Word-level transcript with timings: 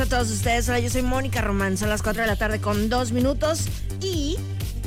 A 0.00 0.06
todos 0.06 0.30
ustedes. 0.30 0.68
Hola, 0.68 0.80
yo 0.80 0.88
soy 0.88 1.02
Mónica 1.02 1.42
Román. 1.42 1.76
Son 1.76 1.88
las 1.90 2.02
4 2.02 2.22
de 2.22 2.26
la 2.26 2.36
tarde 2.36 2.60
con 2.60 2.88
2 2.88 3.12
minutos. 3.12 3.66
Y 4.00 4.38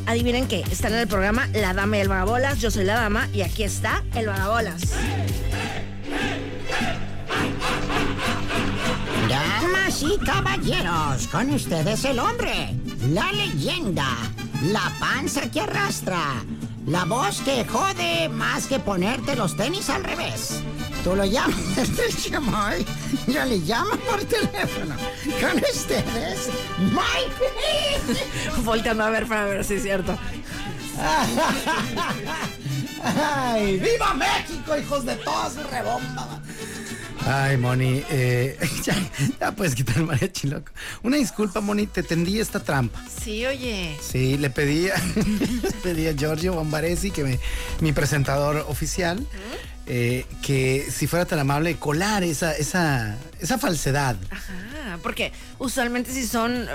adivinen 0.08 0.48
qué, 0.48 0.64
están 0.72 0.94
en 0.94 1.00
el 1.00 1.08
programa 1.08 1.48
La 1.54 1.74
Dama 1.74 1.98
y 1.98 2.02
el 2.02 2.10
Vagabolas. 2.10 2.60
Yo 2.60 2.72
soy 2.72 2.86
la 2.86 2.96
dama 2.96 3.30
y 3.32 3.42
aquí 3.42 3.64
está 3.64 4.04
el 4.16 4.28
Vagabolas. 4.28 4.82
Damas 9.96 10.04
y 10.04 10.18
caballeros, 10.26 11.28
con 11.28 11.52
ustedes 11.52 12.04
el 12.06 12.18
hombre, 12.20 12.76
la 13.12 13.32
leyenda, 13.32 14.08
la 14.64 14.92
panza 15.00 15.50
que 15.50 15.62
arrastra, 15.62 16.44
la 16.86 17.06
voz 17.06 17.40
que 17.42 17.64
jode 17.66 18.28
más 18.30 18.68
que 18.68 18.80
ponerte 18.80 19.38
los 19.38 19.56
tenis 19.56 19.90
al 19.90 20.04
revés. 20.04 20.62
Tú 21.04 21.16
lo 21.16 21.24
llamas 21.24 21.78
el 21.78 22.18
chamoy, 22.18 22.86
yo 23.28 23.46
le 23.46 23.60
llamo 23.60 23.96
por 24.10 24.20
teléfono. 24.26 24.96
Con 25.40 25.64
ustedes, 25.64 26.50
Mike. 26.80 28.20
Volteando 28.64 29.06
a 29.06 29.10
ver 29.10 29.26
para 29.28 29.46
ver 29.46 29.64
si 29.64 29.76
es 29.76 29.84
cierto. 29.84 30.18
¡Ay, 33.04 33.80
viva 33.80 34.14
México, 34.14 34.78
hijos 34.78 35.06
de 35.06 35.16
todas 35.18 35.56
rebomba! 35.70 36.35
Ay, 37.28 37.58
Moni, 37.58 38.04
eh, 38.12 38.58
ya, 38.84 38.96
ya 39.40 39.52
puedes 39.52 39.74
quitar 39.74 39.98
el 39.98 40.04
mariachi, 40.06 40.48
loco. 40.48 40.72
Una 41.02 41.18
disculpa, 41.18 41.60
Moni, 41.60 41.88
te 41.88 42.04
tendí 42.04 42.40
esta 42.40 42.60
trampa. 42.60 43.04
Sí, 43.24 43.46
oye. 43.46 43.98
Sí, 44.00 44.38
le 44.38 44.52
pedí 44.52 44.90
a, 44.90 44.96
le 45.16 45.72
pedí 45.82 46.08
a 46.08 46.14
Giorgio 46.14 46.54
Bombaresi, 46.54 47.10
que 47.10 47.24
me, 47.24 47.40
mi 47.82 47.94
presentador 47.94 48.66
oficial, 48.68 49.26
eh, 49.88 50.26
que 50.44 50.86
si 50.92 51.08
fuera 51.08 51.26
tan 51.26 51.40
amable 51.40 51.78
colar 51.78 52.24
esa, 52.24 52.54
esa, 52.54 53.18
esa 53.40 53.58
falsedad. 53.58 54.16
Ajá, 54.30 54.54
porque 55.02 55.32
usualmente 55.60 56.12
sí 56.12 56.26
son, 56.28 56.68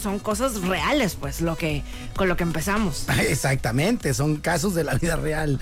son 0.00 0.18
cosas 0.18 0.60
reales, 0.62 1.16
pues, 1.18 1.40
lo 1.40 1.56
que, 1.56 1.82
con 2.16 2.28
lo 2.28 2.36
que 2.36 2.42
empezamos. 2.44 3.04
Exactamente, 3.18 4.14
son 4.14 4.36
casos 4.36 4.74
de 4.74 4.84
la 4.84 4.94
vida 4.94 5.16
real. 5.16 5.60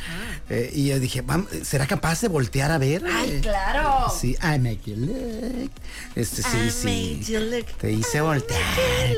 Eh, 0.49 0.71
y 0.75 0.87
yo 0.89 1.01
dije, 1.01 1.25
"Vam- 1.25 1.49
¿será 1.65 1.87
capaz 1.87 2.21
de 2.21 2.29
voltear 2.29 2.71
a 2.71 2.79
ver? 2.79 3.05
¡Ay, 3.07 3.31
Eh, 3.31 3.41
claro! 3.43 4.13
Sí, 4.19 4.37
I 4.43 4.59
make 4.59 4.81
you 4.87 4.97
look. 4.97 5.71
Este, 6.15 6.43
sí, 6.43 6.57
I 6.67 6.71
sí. 6.71 6.87
made 6.87 7.33
you 7.33 7.41
look. 7.57 7.67
Te 7.79 7.93
hice 7.93 8.21
voltear, 8.21 8.61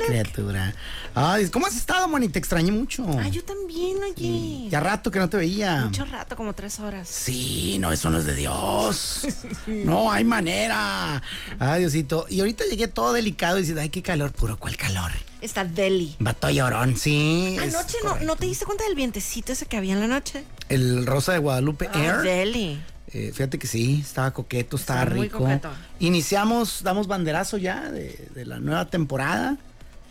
criatura. 0.07 0.75
Ay, 1.15 1.49
¿cómo 1.49 1.67
has 1.67 1.77
estado, 1.77 2.07
Moni? 2.09 2.29
Te 2.29 2.39
extrañé 2.39 2.71
mucho. 2.71 3.05
Ay, 3.19 3.31
yo 3.33 3.45
también, 3.45 3.97
oye. 4.03 4.69
Ya 4.71 4.81
rato 4.81 5.11
que 5.11 5.19
no 5.19 5.29
te 5.29 5.37
veía. 5.37 5.85
Mucho 5.87 6.05
rato, 6.05 6.37
como 6.37 6.53
tres 6.55 6.79
horas. 6.81 7.09
Sí, 7.09 7.79
no, 7.81 7.91
eso 7.93 8.09
no 8.11 8.19
es 8.19 8.25
de 8.25 8.35
Dios. 8.35 9.23
No 9.67 10.11
hay 10.13 10.25
manera. 10.25 11.21
Ay, 11.59 11.81
Diosito. 11.81 12.27
Y 12.29 12.41
ahorita 12.41 12.65
llegué 12.71 12.88
todo 12.89 13.13
delicado 13.13 13.57
diciendo, 13.57 13.81
ay, 13.83 13.89
qué 13.91 14.03
calor, 14.03 14.33
puro, 14.33 14.59
¿cuál 14.59 14.77
calor? 14.77 15.11
Está 15.41 15.65
Deli. 15.65 16.17
Vato 16.19 16.51
llorón, 16.51 16.97
sí. 16.97 17.57
Anoche 17.61 17.99
no, 18.03 18.11
correcto. 18.11 18.27
¿no 18.27 18.37
te 18.37 18.47
diste 18.47 18.65
cuenta 18.65 18.85
del 18.85 18.97
vientecito 18.97 19.53
ese 19.53 19.67
que 19.67 19.77
había 19.77 19.93
en 19.95 20.01
la 20.01 20.09
noche? 20.09 20.45
El 20.69 21.07
Rosa 21.07 21.33
de 21.33 21.39
Guadalupe 21.39 21.89
Air. 21.95 22.17
Deli. 22.23 22.81
Eh, 23.13 23.31
fíjate 23.33 23.59
que 23.59 23.67
sí, 23.67 24.01
estaba 24.05 24.33
coqueto, 24.33 24.77
estaba 24.77 25.03
Está 25.05 25.15
muy 25.15 25.27
rico. 25.29 25.39
coqueto. 25.39 25.71
Iniciamos, 26.01 26.83
damos 26.83 27.07
banderazo 27.07 27.57
ya 27.57 27.91
de, 27.91 28.29
de 28.35 28.45
la 28.45 28.59
nueva 28.59 28.87
temporada, 28.91 29.57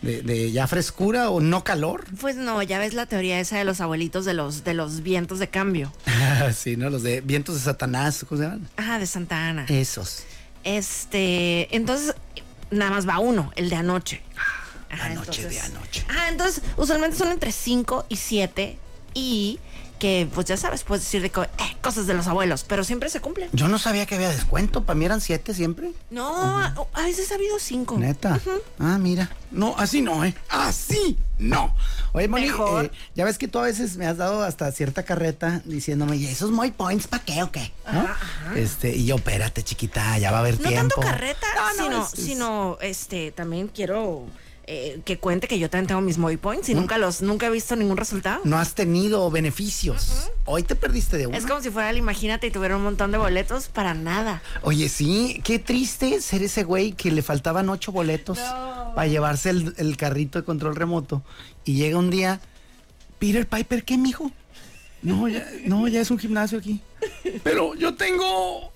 de, 0.02 0.22
de 0.22 0.50
ya 0.50 0.66
frescura 0.66 1.28
o 1.30 1.40
no 1.40 1.62
calor. 1.62 2.06
Pues 2.20 2.36
no, 2.36 2.60
ya 2.62 2.78
ves 2.78 2.94
la 2.94 3.04
teoría 3.06 3.38
esa 3.38 3.58
de 3.58 3.64
los 3.64 3.80
abuelitos 3.80 4.24
de 4.24 4.32
los, 4.34 4.64
de 4.64 4.74
los 4.74 5.02
vientos 5.02 5.38
de 5.38 5.48
cambio. 5.48 5.92
sí, 6.56 6.76
¿no? 6.76 6.88
Los 6.90 7.02
de 7.02 7.20
vientos 7.20 7.54
de 7.56 7.60
Satanás, 7.60 8.24
¿cómo 8.28 8.40
se 8.40 8.46
llaman? 8.48 8.68
Ajá, 8.76 8.98
de 8.98 9.06
Santa 9.06 9.46
Ana. 9.48 9.66
Esos. 9.68 10.22
Este, 10.64 11.74
entonces, 11.76 12.14
nada 12.70 12.90
más 12.90 13.08
va 13.08 13.18
uno, 13.18 13.52
el 13.56 13.70
de 13.70 13.76
anoche. 13.76 14.22
Ajá, 14.90 15.06
Anoche 15.06 15.48
de 15.48 15.60
anoche. 15.60 16.04
Ajá, 16.08 16.28
entonces, 16.28 16.62
usualmente 16.76 17.16
son 17.16 17.30
entre 17.30 17.52
5 17.52 18.06
y 18.08 18.16
7 18.16 18.78
y 19.14 19.58
que, 19.98 20.28
pues 20.34 20.46
ya 20.46 20.56
sabes, 20.56 20.84
puedes 20.84 21.04
decir 21.04 21.20
de 21.22 21.30
co- 21.30 21.42
eh, 21.44 21.76
cosas 21.82 22.06
de 22.06 22.14
los 22.14 22.26
abuelos, 22.26 22.64
pero 22.66 22.84
siempre 22.84 23.10
se 23.10 23.20
cumplen. 23.20 23.48
Yo 23.52 23.68
no 23.68 23.78
sabía 23.78 24.06
que 24.06 24.14
había 24.14 24.28
descuento, 24.30 24.84
para 24.84 24.98
mí 24.98 25.04
eran 25.04 25.20
siete 25.20 25.54
siempre. 25.54 25.92
No, 26.10 26.34
a- 26.36 26.74
a 26.94 27.02
veces 27.02 27.30
ha 27.32 27.34
habido 27.34 27.58
5. 27.58 27.98
Neta. 27.98 28.40
Ah, 28.78 28.98
mira. 28.98 29.30
No, 29.50 29.74
así 29.78 30.02
no, 30.02 30.24
¿eh? 30.24 30.34
Así 30.48 31.16
no. 31.38 31.74
Oye, 32.12 32.28
Moni, 32.28 32.48
eh, 32.48 32.90
ya 33.14 33.24
ves 33.24 33.38
que 33.38 33.48
tú 33.48 33.58
a 33.58 33.62
veces 33.62 33.96
me 33.96 34.06
has 34.06 34.16
dado 34.16 34.42
hasta 34.42 34.70
cierta 34.72 35.02
carreta 35.04 35.62
diciéndome, 35.64 36.16
¿y 36.16 36.26
esos 36.26 36.50
muy 36.50 36.70
points 36.70 37.06
para 37.06 37.24
qué 37.24 37.42
o 37.42 37.50
qué? 37.50 37.72
¿No? 37.92 38.06
Este, 38.56 38.94
y 38.94 39.06
yo, 39.06 39.16
espérate, 39.16 39.62
chiquita, 39.62 40.18
ya 40.18 40.30
va 40.30 40.38
a 40.38 40.40
haber 40.40 40.60
No 40.60 40.68
tiempo. 40.68 41.00
tanto 41.00 41.00
carreta, 41.00 41.46
No, 41.56 41.66
no, 41.66 41.84
sino, 41.84 42.02
es- 42.04 42.10
sino, 42.24 42.78
este, 42.80 43.30
también 43.32 43.68
quiero 43.68 44.26
eh, 44.70 45.00
que 45.02 45.18
cuente 45.18 45.48
que 45.48 45.58
yo 45.58 45.70
también 45.70 45.86
tengo 45.86 46.02
mis 46.02 46.18
Moy 46.18 46.36
Points 46.36 46.68
y 46.68 46.74
nunca 46.74 46.98
los, 46.98 47.22
nunca 47.22 47.46
he 47.46 47.50
visto 47.50 47.74
ningún 47.74 47.96
resultado. 47.96 48.42
no 48.44 48.58
has 48.58 48.74
tenido 48.74 49.30
beneficios. 49.30 50.30
Hoy 50.44 50.62
te 50.62 50.74
perdiste 50.74 51.16
de 51.16 51.26
uno. 51.26 51.38
Es 51.38 51.46
como 51.46 51.62
si 51.62 51.70
fuera 51.70 51.88
el 51.88 51.96
Imagínate 51.96 52.48
y 52.48 52.50
tuviera 52.50 52.76
un 52.76 52.82
montón 52.82 53.10
de 53.10 53.16
boletos 53.16 53.68
para 53.68 53.94
nada. 53.94 54.42
Oye, 54.60 54.90
sí, 54.90 55.40
qué 55.42 55.58
triste 55.58 56.20
ser 56.20 56.42
ese 56.42 56.64
güey 56.64 56.92
que 56.92 57.10
le 57.10 57.22
faltaban 57.22 57.70
ocho 57.70 57.92
boletos 57.92 58.38
para 58.94 59.06
llevarse 59.06 59.48
el, 59.48 59.72
el 59.78 59.96
carrito 59.96 60.38
de 60.38 60.44
control 60.44 60.76
remoto. 60.76 61.22
Y 61.64 61.76
llega 61.76 61.98
un 61.98 62.10
día, 62.10 62.38
Peter 63.18 63.48
Piper, 63.48 63.84
¿qué, 63.84 63.96
mijo? 63.96 64.30
No, 65.00 65.28
ya, 65.28 65.48
no, 65.64 65.88
ya 65.88 66.02
es 66.02 66.10
un 66.10 66.18
gimnasio 66.18 66.58
aquí. 66.58 66.82
Pero 67.42 67.74
yo 67.74 67.94
tengo 67.94 68.72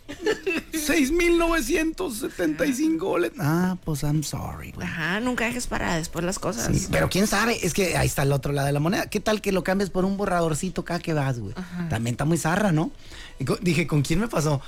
6,975 0.73 3.07
boletos. 3.07 3.39
Ah, 3.41 3.77
pues 3.85 4.03
I'm 4.03 4.23
sorry, 4.23 4.73
güey. 4.73 4.87
Ajá, 4.87 5.21
nunca 5.21 5.45
dejes 5.47 5.67
para 5.67 5.97
después 5.97 6.25
las 6.25 6.39
cosas. 6.39 6.75
Sí, 6.77 6.89
pero 6.91 7.09
quién 7.09 7.27
sabe, 7.27 7.65
es 7.65 7.73
que 7.75 7.97
ahí 7.97 8.07
está 8.07 8.23
el 8.23 8.33
otro 8.33 8.53
lado 8.53 8.67
de 8.67 8.73
la 8.73 8.81
moneda. 8.81 9.07
¿Qué 9.09 9.21
tal 9.21 9.41
que 9.41 9.53
lo 9.53 9.65
cambies 9.65 9.91
por 9.91 10.05
un 10.05 10.17
borradorcito 10.17 10.85
cada 10.85 11.01
que 11.01 11.13
vas, 11.13 11.39
güey? 11.39 11.55
También 11.91 12.15
está 12.15 12.25
muy 12.25 12.39
zarra, 12.39 12.73
¿no? 12.73 12.91
Y 13.39 13.45
co- 13.45 13.59
dije, 13.61 13.87
¿con 13.87 14.03
quién 14.03 14.21
me 14.21 14.29
pasó? 14.29 14.61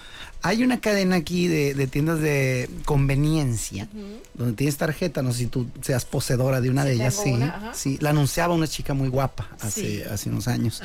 Hay 0.43 0.63
una 0.63 0.81
cadena 0.81 1.17
aquí 1.17 1.47
de, 1.49 1.75
de 1.75 1.87
tiendas 1.87 2.21
de 2.21 2.69
conveniencia, 2.85 3.89
donde 4.35 4.55
tienes 4.55 4.77
tarjeta, 4.77 5.23
no 5.23 5.33
sé 5.33 5.39
si 5.41 5.47
tú 5.47 5.67
seas 5.81 6.05
poseedora 6.05 6.61
de 6.61 6.71
una 6.71 6.83
Sí, 6.83 6.89
de 6.89 6.95
ellas, 6.95 7.21
sí. 7.23 7.31
una. 7.33 7.73
Sí, 7.75 7.99
la 8.01 8.11
anunciaba 8.11 8.55
una 8.55 8.67
chica 8.69 8.95
muy 8.95 9.09
guapa 9.09 9.49
hace, 9.61 9.81
Sí. 9.81 10.03
hace 10.03 10.29
unos 10.31 10.49
años. 10.49 10.83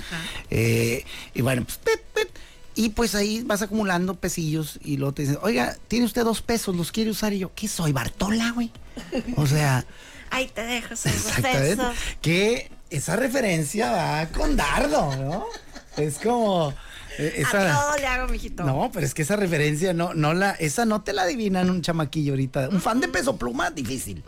Eh, 0.49 1.03
y 1.33 1.41
bueno, 1.41 1.63
pues, 1.65 1.77
pit, 1.77 1.99
pit. 2.15 2.27
Y 2.79 2.89
pues 2.91 3.13
ahí 3.13 3.43
vas 3.43 3.61
acumulando 3.61 4.15
pesillos 4.15 4.79
y 4.81 4.95
luego 4.95 5.13
te 5.13 5.23
dicen, 5.23 5.37
oiga, 5.41 5.75
tiene 5.89 6.05
usted 6.05 6.23
dos 6.23 6.41
pesos, 6.41 6.73
los 6.77 6.93
quiere 6.93 7.09
usar. 7.09 7.33
Y 7.33 7.39
yo, 7.39 7.51
¿qué 7.53 7.67
soy? 7.67 7.91
¿Bartola, 7.91 8.51
güey? 8.51 8.71
O 9.35 9.45
sea, 9.45 9.85
Ahí 10.31 10.47
te 10.47 10.61
dejo 10.61 10.93
esos 10.93 11.07
Exactamente. 11.07 11.75
besos. 11.75 11.95
Que 12.21 12.71
esa 12.89 13.17
referencia 13.17 13.91
va 13.91 14.25
con 14.27 14.55
dardo, 14.55 15.13
¿no? 15.17 15.45
Es 15.97 16.19
como. 16.19 16.69
A 16.69 17.21
Esa, 17.21 17.73
todo 17.81 17.97
le 17.97 18.07
hago, 18.07 18.31
mijito. 18.31 18.63
no, 18.63 18.89
pero 18.93 19.05
es 19.05 19.13
que 19.13 19.23
esa 19.23 19.35
referencia 19.35 19.91
no, 19.93 20.13
no 20.13 20.33
la, 20.33 20.51
esa 20.51 20.85
no 20.85 21.01
te 21.01 21.11
la 21.11 21.23
adivinan 21.23 21.69
un 21.69 21.81
chamaquillo 21.81 22.31
ahorita. 22.31 22.69
Un 22.69 22.79
fan 22.79 23.01
de 23.01 23.09
peso 23.09 23.35
pluma, 23.35 23.71
difícil. 23.71 24.23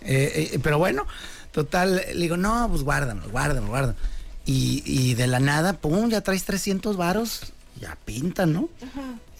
Eh, 0.00 0.50
eh, 0.52 0.58
pero 0.60 0.78
bueno, 0.78 1.06
total, 1.52 1.94
le 2.12 2.20
digo, 2.20 2.36
no, 2.36 2.66
pues 2.70 2.82
guárdamelo, 2.82 3.30
guárdamelo, 3.30 3.68
guárdamelo. 3.68 3.98
Y, 4.46 4.82
y 4.84 5.14
de 5.14 5.28
la 5.28 5.38
nada, 5.38 5.74
pum, 5.74 6.10
ya 6.10 6.22
traes 6.22 6.42
300 6.44 6.96
varos, 6.96 7.52
ya 7.80 7.96
pintan, 8.04 8.52
¿no? 8.52 8.68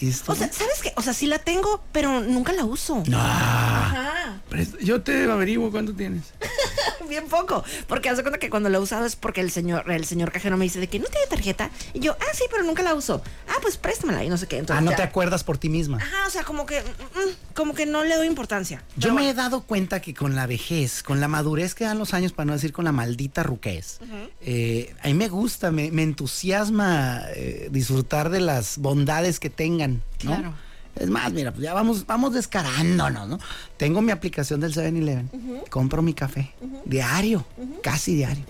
Esto- 0.09 0.33
O 0.33 0.35
sea, 0.35 0.53
¿sabes 0.53 0.81
qué? 0.83 0.93
O 0.97 1.03
sea, 1.03 1.13
sí 1.13 1.27
la 1.27 1.39
tengo, 1.39 1.83
pero 1.93 2.21
nunca 2.21 2.53
la 2.53 2.65
uso. 2.65 3.03
no. 3.07 3.19
Ajá. 3.19 4.41
Yo 4.81 5.03
te 5.03 5.25
averiguo 5.31 5.71
cuánto 5.71 5.95
tienes. 5.95 6.25
Bien 7.09 7.27
poco. 7.27 7.65
Porque 7.89 8.09
hace 8.09 8.23
cuenta 8.23 8.39
que 8.39 8.49
cuando 8.51 8.69
lo 8.69 8.79
he 8.79 8.81
usado 8.81 9.05
es 9.05 9.17
porque 9.17 9.41
el 9.41 9.51
señor, 9.51 9.91
el 9.91 10.05
señor 10.05 10.31
cajero 10.33 10.57
me 10.57 10.65
dice 10.65 10.79
de 10.81 10.87
que 10.89 10.99
no 10.99 11.07
tiene 11.07 11.27
tarjeta. 11.27 11.71
Y 11.93 12.01
yo, 12.01 12.17
ah, 12.21 12.25
sí, 12.35 12.45
pero 12.51 12.63
nunca 12.63 12.83
la 12.83 12.95
uso. 12.95 13.21
Ah, 13.49 13.57
pues 13.61 13.77
préstamela 13.77 14.23
y 14.25 14.29
no 14.29 14.37
sé 14.37 14.47
qué. 14.47 14.59
Entonces, 14.59 14.79
Ah, 14.81 14.85
no 14.85 14.93
ya. 14.93 14.97
te 14.99 15.03
acuerdas 15.03 15.43
por 15.45 15.59
ti 15.59 15.69
misma. 15.69 15.99
Ajá, 15.99 16.27
o 16.27 16.31
sea, 16.31 16.45
como 16.45 16.67
que, 16.67 16.81
mm, 16.81 16.85
mm, 16.85 17.33
como 17.55 17.75
que 17.75 17.85
no 17.87 18.05
le 18.05 18.15
doy 18.17 18.27
importancia. 18.27 18.83
Yo 18.97 19.13
me 19.13 19.29
he 19.29 19.35
dado 19.35 19.63
cuenta 19.65 20.01
que 20.01 20.15
con 20.15 20.35
la 20.37 20.47
vejez, 20.47 21.03
con 21.03 21.21
la 21.21 21.29
madurez 21.29 21.75
que 21.75 21.85
dan 21.85 21.99
los 21.99 22.15
años, 22.15 22.33
para 22.33 22.47
no 22.47 22.53
decir 22.53 22.73
con 22.73 22.85
la 22.85 22.93
maldita 22.93 23.43
ruquez, 23.43 23.99
eh, 24.41 24.95
a 25.03 25.09
mí 25.09 25.15
me 25.15 25.29
gusta, 25.29 25.71
me, 25.73 25.91
me 25.91 26.03
entusiasma 26.05 27.23
eh, 27.35 27.69
disfrutar 27.73 28.31
de 28.31 28.41
las 28.41 28.79
bondades 28.79 29.41
que 29.41 29.51
tengan, 29.51 29.94
¿no? 30.23 30.31
Claro. 30.31 30.55
Es 30.97 31.11
más, 31.11 31.33
mira, 31.33 31.51
pues 31.51 31.65
ya 31.65 31.75
vamos, 31.75 32.07
vamos 32.07 32.35
descarándonos, 32.35 33.29
¿no? 33.29 33.41
Tengo 33.77 34.01
mi 34.01 34.13
aplicación 34.13 34.61
del 34.61 34.73
7-Eleven, 34.73 35.29
compro 35.69 36.03
mi 36.03 36.15
café, 36.15 36.53
diario, 36.85 37.45
casi 37.83 38.15
diario. 38.15 38.45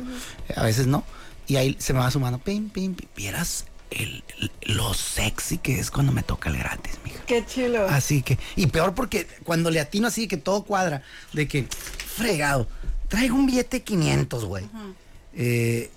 A 0.55 0.63
veces 0.65 0.87
no. 0.87 1.05
Y 1.47 1.57
ahí 1.57 1.75
se 1.79 1.93
me 1.95 2.01
va 2.01 2.11
sumando, 2.11 2.39
pim, 2.39 2.69
pim, 2.69 2.95
pim. 2.95 3.09
Vieras 3.17 3.65
el- 3.91 4.23
el- 4.41 4.51
lo 4.77 4.93
sexy 4.93 5.57
que 5.59 5.79
es 5.81 5.91
cuando 5.91 6.13
me 6.13 6.23
toca 6.23 6.51
el 6.51 6.59
gratis, 6.59 6.99
mija. 7.05 7.21
Qué 7.27 7.45
chulo. 7.47 7.87
Así 7.89 8.21
que, 8.23 8.39
y 8.57 8.67
peor 8.67 8.95
porque 8.95 9.27
cuando 9.45 9.71
le 9.71 9.81
atino 9.81 10.09
así 10.09 10.29
que 10.29 10.37
todo 10.37 10.65
cuadra, 10.65 11.03
de 11.33 11.49
que, 11.49 11.67
fregado, 12.17 12.69
traigo 13.09 13.37
un 13.37 13.47
billete 13.47 13.79
de 13.79 13.83
500, 13.85 14.45
güey. 14.45 14.65
Eh, 15.33 15.91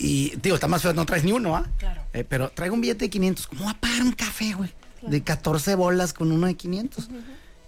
y, 0.00 0.32
digo, 0.42 0.54
está 0.56 0.68
más 0.68 0.82
feo, 0.82 0.92
no 0.94 1.04
traes 1.06 1.24
ni 1.24 1.32
uno, 1.32 1.56
¿ah? 1.56 1.66
Claro. 1.78 2.02
Eh, 2.12 2.24
pero 2.28 2.50
traigo 2.50 2.74
un 2.74 2.80
billete 2.80 3.06
de 3.06 3.10
500, 3.10 3.46
¿cómo 3.46 3.64
va 3.64 3.72
a 3.72 3.80
pagar 3.80 4.02
un 4.02 4.12
café, 4.12 4.52
güey? 4.54 4.70
De 5.02 5.22
14 5.22 5.74
bolas 5.74 6.12
con 6.12 6.32
uno 6.32 6.46
de 6.46 6.54
500. 6.54 7.08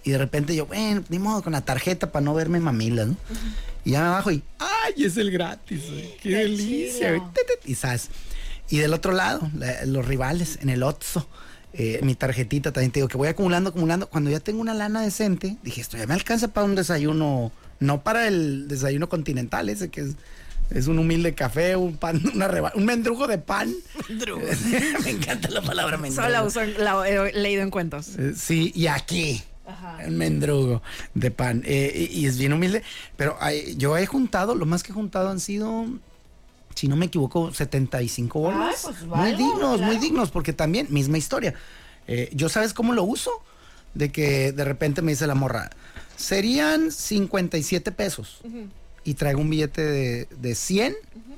Y 0.02 0.10
de 0.12 0.18
repente 0.18 0.54
yo, 0.56 0.66
bueno, 0.66 1.04
ni 1.10 1.18
modo, 1.18 1.42
con 1.42 1.52
la 1.52 1.60
tarjeta 1.60 2.10
para 2.10 2.24
no 2.24 2.34
verme 2.34 2.58
mamilas, 2.60 3.08
¿no? 3.08 3.16
Y 3.84 3.92
ya 3.92 4.02
me 4.02 4.08
bajo 4.10 4.30
y, 4.30 4.42
¡ay, 4.58 5.04
es 5.04 5.16
el 5.16 5.30
gratis! 5.30 5.82
güey! 5.90 6.16
¡Qué, 6.22 6.28
delicia! 6.36 7.10
güey! 7.12 7.22
Y 7.66 7.74
¿sabes? 7.74 8.08
Y 8.70 8.78
del 8.78 8.94
otro 8.94 9.12
lado, 9.12 9.50
la- 9.58 9.84
los 9.86 10.06
rivales 10.06 10.58
en 10.62 10.70
el 10.70 10.82
Otso. 10.82 11.26
eh, 11.72 12.00
mi 12.02 12.14
tarjetita 12.16 12.72
también 12.72 12.90
te 12.90 12.98
digo 12.98 13.08
que 13.08 13.16
voy 13.16 13.28
acumulando, 13.28 13.70
acumulando. 13.70 14.08
Cuando 14.08 14.28
ya 14.30 14.40
tengo 14.40 14.60
una 14.60 14.74
lana 14.74 15.02
decente, 15.02 15.56
dije, 15.62 15.80
esto 15.80 15.96
ya 15.96 16.06
me 16.06 16.14
alcanza 16.14 16.48
para 16.48 16.64
un 16.64 16.74
desayuno, 16.74 17.52
no 17.78 18.02
para 18.02 18.26
el 18.26 18.66
desayuno 18.68 19.08
continental, 19.08 19.68
ese 19.68 19.88
que 19.88 20.00
es, 20.00 20.16
es 20.70 20.86
un 20.86 20.98
humilde 20.98 21.34
café, 21.34 21.76
un 21.76 21.96
pan, 21.96 22.20
una 22.34 22.48
reba- 22.48 22.72
un 22.74 22.84
mendrugo 22.84 23.26
de 23.26 23.38
pan. 23.38 23.72
me 25.04 25.10
encanta 25.10 25.48
la 25.50 25.62
palabra 25.62 25.96
mendrugo. 25.96 26.22
Solo 26.22 26.32
la 26.32 26.42
uso, 26.44 26.64
la 26.64 27.08
he 27.08 27.32
leído 27.32 27.62
en 27.62 27.70
cuentos. 27.70 28.16
Eh, 28.18 28.32
Sí, 28.36 28.72
y 28.74 28.86
aquí. 28.86 29.42
Ajá. 29.66 29.98
Un 30.06 30.16
mendrugo 30.16 30.82
de 31.14 31.30
pan. 31.30 31.62
Eh, 31.64 32.08
y, 32.12 32.20
y 32.20 32.26
es 32.26 32.38
bien 32.38 32.52
humilde. 32.52 32.82
Pero 33.16 33.36
ay, 33.40 33.74
yo 33.76 33.96
he 33.96 34.04
juntado, 34.06 34.54
lo 34.56 34.66
más 34.66 34.82
que 34.82 34.90
he 34.90 34.94
juntado 34.94 35.28
han 35.28 35.38
sido, 35.38 35.86
si 36.74 36.88
no 36.88 36.96
me 36.96 37.06
equivoco, 37.06 37.52
75 37.54 38.40
bolas. 38.40 38.80
pues, 38.82 39.02
muy 39.04 39.32
dignos, 39.34 39.80
muy 39.80 39.98
dignos, 39.98 40.30
porque 40.32 40.52
también, 40.52 40.88
misma 40.90 41.18
historia. 41.18 41.54
Eh, 42.08 42.30
yo 42.32 42.48
sabes 42.48 42.74
cómo 42.74 42.94
lo 42.94 43.04
uso, 43.04 43.30
de 43.94 44.10
que 44.10 44.50
de 44.50 44.64
repente 44.64 45.02
me 45.02 45.12
dice 45.12 45.28
la 45.28 45.36
morra, 45.36 45.70
serían 46.16 46.90
57 46.90 47.92
pesos. 47.92 48.40
Y 49.04 49.14
traigo 49.14 49.40
un 49.40 49.50
billete 49.50 49.82
de, 49.82 50.28
de 50.40 50.54
100 50.54 50.94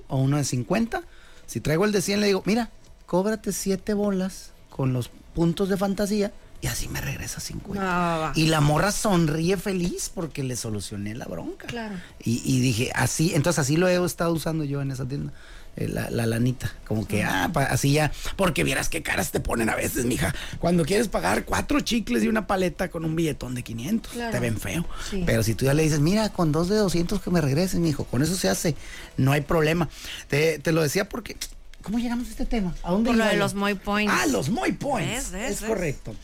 o 0.08 0.18
uno 0.18 0.36
de 0.36 0.44
50. 0.44 1.02
Si 1.46 1.60
traigo 1.60 1.84
el 1.84 1.92
de 1.92 2.02
100, 2.02 2.20
le 2.20 2.26
digo, 2.26 2.42
mira, 2.46 2.70
cóbrate 3.06 3.52
7 3.52 3.94
bolas 3.94 4.52
con 4.70 4.92
los 4.92 5.10
puntos 5.34 5.68
de 5.68 5.76
fantasía 5.76 6.32
y 6.62 6.68
así 6.68 6.88
me 6.88 7.00
regresa 7.00 7.40
50. 7.40 7.82
Va, 7.82 7.88
va, 7.88 8.18
va. 8.18 8.32
Y 8.36 8.46
la 8.46 8.60
morra 8.60 8.92
sonríe 8.92 9.56
feliz 9.56 10.10
porque 10.14 10.44
le 10.44 10.54
solucioné 10.54 11.14
la 11.14 11.24
bronca. 11.24 11.66
Claro. 11.66 11.96
Y, 12.22 12.40
y 12.44 12.60
dije, 12.60 12.92
así, 12.94 13.34
entonces 13.34 13.58
así 13.58 13.76
lo 13.76 13.88
he 13.88 14.04
estado 14.04 14.32
usando 14.32 14.62
yo 14.62 14.80
en 14.80 14.92
esa 14.92 15.06
tienda. 15.06 15.32
Eh, 15.76 15.88
La, 15.88 16.10
la 16.10 16.26
lanita, 16.26 16.72
como 16.86 17.06
que, 17.06 17.22
ah, 17.24 17.50
pa- 17.52 17.64
así 17.64 17.92
ya, 17.92 18.12
porque 18.36 18.62
vieras 18.64 18.88
qué 18.88 19.02
caras 19.02 19.30
te 19.30 19.40
ponen 19.40 19.70
a 19.70 19.74
veces, 19.76 20.04
mija. 20.04 20.34
Cuando 20.58 20.84
quieres 20.84 21.08
pagar 21.08 21.44
cuatro 21.44 21.80
chicles 21.80 22.22
y 22.24 22.28
una 22.28 22.46
paleta 22.46 22.90
con 22.90 23.04
un 23.04 23.16
billetón 23.16 23.54
de 23.54 23.62
500, 23.62 24.12
Claro. 24.12 24.32
te 24.32 24.38
ven 24.40 24.58
feo. 24.58 24.86
Sí. 25.10 25.22
Pero 25.24 25.42
si 25.42 25.54
tú 25.54 25.64
ya 25.64 25.74
le 25.74 25.82
dices, 25.82 26.00
mira, 26.00 26.28
con 26.30 26.52
dos 26.52 26.68
de 26.68 26.76
200 26.76 27.20
que 27.22 27.30
me 27.30 27.40
regresen, 27.40 27.82
mijo, 27.82 28.04
con 28.04 28.22
eso 28.22 28.34
se 28.36 28.48
hace, 28.48 28.74
no 29.16 29.32
hay 29.32 29.40
problema. 29.40 29.88
Te, 30.28 30.58
te 30.58 30.72
lo 30.72 30.82
decía 30.82 31.08
porque, 31.08 31.36
¿cómo 31.82 31.98
llegamos 31.98 32.28
a 32.28 32.30
este 32.32 32.44
tema? 32.46 32.74
¿A 32.82 32.90
dónde 32.92 33.08
Por 33.10 33.16
lo 33.16 33.24
de 33.24 33.36
los 33.36 33.54
Moy 33.54 33.74
Points. 33.74 34.12
Ah, 34.14 34.26
los 34.26 34.50
Moy 34.50 34.72
Points. 34.72 35.30
¿Ves, 35.30 35.30
ves, 35.32 35.62
es 35.62 35.68
correcto. 35.68 36.14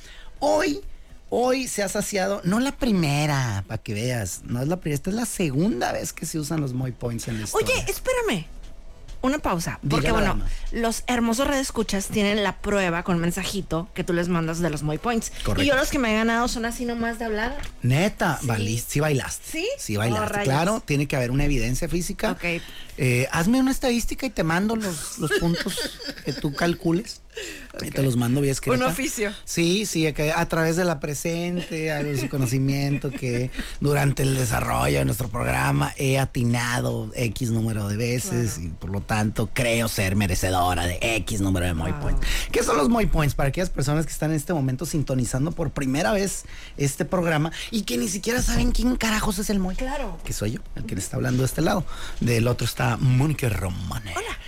Hoy, 0.40 0.80
hoy 1.30 1.66
se 1.68 1.82
ha 1.82 1.88
saciado, 1.88 2.40
no 2.44 2.60
la 2.60 2.72
primera, 2.76 3.64
para 3.66 3.82
que 3.82 3.94
veas, 3.94 4.42
no 4.44 4.60
es 4.62 4.68
la 4.68 4.76
primera, 4.78 4.94
esta 4.96 5.10
es 5.10 5.16
la 5.16 5.26
segunda 5.26 5.92
vez 5.92 6.12
que 6.12 6.26
se 6.26 6.38
usan 6.38 6.60
los 6.60 6.74
Moy 6.74 6.92
Points 6.92 7.28
en 7.28 7.38
la 7.38 7.44
historia. 7.44 7.74
Oye, 7.74 7.84
espérame. 7.90 8.46
Una 9.20 9.38
pausa. 9.38 9.80
Porque, 9.88 10.12
bueno, 10.12 10.40
los 10.70 11.02
hermosos 11.08 11.48
redescuchas 11.48 12.06
tienen 12.06 12.42
la 12.44 12.56
prueba 12.58 13.02
con 13.02 13.18
mensajito 13.18 13.88
que 13.94 14.04
tú 14.04 14.12
les 14.12 14.28
mandas 14.28 14.60
de 14.60 14.70
los 14.70 14.82
Moy 14.84 14.98
Points. 14.98 15.32
Correcto. 15.44 15.62
Y 15.62 15.66
yo 15.66 15.74
los 15.76 15.90
que 15.90 15.98
me 15.98 16.12
he 16.12 16.14
ganado 16.16 16.46
son 16.46 16.64
así 16.64 16.84
nomás 16.84 17.18
de 17.18 17.24
hablada. 17.24 17.56
Neta, 17.82 18.38
valiste, 18.42 18.92
sí 18.94 19.00
bailaste. 19.00 19.44
¿Sí? 19.50 19.68
Sí 19.78 19.96
Oh, 19.96 20.00
bailaste. 20.00 20.28
rayos. 20.28 20.44
claro, 20.44 20.82
tiene 20.84 21.08
que 21.08 21.16
haber 21.16 21.30
una 21.32 21.44
evidencia 21.44 21.88
física. 21.88 22.32
Ok. 22.32 22.62
Eh, 23.00 23.28
hazme 23.32 23.60
una 23.60 23.70
estadística 23.72 24.26
y 24.26 24.30
te 24.30 24.44
mando 24.44 24.76
los, 24.76 25.18
los 25.18 25.30
puntos 25.40 26.00
que 26.24 26.32
tú 26.32 26.52
calcules. 26.54 27.20
Y 27.80 27.90
te 27.90 28.02
los 28.02 28.16
mando 28.16 28.40
bien 28.40 28.52
escrita. 28.52 28.76
Un 28.76 28.82
oficio. 28.82 29.32
Sí, 29.44 29.86
sí, 29.86 30.12
que 30.12 30.32
a 30.32 30.48
través 30.48 30.76
de 30.76 30.84
la 30.84 31.00
presente, 31.00 31.92
algo 31.92 32.10
de 32.10 32.18
su 32.18 32.28
conocimiento 32.28 33.10
que 33.10 33.50
durante 33.80 34.22
el 34.22 34.36
desarrollo 34.36 34.98
de 34.98 35.04
nuestro 35.04 35.28
programa 35.28 35.92
he 35.96 36.18
atinado 36.18 37.10
X 37.14 37.50
número 37.50 37.88
de 37.88 37.96
veces 37.96 38.58
y 38.58 38.68
por 38.68 38.90
lo 38.90 39.00
tanto 39.00 39.50
creo 39.52 39.88
ser 39.88 40.16
merecedora 40.16 40.86
de 40.86 40.98
X 41.00 41.40
número 41.40 41.66
de 41.66 41.74
Moy 41.74 41.92
Points. 42.00 42.26
¿Qué 42.50 42.62
son 42.62 42.76
los 42.76 42.88
Moy 42.88 43.06
Points? 43.06 43.34
Para 43.34 43.50
aquellas 43.50 43.70
personas 43.70 44.06
que 44.06 44.12
están 44.12 44.30
en 44.30 44.36
este 44.36 44.52
momento 44.52 44.86
sintonizando 44.86 45.52
por 45.52 45.70
primera 45.70 46.12
vez 46.12 46.44
este 46.76 47.04
programa 47.04 47.52
y 47.70 47.82
que 47.82 47.96
ni 47.96 48.08
siquiera 48.08 48.42
saben 48.42 48.72
quién 48.72 48.96
carajos 48.96 49.38
es 49.38 49.50
el 49.50 49.58
Moy. 49.58 49.76
Claro. 49.76 50.18
Que 50.24 50.32
soy 50.32 50.52
yo, 50.52 50.60
el 50.74 50.84
que 50.84 50.94
le 50.94 51.00
está 51.00 51.16
hablando 51.16 51.42
de 51.42 51.46
este 51.46 51.62
lado. 51.62 51.84
Del 52.20 52.48
otro 52.48 52.64
está 52.64 52.96
Mónica 52.96 53.48
Romane. 53.48 54.12
Hola. 54.16 54.38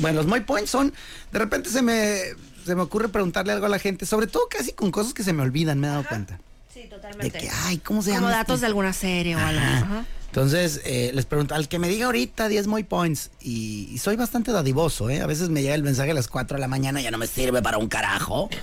Bueno, 0.00 0.16
los 0.18 0.26
Moy 0.26 0.40
Points 0.40 0.70
son, 0.70 0.92
de 1.32 1.38
repente 1.38 1.70
se 1.70 1.82
me, 1.82 2.18
se 2.64 2.74
me 2.74 2.82
ocurre 2.82 3.08
preguntarle 3.08 3.52
algo 3.52 3.66
a 3.66 3.68
la 3.68 3.78
gente, 3.78 4.06
sobre 4.06 4.26
todo 4.26 4.48
casi 4.48 4.72
con 4.72 4.90
cosas 4.90 5.14
que 5.14 5.22
se 5.22 5.32
me 5.32 5.42
olvidan, 5.42 5.80
me 5.80 5.86
he 5.86 5.90
dado 5.90 6.04
cuenta. 6.08 6.38
Sí, 6.72 6.80
De 6.82 6.88
totalmente. 6.88 7.38
que, 7.38 7.48
ay, 7.50 7.78
¿cómo 7.78 8.02
se 8.02 8.10
Como 8.10 8.22
llama? 8.22 8.30
datos 8.36 8.54
este? 8.54 8.60
de 8.62 8.66
alguna 8.66 8.92
serie 8.92 9.36
o 9.36 9.38
algo. 9.38 9.60
Ajá. 9.60 10.04
Entonces, 10.26 10.80
eh, 10.84 11.12
les 11.14 11.26
pregunto, 11.26 11.54
al 11.54 11.68
que 11.68 11.78
me 11.78 11.88
diga 11.88 12.06
ahorita 12.06 12.48
10 12.48 12.66
Moy 12.66 12.82
Points, 12.82 13.30
y, 13.40 13.88
y 13.92 13.98
soy 13.98 14.16
bastante 14.16 14.50
dadivoso, 14.50 15.08
¿eh? 15.08 15.20
A 15.20 15.26
veces 15.28 15.48
me 15.48 15.62
llega 15.62 15.76
el 15.76 15.84
mensaje 15.84 16.10
a 16.10 16.14
las 16.14 16.26
4 16.26 16.56
de 16.56 16.60
la 16.60 16.66
mañana, 16.66 17.00
ya 17.00 17.12
no 17.12 17.18
me 17.18 17.28
sirve 17.28 17.62
para 17.62 17.78
un 17.78 17.88
carajo. 17.88 18.48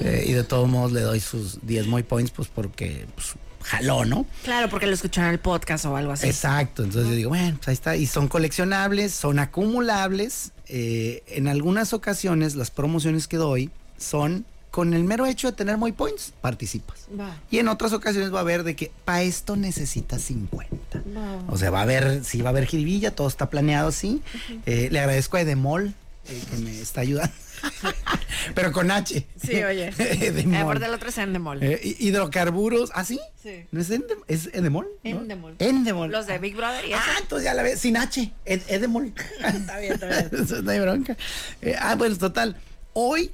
Eh, 0.00 0.26
y 0.28 0.32
de 0.32 0.44
todos 0.44 0.68
modos 0.68 0.92
le 0.92 1.00
doy 1.00 1.18
sus 1.18 1.58
10 1.66 1.88
Moy 1.88 2.04
Points, 2.04 2.30
pues 2.30 2.46
porque 2.48 3.06
pues, 3.16 3.34
jaló, 3.68 4.04
¿no? 4.04 4.26
Claro, 4.44 4.68
porque 4.68 4.86
lo 4.86 4.94
escucharon 4.94 5.28
en 5.28 5.34
el 5.34 5.40
podcast 5.40 5.84
o 5.84 5.96
algo 5.96 6.12
así. 6.12 6.26
Exacto, 6.26 6.82
entonces 6.82 7.10
yo 7.10 7.16
digo, 7.16 7.28
bueno, 7.30 7.56
pues 7.56 7.68
ahí 7.68 7.74
está. 7.74 7.96
Y 7.96 8.06
son 8.06 8.28
coleccionables, 8.28 9.12
son 9.12 9.38
acumulables. 9.38 10.52
eh, 10.68 11.22
en 11.28 11.48
algunas 11.48 11.92
ocasiones 11.92 12.54
las 12.54 12.70
promociones 12.70 13.26
que 13.28 13.36
doy 13.38 13.70
son 13.96 14.44
con 14.70 14.92
el 14.92 15.02
mero 15.04 15.24
hecho 15.26 15.48
de 15.50 15.56
tener 15.56 15.76
muy 15.78 15.92
points, 15.92 16.32
participas. 16.42 17.06
Y 17.50 17.58
en 17.58 17.68
otras 17.68 17.92
ocasiones 17.94 18.32
va 18.32 18.38
a 18.38 18.42
haber 18.42 18.64
de 18.64 18.76
que 18.76 18.92
para 19.04 19.22
esto 19.22 19.56
necesitas 19.56 20.20
50. 20.22 21.02
Va. 21.16 21.42
O 21.48 21.56
sea, 21.56 21.70
va 21.70 21.80
a 21.80 21.82
haber, 21.82 22.22
sí 22.24 22.42
va 22.42 22.50
a 22.50 22.52
haber 22.52 22.66
jiribilla, 22.66 23.10
todo 23.10 23.28
está 23.28 23.48
planeado 23.48 23.88
así. 23.88 24.22
Eh, 24.66 24.88
le 24.92 25.00
agradezco 25.00 25.36
a 25.38 25.40
Edemol 25.40 25.94
eh, 26.28 26.42
que 26.50 26.56
me 26.58 26.80
está 26.80 27.00
ayudando. 27.02 27.32
Pero 28.54 28.72
con 28.72 28.90
H. 28.90 29.26
Sí, 29.44 29.62
oye. 29.64 29.92
Edemol. 29.98 30.56
Aparte 30.56 30.86
el 30.86 30.94
otro 30.94 31.08
es 31.08 31.18
Endemol. 31.18 31.62
Eh, 31.62 31.80
hi- 31.82 31.96
hidrocarburos, 32.08 32.90
¿ah, 32.94 33.04
sí? 33.04 33.18
Sí. 33.42 33.64
¿No 33.72 33.80
es, 33.80 33.90
Endem- 33.90 34.22
es 34.28 34.48
Endemol? 34.52 34.86
¿no? 35.04 35.10
Endemol. 35.10 35.56
Endemol. 35.58 36.10
Los 36.10 36.26
de 36.26 36.38
Big 36.38 36.56
Brother 36.56 36.84
y 36.84 36.92
eso. 36.92 37.02
Ah, 37.04 37.16
entonces 37.20 37.44
ya 37.44 37.54
la 37.54 37.62
ves, 37.62 37.80
sin 37.80 37.96
H, 37.96 38.32
Ed- 38.44 38.62
Edemol. 38.68 39.12
Está 39.44 39.78
bien, 39.78 39.92
está 39.94 40.06
bien. 40.06 40.30
Eso 40.44 40.62
no 40.62 40.70
hay 40.70 40.80
bronca. 40.80 41.16
Eh, 41.62 41.74
ah, 41.78 41.94
bueno, 41.96 42.16
total. 42.16 42.56
Hoy, 42.92 43.30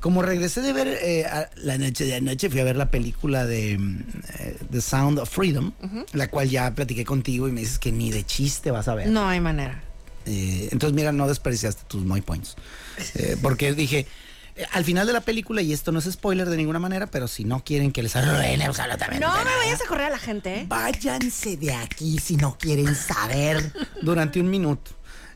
como 0.00 0.22
regresé 0.22 0.60
de 0.62 0.72
ver 0.72 0.88
eh, 0.88 1.24
a- 1.26 1.48
la 1.56 1.78
noche 1.78 2.04
de 2.04 2.14
anoche, 2.16 2.50
fui 2.50 2.60
a 2.60 2.64
ver 2.64 2.76
la 2.76 2.90
película 2.90 3.46
de 3.46 3.78
mm, 3.78 4.04
eh, 4.40 4.56
The 4.70 4.80
Sound 4.80 5.18
of 5.20 5.30
Freedom, 5.30 5.72
la 6.12 6.28
cual 6.28 6.48
ya 6.50 6.74
platiqué 6.74 7.04
contigo 7.04 7.48
y 7.48 7.52
me 7.52 7.60
dices 7.60 7.78
que 7.78 7.92
ni 7.92 8.10
de 8.10 8.24
chiste 8.24 8.70
vas 8.70 8.88
a 8.88 8.94
ver. 8.94 9.08
No 9.08 9.28
hay 9.28 9.40
manera. 9.40 9.82
Eh, 10.26 10.68
entonces, 10.70 10.94
mira, 10.94 11.12
no 11.12 11.28
desperdiciaste 11.28 11.82
tus 11.88 12.04
Moy 12.04 12.20
Points. 12.20 12.56
Eh, 13.14 13.36
porque 13.40 13.72
dije, 13.72 14.06
eh, 14.56 14.66
al 14.72 14.84
final 14.84 15.06
de 15.06 15.12
la 15.12 15.20
película, 15.20 15.62
y 15.62 15.72
esto 15.72 15.92
no 15.92 16.00
es 16.00 16.10
spoiler 16.10 16.48
de 16.48 16.56
ninguna 16.56 16.78
manera, 16.78 17.06
pero 17.06 17.28
si 17.28 17.44
no 17.44 17.64
quieren 17.64 17.92
que 17.92 18.02
les 18.02 18.14
arruine 18.16 18.64
absolutamente 18.64 19.20
No 19.24 19.32
me 19.32 19.56
vayas 19.56 19.80
a 19.82 19.86
correr 19.86 20.06
a 20.06 20.10
la 20.10 20.18
gente, 20.18 20.54
¿eh? 20.60 20.64
Váyanse 20.68 21.56
de 21.56 21.72
aquí 21.72 22.18
si 22.18 22.36
no 22.36 22.58
quieren 22.58 22.94
saber 22.94 23.72
durante 24.02 24.40
un 24.40 24.50
minuto. 24.50 24.90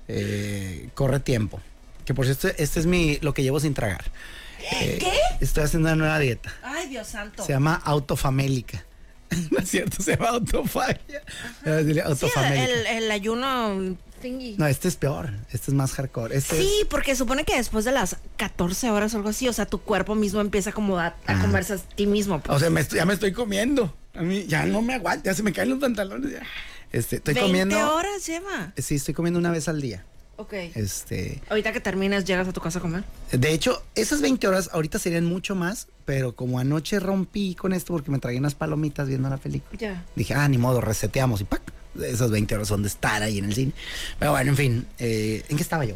Eh, 0.08 0.90
corre 0.94 1.20
tiempo. 1.20 1.60
Que 2.04 2.12
por 2.12 2.26
cierto, 2.26 2.48
este 2.58 2.80
es 2.80 2.86
mi 2.86 3.18
lo 3.20 3.32
que 3.32 3.42
llevo 3.42 3.60
sin 3.60 3.72
tragar. 3.72 4.04
Eh, 4.72 4.98
¿Qué? 5.00 5.12
Estoy 5.40 5.64
haciendo 5.64 5.88
una 5.88 5.96
nueva 5.96 6.18
dieta. 6.18 6.52
Ay, 6.62 6.88
Dios 6.88 7.06
santo. 7.06 7.44
Se 7.44 7.52
llama 7.52 7.80
autofamélica. 7.82 8.84
no 9.50 9.58
es 9.58 9.70
cierto, 9.70 10.02
se 10.02 10.16
llama 10.16 10.28
autofagia. 10.30 11.22
Sí, 11.64 11.98
autofamélica. 12.00 12.64
el, 12.64 12.86
el 13.04 13.10
ayuno 13.10 13.96
No, 14.58 14.66
este 14.66 14.88
es 14.88 14.96
peor. 14.96 15.30
Este 15.52 15.70
es 15.70 15.74
más 15.74 15.92
hardcore. 15.92 16.36
Este 16.36 16.56
Sí, 16.58 16.78
es- 16.82 16.86
porque 16.86 17.14
supone 17.16 17.44
que 17.44 17.56
después 17.56 17.84
de 17.84 17.92
las 17.92 18.16
14 18.36 18.90
horas 18.90 19.14
o 19.14 19.16
algo 19.18 19.28
así, 19.28 19.48
o 19.48 19.52
sea, 19.52 19.66
tu 19.66 19.78
cuerpo 19.80 20.14
mismo 20.14 20.40
empieza 20.40 20.72
como 20.72 20.98
a, 20.98 21.14
a 21.26 21.40
comerse 21.40 21.74
a 21.74 21.78
ti 21.78 22.06
mismo. 22.06 22.40
pues. 22.40 22.56
O 22.56 22.58
sea, 22.60 22.70
me 22.70 22.80
estoy- 22.80 22.98
ya 22.98 23.04
me 23.06 23.14
estoy 23.14 23.32
comiendo. 23.32 23.94
A 24.14 24.22
mí 24.22 24.44
ya 24.46 24.64
no 24.66 24.80
me 24.82 24.94
aguanta, 24.94 25.24
ya 25.30 25.34
se 25.34 25.42
me 25.42 25.52
caen 25.52 25.70
los 25.70 25.78
pantalones. 25.80 26.32
ya. 26.32 26.42
Este, 26.92 27.16
estoy 27.16 27.34
20 27.34 27.48
comiendo. 27.48 27.94
horas 27.94 28.24
lleva. 28.26 28.72
Sí, 28.76 28.94
estoy 28.94 29.14
comiendo 29.14 29.40
una 29.40 29.50
vez 29.50 29.66
al 29.68 29.80
día. 29.80 30.04
Ok. 30.36 30.52
Este, 30.74 31.40
Ahorita 31.48 31.72
que 31.72 31.80
terminas, 31.80 32.24
llegas 32.24 32.48
a 32.48 32.52
tu 32.52 32.60
casa 32.60 32.78
a 32.78 32.82
comer. 32.82 33.04
de 33.30 33.52
hecho, 33.52 33.82
esas 33.94 34.20
20 34.20 34.46
horas 34.48 34.70
ahorita 34.72 34.98
serían 34.98 35.24
mucho 35.24 35.54
más, 35.54 35.88
pero 36.04 36.34
como 36.34 36.58
anoche 36.58 36.98
rompí 37.00 37.54
con 37.54 37.72
esto 37.72 37.92
porque 37.92 38.10
me 38.10 38.18
traía 38.18 38.38
unas 38.38 38.54
palomitas 38.54 39.08
viendo 39.08 39.28
la 39.28 39.36
película. 39.36 39.78
Ya. 39.78 40.04
Dije, 40.16 40.34
ah, 40.34 40.48
ni 40.48 40.58
modo, 40.58 40.80
reseteamos 40.80 41.40
y 41.40 41.44
¡pac! 41.44 41.62
Esas 42.02 42.30
20 42.30 42.54
horas 42.56 42.68
son 42.68 42.82
de 42.82 42.88
estar 42.88 43.22
ahí 43.22 43.38
en 43.38 43.44
el 43.44 43.54
cine. 43.54 43.72
Pero 44.18 44.32
bueno, 44.32 44.50
en 44.50 44.56
fin, 44.56 44.86
eh, 44.98 45.44
¿en 45.48 45.56
qué 45.56 45.62
estaba 45.62 45.84
yo? 45.84 45.94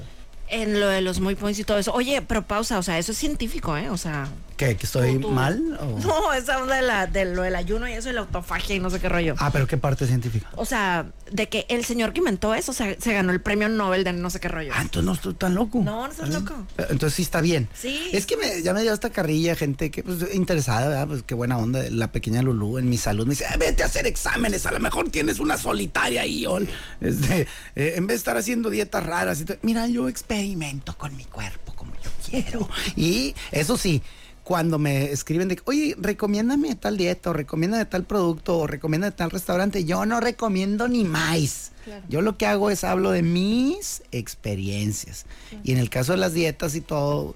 En 0.50 0.80
lo 0.80 0.88
de 0.88 1.00
los 1.02 1.20
muy 1.20 1.34
points 1.34 1.58
y 1.58 1.64
todo 1.64 1.78
eso. 1.78 1.92
Oye, 1.92 2.22
pero 2.22 2.42
pausa, 2.46 2.78
o 2.78 2.82
sea, 2.82 2.98
eso 2.98 3.12
es 3.12 3.18
científico, 3.18 3.76
¿eh? 3.76 3.90
O 3.90 3.96
sea. 3.96 4.28
¿Qué? 4.56 4.76
¿Que 4.76 4.86
estoy 4.86 5.14
tú- 5.14 5.20
tú- 5.20 5.30
mal? 5.30 5.78
o- 5.80 5.98
No, 6.04 6.32
esa 6.32 6.60
onda 6.60 6.74
de, 6.76 6.82
la, 6.82 7.06
de 7.06 7.26
lo 7.26 7.42
del 7.42 7.54
ayuno 7.54 7.86
y 7.88 7.92
eso, 7.92 8.10
y 8.10 8.12
la 8.12 8.20
autofagia 8.22 8.74
y 8.74 8.80
no 8.80 8.90
sé 8.90 8.98
qué 8.98 9.08
rollo. 9.08 9.36
Ah, 9.38 9.50
pero 9.52 9.68
¿qué 9.68 9.76
parte 9.76 10.04
científica? 10.06 10.48
O 10.56 10.64
sea, 10.64 11.06
de 11.30 11.48
que 11.48 11.64
el 11.68 11.84
señor 11.84 12.12
que 12.12 12.18
inventó 12.18 12.54
eso, 12.54 12.72
o 12.72 12.74
sea, 12.74 12.96
se 12.98 13.12
ganó 13.12 13.30
el 13.32 13.40
premio 13.40 13.68
Nobel 13.68 14.02
de 14.02 14.12
no 14.14 14.30
sé 14.30 14.40
qué 14.40 14.48
rollo. 14.48 14.72
Ah, 14.74 14.82
entonces 14.82 15.04
no 15.04 15.12
estoy 15.12 15.34
tan 15.34 15.54
loco. 15.54 15.80
No, 15.84 16.06
no 16.06 16.12
estás 16.12 16.30
Ah, 16.34 16.38
loco. 16.40 16.54
Entonces 16.90 17.14
sí 17.14 17.22
está 17.22 17.40
bien. 17.40 17.68
Sí. 17.72 18.08
Es 18.12 18.26
que 18.26 18.36
me, 18.36 18.60
ya 18.62 18.74
me 18.74 18.82
dio 18.82 18.92
esta 18.92 19.10
carrilla 19.10 19.54
gente 19.54 19.92
que 19.92 20.02
pues 20.02 20.18
interesada, 20.34 20.88
¿verdad? 20.88 21.06
Pues 21.06 21.22
qué 21.22 21.34
buena 21.34 21.56
onda. 21.58 21.84
La 21.90 22.10
pequeña 22.10 22.42
Lulú 22.42 22.78
en 22.78 22.88
mi 22.90 22.96
salud 22.98 23.26
me 23.26 23.30
dice, 23.34 23.46
"Ah, 23.46 23.56
vete 23.60 23.84
a 23.84 23.86
hacer 23.86 24.06
exámenes, 24.08 24.66
a 24.66 24.72
lo 24.72 24.80
mejor 24.80 25.08
tienes 25.10 25.38
una 25.38 25.56
solitaria 25.56 26.22
ahí. 26.22 26.46
o, 26.46 26.58
este, 27.00 27.42
eh, 27.76 27.92
en 27.96 28.06
vez 28.08 28.14
de 28.14 28.18
estar 28.18 28.36
haciendo 28.36 28.70
dietas 28.70 29.06
raras. 29.06 29.40
y 29.40 29.44
todo". 29.44 29.56
Mira, 29.62 29.86
yo 29.86 30.08
experimento 30.38 30.96
con 30.96 31.16
mi 31.16 31.24
cuerpo 31.24 31.72
como 31.74 31.92
yo 32.02 32.10
quiero. 32.28 32.68
y 32.96 33.34
eso 33.50 33.76
sí. 33.76 34.02
Cuando 34.44 34.78
me 34.78 35.12
escriben 35.12 35.48
de, 35.48 35.60
oye, 35.66 35.94
recomiéndame 35.98 36.74
tal 36.74 36.96
dieta, 36.96 37.28
o 37.28 37.32
recomiéndame 37.34 37.84
tal 37.84 38.04
producto, 38.04 38.56
o 38.56 38.66
recomiéndame 38.66 39.12
tal 39.12 39.30
restaurante, 39.30 39.84
yo 39.84 40.06
no 40.06 40.20
recomiendo 40.20 40.88
ni 40.88 41.04
más. 41.04 41.72
Yo 42.08 42.22
lo 42.22 42.38
que 42.38 42.46
hago 42.46 42.70
es 42.70 42.82
hablo 42.82 43.10
de 43.10 43.20
mis 43.20 44.02
experiencias. 44.10 45.26
Y 45.64 45.72
en 45.72 45.78
el 45.78 45.90
caso 45.90 46.12
de 46.12 46.18
las 46.18 46.32
dietas 46.32 46.74
y 46.76 46.80
todo, 46.80 47.34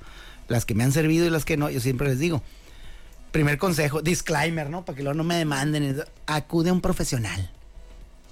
las 0.49 0.65
que 0.65 0.75
me 0.75 0.85
han 0.85 0.93
servido 0.93 1.27
y 1.27 1.31
las 1.31 1.45
que 1.45 1.59
no, 1.59 1.69
yo 1.69 1.81
siempre 1.81 2.09
les 2.09 2.19
digo, 2.19 2.43
primer 3.31 3.59
consejo, 3.59 4.01
disclaimer, 4.01 4.71
¿no? 4.71 4.85
Para 4.87 4.97
que 4.97 5.03
luego 5.03 5.17
no 5.17 5.25
me 5.25 5.37
demanden, 5.37 6.03
acude 6.27 6.71
a 6.71 6.73
un 6.73 6.81
profesional. 6.81 7.51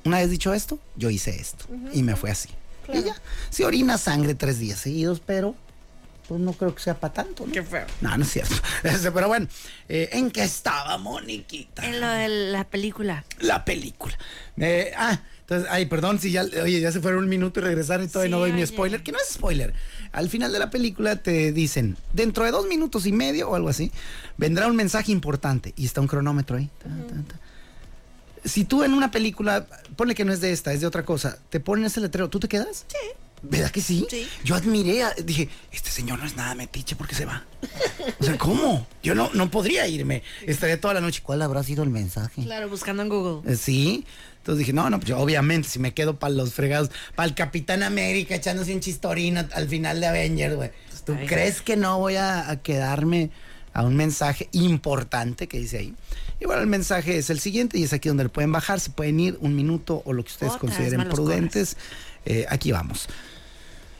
Una 0.05 0.19
vez 0.19 0.31
dicho 0.31 0.55
esto, 0.55 0.79
yo 0.97 1.11
hice 1.11 1.39
esto. 1.39 1.67
Y 1.93 2.03
me 2.03 2.17
fue 2.17 2.31
así. 2.31 2.49
Y 2.95 3.03
ya, 3.05 3.15
si 3.51 3.65
orina 3.65 3.99
sangre 3.99 4.35
tres 4.35 4.59
días 4.59 4.79
seguidos, 4.79 5.21
pero 5.25 5.55
pues 6.31 6.41
no 6.41 6.53
creo 6.53 6.73
que 6.73 6.81
sea 6.81 6.95
para 6.95 7.13
tanto. 7.13 7.45
¿no? 7.45 7.53
Qué 7.53 7.61
feo. 7.63 7.87
No, 8.01 8.17
no 8.17 8.23
es 8.23 8.31
cierto. 8.31 8.55
Este, 8.85 9.11
Pero 9.11 9.27
bueno, 9.27 9.49
eh, 9.89 10.11
¿en 10.13 10.31
qué 10.31 10.45
estaba, 10.45 10.97
Moniquita? 10.97 11.85
En 11.85 12.01
lo 12.01 12.09
de 12.09 12.29
la 12.29 12.63
película. 12.65 13.25
la 13.41 13.65
película. 13.65 14.17
Eh, 14.57 14.93
ah, 14.97 15.21
entonces, 15.41 15.69
ay, 15.73 15.87
perdón 15.87 16.21
si 16.21 16.31
ya, 16.31 16.45
oye, 16.63 16.81
ya 16.81 16.93
se 16.93 17.01
fueron 17.01 17.25
un 17.25 17.29
minuto 17.29 17.59
y 17.59 17.65
regresaron 17.65 18.07
y 18.07 18.09
todavía 18.09 18.29
Sí, 18.29 18.31
no 18.31 18.39
doy 18.39 18.53
mi 18.53 18.65
spoiler, 18.65 19.03
que 19.03 19.11
no 19.11 19.19
es 19.19 19.35
spoiler. 19.35 19.75
Al 20.13 20.29
final 20.29 20.53
de 20.53 20.61
la 20.61 20.71
película 20.71 21.17
te 21.17 21.51
dicen, 21.51 21.97
dentro 22.13 22.45
de 22.45 22.53
dos 22.53 22.69
minutos 22.69 23.05
y 23.07 23.13
medio 23.13 23.51
o 23.51 23.57
algo 23.57 23.69
así, 23.69 23.91
vendrá 24.37 24.69
un 24.69 24.77
mensaje 24.77 25.11
importante 25.11 25.75
y 25.77 25.87
está 25.87 26.01
un 26.01 26.07
cronómetro 26.07 26.57
ahí. 26.59 26.71
Ta, 26.79 26.89
ta, 26.89 27.15
ta. 27.27 27.41
Si 28.45 28.65
tú 28.65 28.83
en 28.85 28.93
una 28.95 29.11
película, 29.11 29.67
ponle 29.97 30.15
que 30.15 30.25
no 30.25 30.33
es 30.33 30.41
de 30.41 30.53
esta, 30.53 30.73
es 30.73 30.81
de 30.81 30.87
otra 30.87 31.05
cosa, 31.05 31.39
te 31.51 31.61
ponen 31.61 31.85
ese 31.87 32.01
letrero, 32.01 32.29
¿tú 32.31 32.41
te 32.41 32.49
quedas? 32.49 32.85
Sí. 32.89 32.97
¿Verdad 33.43 33.71
que 33.71 33.81
sí? 33.81 34.07
Sí. 34.11 34.29
Yo 34.45 34.55
admiré, 34.55 35.03
a- 35.03 35.15
dije, 35.25 35.49
este 35.73 35.91
señor 35.91 36.19
no 36.19 36.27
es 36.27 36.37
nada 36.37 36.55
metiche 36.55 36.95
porque 36.95 37.15
se 37.15 37.25
va. 37.25 37.45
O 38.19 38.25
sea, 38.25 38.37
¿cómo? 38.37 38.87
Yo 39.03 39.15
no, 39.15 39.31
no 39.33 39.51
podría 39.51 39.87
irme. 39.89 40.23
Estaría 40.47 40.79
toda 40.79 40.93
la 40.93 41.01
noche. 41.01 41.21
¿Cuál 41.23 41.41
habrá 41.41 41.63
sido 41.63 41.83
el 41.83 41.89
mensaje? 41.89 42.43
Claro, 42.43 42.69
buscando 42.69 43.03
en 43.03 43.09
Google. 43.09 43.51
Eh, 43.51 43.57
Sí. 43.57 44.05
Entonces 44.39 44.59
dije, 44.61 44.73
no, 44.73 44.89
no, 44.89 44.99
pues 44.99 45.09
yo, 45.09 45.19
obviamente, 45.19 45.69
si 45.69 45.79
me 45.79 45.93
quedo 45.93 46.19
para 46.19 46.33
los 46.35 46.55
fregados, 46.55 46.91
para 47.15 47.29
el 47.29 47.35
Capitán 47.35 47.83
América 47.83 48.35
echándose 48.35 48.73
un 48.75 48.81
chistorino 48.81 49.47
al 49.53 49.69
final 49.69 50.01
de 50.01 50.07
Avengers, 50.07 50.57
güey. 50.57 50.71
¿Tú 51.05 51.15
Ay. 51.19 51.27
crees 51.27 51.61
que 51.63 51.77
no 51.77 51.99
voy 51.99 52.17
a, 52.17 52.49
a 52.51 52.57
quedarme 52.63 53.31
a 53.73 53.83
un 53.83 53.97
mensaje 53.97 54.49
importante 54.53 55.47
que 55.47 55.59
dice 55.59 55.79
ahí? 55.79 55.95
Y 56.41 56.47
bueno, 56.47 56.63
el 56.63 56.69
mensaje 56.69 57.19
es 57.19 57.31
el 57.31 57.41
siguiente 57.41 57.79
y 57.79 57.85
es 57.85 57.93
aquí 57.93 58.09
donde 58.09 58.25
lo 58.25 58.33
pueden 58.33 58.53
bajar, 58.53 58.81
se 58.81 58.91
pueden 58.91 59.21
ir 59.21 59.39
un 59.41 59.55
minuto 59.55 60.03
o 60.05 60.13
lo 60.13 60.25
que 60.25 60.31
ustedes 60.31 60.55
Otra 60.55 60.61
consideren 60.61 61.09
prudentes. 61.09 61.77
Eh, 62.25 62.47
aquí 62.49 62.73
vamos. 62.73 63.09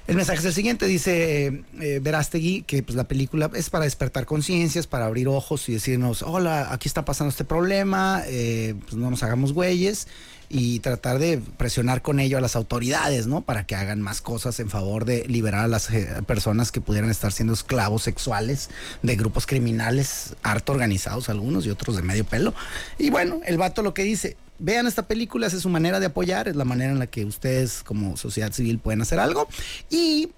El 0.07 0.17
mensaje 0.17 0.41
es 0.41 0.45
el 0.47 0.55
siguiente, 0.55 0.87
dice 0.87 1.63
eh, 1.81 2.01
Verástegui, 2.03 2.63
que 2.63 2.83
pues 2.83 2.97
la 2.97 3.05
película 3.05 3.49
es 3.55 3.71
para 3.71 3.85
despertar 3.85 4.27
conciencias, 4.27 4.89
para 4.89 5.07
abrir 5.07 5.29
ojos 5.29 5.69
y 5.69 5.75
decirnos, 5.75 6.23
hola, 6.23 6.73
aquí 6.73 6.89
está 6.89 7.05
pasando 7.05 7.31
este 7.31 7.45
problema, 7.45 8.23
eh, 8.27 8.75
pues 8.83 8.95
no 8.95 9.09
nos 9.09 9.23
hagamos 9.23 9.53
güeyes 9.53 10.09
y 10.53 10.81
tratar 10.81 11.21
de 11.21 11.39
presionar 11.39 12.03
con 12.03 12.19
ello 12.19 12.37
a 12.37 12.41
las 12.41 12.57
autoridades, 12.57 13.29
¿no? 13.29 13.43
Para 13.43 13.65
que 13.67 13.77
hagan 13.77 14.03
más 14.03 14.21
cosas 14.21 14.59
en 14.59 14.69
favor 14.69 15.05
de 15.05 15.25
liberar 15.29 15.65
a 15.65 15.69
las 15.69 15.89
eh, 15.91 16.09
personas 16.27 16.73
que 16.73 16.81
pudieran 16.81 17.09
estar 17.09 17.31
siendo 17.31 17.55
esclavos 17.55 18.03
sexuales 18.03 18.69
de 19.03 19.15
grupos 19.15 19.47
criminales, 19.47 20.35
harto 20.43 20.73
organizados 20.73 21.29
algunos 21.29 21.65
y 21.67 21.71
otros 21.71 21.95
de 21.95 22.03
medio 22.03 22.25
pelo. 22.25 22.53
Y 22.99 23.11
bueno, 23.11 23.41
el 23.47 23.59
vato 23.59 23.83
lo 23.83 23.95
que 23.95 24.03
dice, 24.03 24.37
vean 24.59 24.89
esta 24.89 25.07
película, 25.07 25.47
es 25.47 25.53
su 25.53 25.69
manera 25.69 26.01
de 26.01 26.07
apoyar, 26.07 26.49
es 26.49 26.57
la 26.57 26.65
manera 26.65 26.91
en 26.91 26.99
la 26.99 27.07
que 27.07 27.25
ustedes 27.25 27.85
como 27.85 28.17
sociedad 28.17 28.53
civil 28.53 28.81
pueden 28.81 29.03
hacer 29.03 29.21
algo. 29.21 29.47
Y 29.89 30.31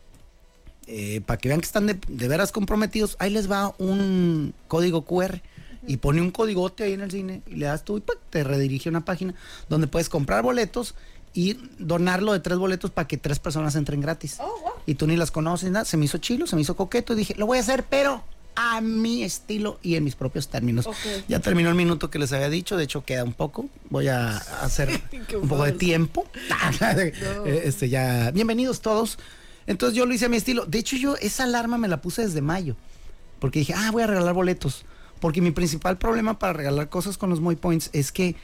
eh, 0.88 1.22
para 1.24 1.38
que 1.38 1.48
vean 1.48 1.60
que 1.62 1.66
están 1.66 1.86
de 1.86 2.28
veras 2.28 2.52
comprometidos, 2.52 3.16
ahí 3.18 3.30
les 3.30 3.50
va 3.50 3.74
un 3.78 4.52
código 4.68 5.06
QR. 5.06 5.40
Y 5.86 5.96
pone 5.96 6.20
un 6.20 6.30
códigote 6.30 6.84
ahí 6.84 6.92
en 6.92 7.00
el 7.00 7.10
cine 7.10 7.42
y 7.46 7.56
le 7.56 7.66
das 7.66 7.84
tú 7.84 7.96
y 7.98 8.00
¡pac! 8.00 8.18
te 8.30 8.44
redirige 8.44 8.88
a 8.88 8.90
una 8.90 9.04
página 9.04 9.34
donde 9.68 9.86
puedes 9.88 10.08
comprar 10.08 10.42
boletos 10.42 10.94
y 11.34 11.56
donarlo 11.78 12.32
de 12.32 12.40
tres 12.40 12.58
boletos 12.58 12.90
para 12.90 13.08
que 13.08 13.16
tres 13.16 13.38
personas 13.38 13.74
entren 13.74 14.00
gratis. 14.00 14.38
Y 14.86 14.94
tú 14.94 15.06
ni 15.06 15.16
las 15.16 15.30
conoces, 15.30 15.70
nada. 15.70 15.84
Se 15.84 15.96
me 15.96 16.04
hizo 16.04 16.18
chilo, 16.18 16.46
se 16.46 16.56
me 16.56 16.62
hizo 16.62 16.76
coqueto 16.76 17.14
y 17.14 17.16
dije, 17.16 17.34
lo 17.36 17.46
voy 17.46 17.58
a 17.58 17.62
hacer, 17.62 17.84
pero 17.88 18.22
a 18.54 18.80
mi 18.82 19.24
estilo 19.24 19.78
y 19.82 19.96
en 19.96 20.04
mis 20.04 20.14
propios 20.14 20.48
términos. 20.48 20.86
Ya 21.26 21.40
terminó 21.40 21.70
el 21.70 21.74
minuto 21.74 22.10
que 22.10 22.18
les 22.18 22.32
había 22.32 22.50
dicho, 22.50 22.76
de 22.76 22.84
hecho 22.84 23.04
queda 23.04 23.24
un 23.24 23.32
poco. 23.32 23.68
Voy 23.88 24.08
a 24.08 24.36
hacer 24.36 25.00
un 25.40 25.48
poco 25.48 25.64
de 25.64 25.72
tiempo. 25.72 26.26
Eh, 26.82 27.62
Este 27.64 27.88
ya, 27.88 28.30
bienvenidos 28.30 28.80
todos. 28.82 29.18
Entonces 29.66 29.96
yo 29.96 30.06
lo 30.06 30.12
hice 30.14 30.26
a 30.26 30.28
mi 30.28 30.36
estilo. 30.36 30.66
De 30.66 30.78
hecho, 30.78 30.96
yo 30.96 31.16
esa 31.16 31.44
alarma 31.44 31.78
me 31.78 31.88
la 31.88 32.00
puse 32.02 32.22
desde 32.22 32.42
mayo. 32.42 32.76
Porque 33.38 33.60
dije, 33.60 33.74
ah, 33.76 33.90
voy 33.90 34.02
a 34.02 34.06
regalar 34.06 34.34
boletos. 34.34 34.84
Porque 35.22 35.40
mi 35.40 35.52
principal 35.52 35.96
problema 35.98 36.38
para 36.38 36.52
regalar 36.52 36.88
cosas 36.90 37.16
con 37.16 37.30
los 37.30 37.40
Moy 37.40 37.54
Points 37.56 37.90
es 37.92 38.10
que, 38.10 38.34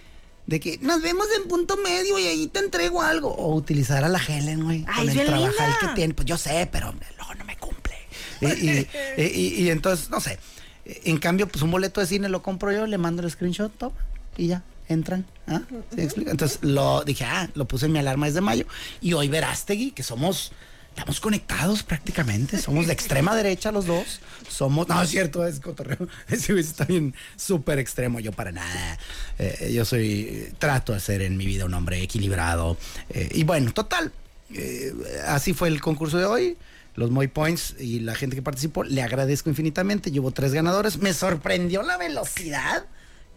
de 0.46 0.60
que 0.60 0.78
nos 0.80 1.02
vemos 1.02 1.26
en 1.36 1.48
punto 1.48 1.76
medio 1.76 2.18
y 2.20 2.22
ahí 2.26 2.46
te 2.46 2.60
entrego 2.60 3.02
algo. 3.02 3.34
O 3.34 3.54
utilizar 3.56 4.04
a 4.04 4.08
la 4.08 4.18
Helen, 4.20 4.62
güey. 4.62 4.84
Ay, 4.86 5.08
Con 5.08 5.18
el 5.18 5.26
linda. 5.26 5.78
que 5.80 5.88
tiene. 5.96 6.14
Pues 6.14 6.24
yo 6.26 6.38
sé, 6.38 6.68
pero 6.70 6.90
hombre, 6.90 7.08
luego 7.16 7.34
no 7.34 7.44
me 7.44 7.56
cumple. 7.56 7.96
Y, 8.40 8.46
y- 8.46 8.88
y- 9.22 9.62
y 9.64 9.70
entonces, 9.70 10.08
no 10.08 10.20
sé. 10.20 10.38
En 10.84 11.18
cambio, 11.18 11.48
pues 11.48 11.62
un 11.62 11.72
boleto 11.72 12.00
de 12.00 12.06
cine 12.06 12.28
lo 12.28 12.42
compro 12.42 12.70
yo, 12.72 12.86
le 12.86 12.96
mando 12.96 13.22
el 13.22 13.30
screenshot, 13.30 13.76
toma, 13.76 13.96
y 14.36 14.46
ya, 14.46 14.62
entran. 14.88 15.26
¿Ah? 15.48 15.62
¿Sí 15.90 15.96
me 15.96 16.04
explico? 16.04 16.30
Entonces 16.30 16.60
lo 16.62 17.02
dije, 17.04 17.24
ah, 17.24 17.50
lo 17.54 17.66
puse 17.66 17.86
en 17.86 17.92
mi 17.92 17.98
alarma 17.98 18.26
desde 18.26 18.40
mayo. 18.40 18.66
Y 19.00 19.12
hoy 19.14 19.28
Verástegui, 19.28 19.90
que 19.90 20.04
somos, 20.04 20.52
estamos 20.98 21.20
conectados 21.20 21.84
prácticamente, 21.84 22.58
somos 22.58 22.88
de 22.88 22.92
extrema 22.92 23.36
derecha 23.36 23.70
los 23.70 23.86
dos. 23.86 24.20
Somos, 24.48 24.88
no 24.88 25.00
es 25.00 25.08
cierto, 25.08 25.46
es 25.46 25.60
cotorreo. 25.60 26.08
Ese 26.28 26.52
güey 26.52 26.64
está 26.64 26.86
bien 26.86 27.14
súper 27.36 27.78
extremo, 27.78 28.18
yo 28.18 28.32
para 28.32 28.50
nada. 28.50 28.98
Eh, 29.38 29.70
yo 29.72 29.84
soy, 29.84 30.52
trato 30.58 30.92
de 30.92 30.98
ser 30.98 31.22
en 31.22 31.36
mi 31.36 31.46
vida 31.46 31.66
un 31.66 31.74
hombre 31.74 32.02
equilibrado. 32.02 32.76
Eh, 33.10 33.28
y 33.32 33.44
bueno, 33.44 33.72
total, 33.72 34.10
eh, 34.52 34.92
así 35.28 35.54
fue 35.54 35.68
el 35.68 35.80
concurso 35.80 36.18
de 36.18 36.24
hoy. 36.24 36.56
Los 36.96 37.12
Moy 37.12 37.28
Points 37.28 37.76
y 37.78 38.00
la 38.00 38.16
gente 38.16 38.34
que 38.34 38.42
participó, 38.42 38.82
le 38.82 39.00
agradezco 39.00 39.48
infinitamente. 39.48 40.10
Llevo 40.10 40.32
tres 40.32 40.52
ganadores. 40.52 40.98
Me 40.98 41.14
sorprendió 41.14 41.84
la 41.84 41.96
velocidad 41.96 42.86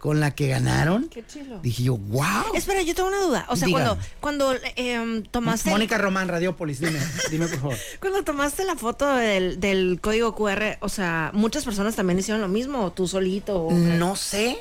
con 0.02 0.20
la 0.20 0.32
que 0.34 0.48
ganaron. 0.48 1.10
Qué 1.10 1.24
chilo. 1.26 1.60
Dije 1.62 1.84
yo, 1.84 1.96
wow. 1.96 2.56
Espera, 2.56 2.82
yo 2.82 2.96
tengo 2.96 3.10
una 3.10 3.22
duda. 3.22 3.46
O 3.50 3.56
sea, 3.56 3.68
cuando, 3.70 3.98
cuando 4.20 4.56
em, 4.76 5.22
tomaste. 5.24 5.70
Mónica 5.70 6.00
Román, 6.00 6.28
Radiopolis, 6.28 6.80
dime, 6.80 7.00
dime 7.30 7.48
por 7.48 7.60
favor. 7.60 7.78
Cuando 8.00 8.24
tomaste 8.24 8.66
la 8.66 8.76
foto 8.76 9.06
del, 9.16 9.60
del 9.60 10.00
código 10.02 10.34
QR, 10.34 10.78
o 10.80 10.90
sea, 10.90 11.30
muchas 11.36 11.64
personas 11.64 11.96
también 11.96 12.18
hicieron 12.18 12.42
lo 12.42 12.48
mismo, 12.48 12.84
o 12.86 12.92
tú 12.92 13.08
solito. 13.08 13.62
o- 13.66 13.72
No 13.72 14.16
sé. 14.16 14.58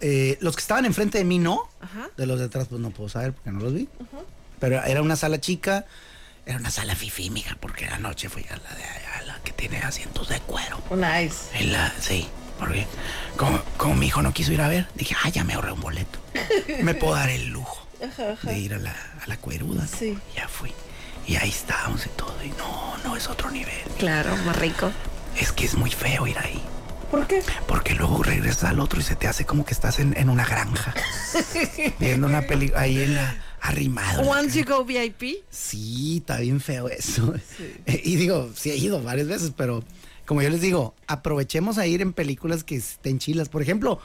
eh, 0.00 0.38
los 0.40 0.56
que 0.56 0.60
estaban 0.62 0.86
enfrente 0.86 1.18
de 1.18 1.24
mí 1.24 1.38
no. 1.38 1.68
Ajá. 1.82 2.08
De 2.16 2.24
los 2.24 2.38
de 2.38 2.46
atrás, 2.46 2.66
pues 2.70 2.80
no 2.80 2.88
puedo 2.90 3.10
saber 3.10 3.34
porque 3.34 3.50
no 3.50 3.60
los 3.60 3.74
vi. 3.74 3.88
Pero 4.58 4.82
era 4.84 5.02
una 5.02 5.16
sala 5.16 5.38
chica. 5.38 5.84
Era 6.46 6.56
una 6.56 6.70
sala 6.70 6.96
fifi, 6.96 7.28
mija, 7.28 7.58
porque 7.60 7.84
anoche 7.84 8.30
fui 8.30 8.42
a 8.48 8.56
la 8.56 8.74
de 8.74 8.82
allá, 8.84 9.22
la 9.26 9.38
que 9.44 9.52
tiene 9.52 9.80
asientos 9.80 10.30
de 10.30 10.40
cuero. 10.40 10.80
Oh, 10.88 10.96
nice. 10.96 11.36
En 11.52 11.72
la, 11.74 11.92
sí. 12.00 12.26
Porque 12.58 12.86
como, 13.36 13.60
como 13.76 13.94
mi 13.94 14.06
hijo 14.06 14.22
no 14.22 14.32
quiso 14.32 14.52
ir 14.52 14.60
a 14.60 14.68
ver, 14.68 14.88
dije, 14.94 15.14
ah, 15.24 15.28
ya 15.28 15.44
me 15.44 15.54
ahorré 15.54 15.72
un 15.72 15.80
boleto. 15.80 16.18
Me 16.82 16.94
puedo 16.94 17.14
dar 17.14 17.30
el 17.30 17.48
lujo 17.48 17.86
de 18.42 18.58
ir 18.58 18.74
a 18.74 18.78
la, 18.78 18.92
a 18.92 19.26
la 19.26 19.36
cueruda. 19.36 19.82
¿no? 19.82 19.88
Sí. 19.98 20.18
Ya 20.34 20.48
fui. 20.48 20.72
Y 21.26 21.36
ahí 21.36 21.50
estábamos 21.50 22.06
y 22.06 22.08
todo. 22.10 22.34
Y 22.42 22.48
no, 22.50 22.96
no 23.04 23.16
es 23.16 23.28
otro 23.28 23.50
nivel. 23.50 23.74
Claro, 23.98 24.36
más 24.38 24.56
rico. 24.56 24.90
Es 25.36 25.52
que 25.52 25.66
es 25.66 25.74
muy 25.74 25.90
feo 25.90 26.26
ir 26.26 26.38
ahí. 26.38 26.62
¿Por 27.10 27.26
qué? 27.26 27.42
Porque 27.66 27.94
luego 27.94 28.22
regresas 28.22 28.64
al 28.64 28.80
otro 28.80 29.00
y 29.00 29.02
se 29.02 29.16
te 29.16 29.28
hace 29.28 29.46
como 29.46 29.64
que 29.64 29.72
estás 29.72 29.98
en, 29.98 30.16
en 30.16 30.28
una 30.28 30.44
granja. 30.44 30.94
viendo 31.98 32.26
una 32.26 32.42
película 32.42 32.80
ahí 32.80 33.02
en 33.02 33.14
la 33.14 33.36
arrimado. 33.60 34.22
Once 34.22 34.58
you 34.58 34.64
go 34.64 34.84
VIP. 34.84 35.44
Sí, 35.50 36.18
está 36.18 36.38
bien 36.38 36.60
feo 36.60 36.88
eso. 36.88 37.34
Y 37.86 38.16
digo, 38.16 38.50
sí 38.54 38.70
he 38.70 38.76
ido 38.76 39.02
varias 39.02 39.28
veces, 39.28 39.52
pero 39.56 39.82
como 40.28 40.42
yo 40.42 40.50
les 40.50 40.60
digo, 40.60 40.94
aprovechemos 41.06 41.78
a 41.78 41.86
ir 41.86 42.02
en 42.02 42.12
películas 42.12 42.62
que 42.62 42.76
estén 42.76 43.18
chilas. 43.18 43.48
Por 43.48 43.62
ejemplo, 43.62 43.98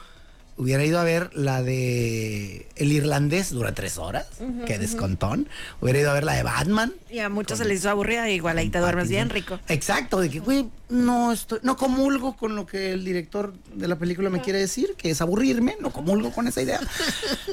hubiera 0.56 0.82
ido 0.82 0.98
a 0.98 1.04
ver 1.04 1.28
la 1.34 1.62
de 1.62 2.66
El 2.76 2.92
Irlandés, 2.92 3.50
dura 3.50 3.74
tres 3.74 3.98
horas, 3.98 4.28
que 4.64 4.78
descontón. 4.78 5.50
Hubiera 5.82 5.98
ido 5.98 6.10
a 6.10 6.14
ver 6.14 6.24
la 6.24 6.32
de 6.32 6.42
Batman. 6.42 6.94
Y 7.10 7.18
a 7.18 7.28
muchos 7.28 7.58
se 7.58 7.66
les 7.66 7.80
hizo 7.80 7.90
aburrida, 7.90 8.30
igual 8.30 8.56
ahí 8.56 8.70
te 8.70 8.78
duermes 8.78 9.10
bien 9.10 9.28
rico. 9.28 9.60
Exacto, 9.68 10.18
de 10.18 10.30
que, 10.30 10.40
güey, 10.40 10.70
no 10.94 11.32
estoy, 11.32 11.58
no 11.62 11.76
comulgo 11.76 12.36
con 12.36 12.54
lo 12.54 12.66
que 12.66 12.92
el 12.92 13.04
director 13.04 13.52
de 13.74 13.88
la 13.88 13.98
película 13.98 14.30
me 14.30 14.40
quiere 14.40 14.60
decir, 14.60 14.94
que 14.96 15.10
es 15.10 15.20
aburrirme, 15.20 15.76
no 15.80 15.90
comulgo 15.90 16.30
con 16.30 16.46
esa 16.46 16.62
idea. 16.62 16.80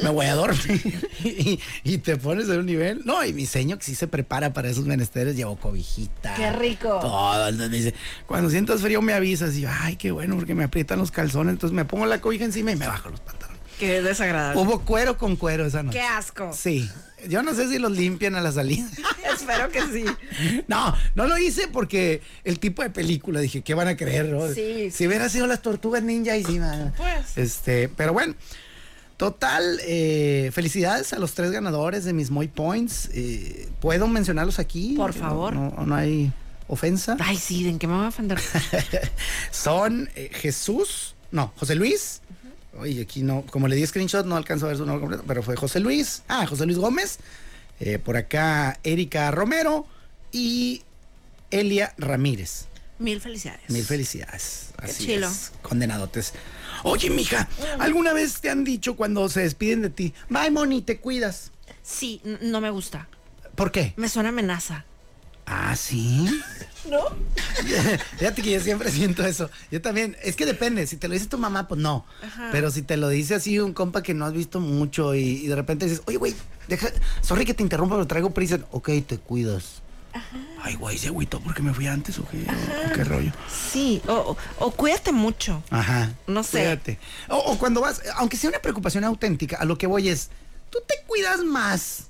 Me 0.03 0.10
voy 0.10 0.27
a 0.27 0.36
dormir 0.36 1.10
y, 1.24 1.60
y 1.83 1.98
te 1.98 2.17
pones 2.17 2.48
en 2.50 2.60
un 2.60 2.65
nivel. 2.67 3.01
No, 3.03 3.25
y 3.25 3.33
mi 3.33 3.48
seño 3.48 3.77
que 3.79 3.86
sí 3.86 3.95
se 3.95 4.07
prepara 4.07 4.53
para 4.53 4.69
esos 4.69 4.86
menesteres, 4.86 5.36
llevo 5.36 5.55
cobijita. 5.55 6.36
¡Qué 6.36 6.51
rico! 6.51 7.00
Todo, 7.01 7.48
entonces 7.48 7.71
me 7.71 7.77
dice, 7.77 7.93
cuando 8.27 8.50
sientas 8.50 8.81
frío 8.81 9.01
me 9.01 9.13
avisas 9.13 9.55
y 9.55 9.62
yo, 9.62 9.69
ay, 9.71 9.95
qué 9.95 10.12
bueno, 10.12 10.36
porque 10.36 10.53
me 10.53 10.63
aprietan 10.63 11.00
los 11.00 11.10
calzones, 11.10 11.53
entonces 11.53 11.75
me 11.75 11.86
pongo 11.86 12.05
la 12.05 12.21
cobija 12.21 12.45
encima 12.45 12.71
y 12.71 12.75
me 12.75 12.88
bajo 12.88 13.10
los 13.10 13.19
pantalones. 13.19 13.40
Qué 13.81 14.00
desagradable. 14.03 14.61
Hubo 14.61 14.81
cuero 14.81 15.17
con 15.17 15.35
cuero 15.35 15.65
esa 15.65 15.81
noche. 15.81 15.97
¡Qué 15.97 16.03
asco! 16.03 16.51
Sí, 16.53 16.88
yo 17.27 17.41
no 17.41 17.55
sé 17.55 17.67
si 17.67 17.79
los 17.79 17.91
limpian 17.91 18.35
a 18.35 18.41
la 18.41 18.51
salida. 18.51 18.88
Espero 19.33 19.69
que 19.69 19.81
sí. 19.88 20.05
No, 20.67 20.95
no 21.15 21.25
lo 21.25 21.35
hice 21.39 21.67
porque 21.67 22.21
el 22.43 22.59
tipo 22.59 22.83
de 22.83 22.91
película, 22.91 23.39
dije, 23.39 23.63
¿qué 23.63 23.73
van 23.73 23.88
a 23.88 23.97
creer? 23.97 24.27
no? 24.27 24.47
Sí, 24.53 24.91
Si 24.91 25.07
hubiera 25.07 25.29
sido 25.29 25.47
las 25.47 25.63
tortugas 25.63 26.03
ninja 26.03 26.38
y 26.38 26.43
sí. 26.43 26.59
Pues. 26.95 27.35
Este, 27.39 27.89
pero 27.89 28.13
bueno. 28.13 28.35
Total, 29.17 29.79
eh, 29.83 30.51
felicidades 30.53 31.13
a 31.13 31.17
los 31.19 31.33
tres 31.33 31.50
ganadores 31.50 32.05
de 32.05 32.13
mis 32.13 32.29
Moy 32.29 32.50
Points. 32.50 33.09
Eh, 33.13 33.67
¿Puedo 33.79 34.07
mencionarlos 34.07 34.59
aquí? 34.59 34.93
Por 34.95 35.13
favor. 35.13 35.53
No, 35.55 35.71
no 35.88 35.95
hay 35.95 36.31
ofensa. 36.67 37.17
Ay, 37.19 37.38
sí, 37.38 37.67
¿en 37.67 37.79
qué 37.79 37.88
me 37.88 37.95
voy 37.95 38.05
a 38.05 38.09
ofender? 38.09 38.39
Son 39.51 40.07
eh, 40.15 40.29
Jesús, 40.33 41.15
no, 41.31 41.51
José 41.57 41.73
Luis. 41.75 42.21
Oye, 42.77 43.01
aquí 43.01 43.21
no, 43.21 43.43
como 43.49 43.67
le 43.67 43.75
di 43.75 43.85
screenshot, 43.85 44.25
no 44.25 44.35
alcanzo 44.37 44.65
a 44.65 44.69
ver 44.69 44.77
su 44.77 44.85
nombre 44.85 45.01
completo, 45.01 45.23
pero 45.27 45.43
fue 45.43 45.55
José 45.55 45.79
Luis. 45.79 46.23
Ah, 46.27 46.45
José 46.47 46.65
Luis 46.65 46.77
Gómez. 46.77 47.19
Eh, 47.79 47.99
por 47.99 48.15
acá, 48.15 48.79
Erika 48.83 49.29
Romero 49.31 49.85
y 50.31 50.83
Elia 51.49 51.93
Ramírez. 51.97 52.67
Mil 52.99 53.19
felicidades. 53.19 53.69
Mil 53.69 53.83
felicidades. 53.83 54.69
Qué 54.79 54.85
Así 54.85 55.05
chilo. 55.07 55.27
es, 55.27 55.51
condenadotes. 55.61 56.33
Oye, 56.83 57.09
mija, 57.09 57.49
¿alguna 57.79 58.13
vez 58.13 58.39
te 58.41 58.49
han 58.49 58.63
dicho 58.63 58.95
cuando 58.95 59.27
se 59.29 59.41
despiden 59.41 59.81
de 59.81 59.89
ti, 59.89 60.13
bye, 60.29 60.51
Moni, 60.51 60.81
te 60.81 60.99
cuidas? 60.99 61.51
Sí, 61.83 62.21
no 62.41 62.61
me 62.61 62.69
gusta. 62.69 63.07
¿Por 63.55 63.71
qué? 63.71 63.93
Me 63.97 64.07
suena 64.07 64.29
amenaza. 64.29 64.85
Ah, 65.53 65.75
sí. 65.75 66.41
¿No? 66.89 67.00
Fíjate 68.17 68.41
que 68.41 68.51
yo 68.51 68.60
siempre 68.62 68.89
siento 68.89 69.25
eso. 69.25 69.50
Yo 69.70 69.81
también, 69.81 70.15
es 70.24 70.36
que 70.36 70.46
depende, 70.46 70.88
si 70.88 70.96
te 70.98 71.08
lo 71.08 71.13
dice 71.13 71.27
tu 71.27 71.38
mamá, 71.38 71.67
pues 71.67 71.79
no. 71.81 72.05
Ajá. 72.24 72.50
Pero 72.51 72.72
si 72.72 72.81
te 72.81 72.96
lo 72.98 73.10
dice 73.10 73.36
así 73.36 73.60
un 73.60 73.74
compa 73.74 74.01
que 74.01 74.13
no 74.13 74.25
has 74.25 74.34
visto 74.34 74.60
mucho 74.60 75.13
y, 75.13 75.20
y 75.22 75.48
de 75.48 75.55
repente 75.55 75.86
dices, 75.86 76.01
oye, 76.05 76.17
güey, 76.17 76.36
deja, 76.67 76.88
sorry 77.22 77.46
que 77.46 77.53
te 77.53 77.63
interrumpa, 77.63 77.96
pero 77.96 78.08
traigo 78.08 78.31
prisa. 78.34 78.60
Ok, 78.72 78.89
te 79.05 79.17
cuidas. 79.17 79.81
Ay, 80.62 80.75
güey, 80.75 80.98
se 80.98 81.08
agüitó 81.08 81.39
porque 81.39 81.62
me 81.62 81.74
fui 81.74 81.88
antes 81.88 82.17
o 82.20 82.27
qué, 82.29 82.46
o 82.89 82.93
qué 82.93 83.03
rollo. 83.03 83.31
Sí, 83.72 84.01
o, 84.08 84.13
o- 84.13 84.37
o 84.66 84.72
cuídate 84.72 85.11
mucho. 85.11 85.64
Ajá. 85.70 86.11
No 86.27 86.44
sé. 86.44 86.59
Cuídate. 86.59 87.00
O 87.29 87.57
cuando 87.57 87.81
vas, 87.81 88.01
aunque 88.16 88.37
sea 88.37 88.50
una 88.50 88.59
preocupación 88.59 89.03
auténtica, 89.03 89.57
a 89.57 89.66
lo 89.66 89.77
que 89.77 89.87
voy 89.87 90.09
es, 90.09 90.29
¿tú 90.70 90.79
te 90.87 90.96
cuidas 91.07 91.44
más 91.44 92.07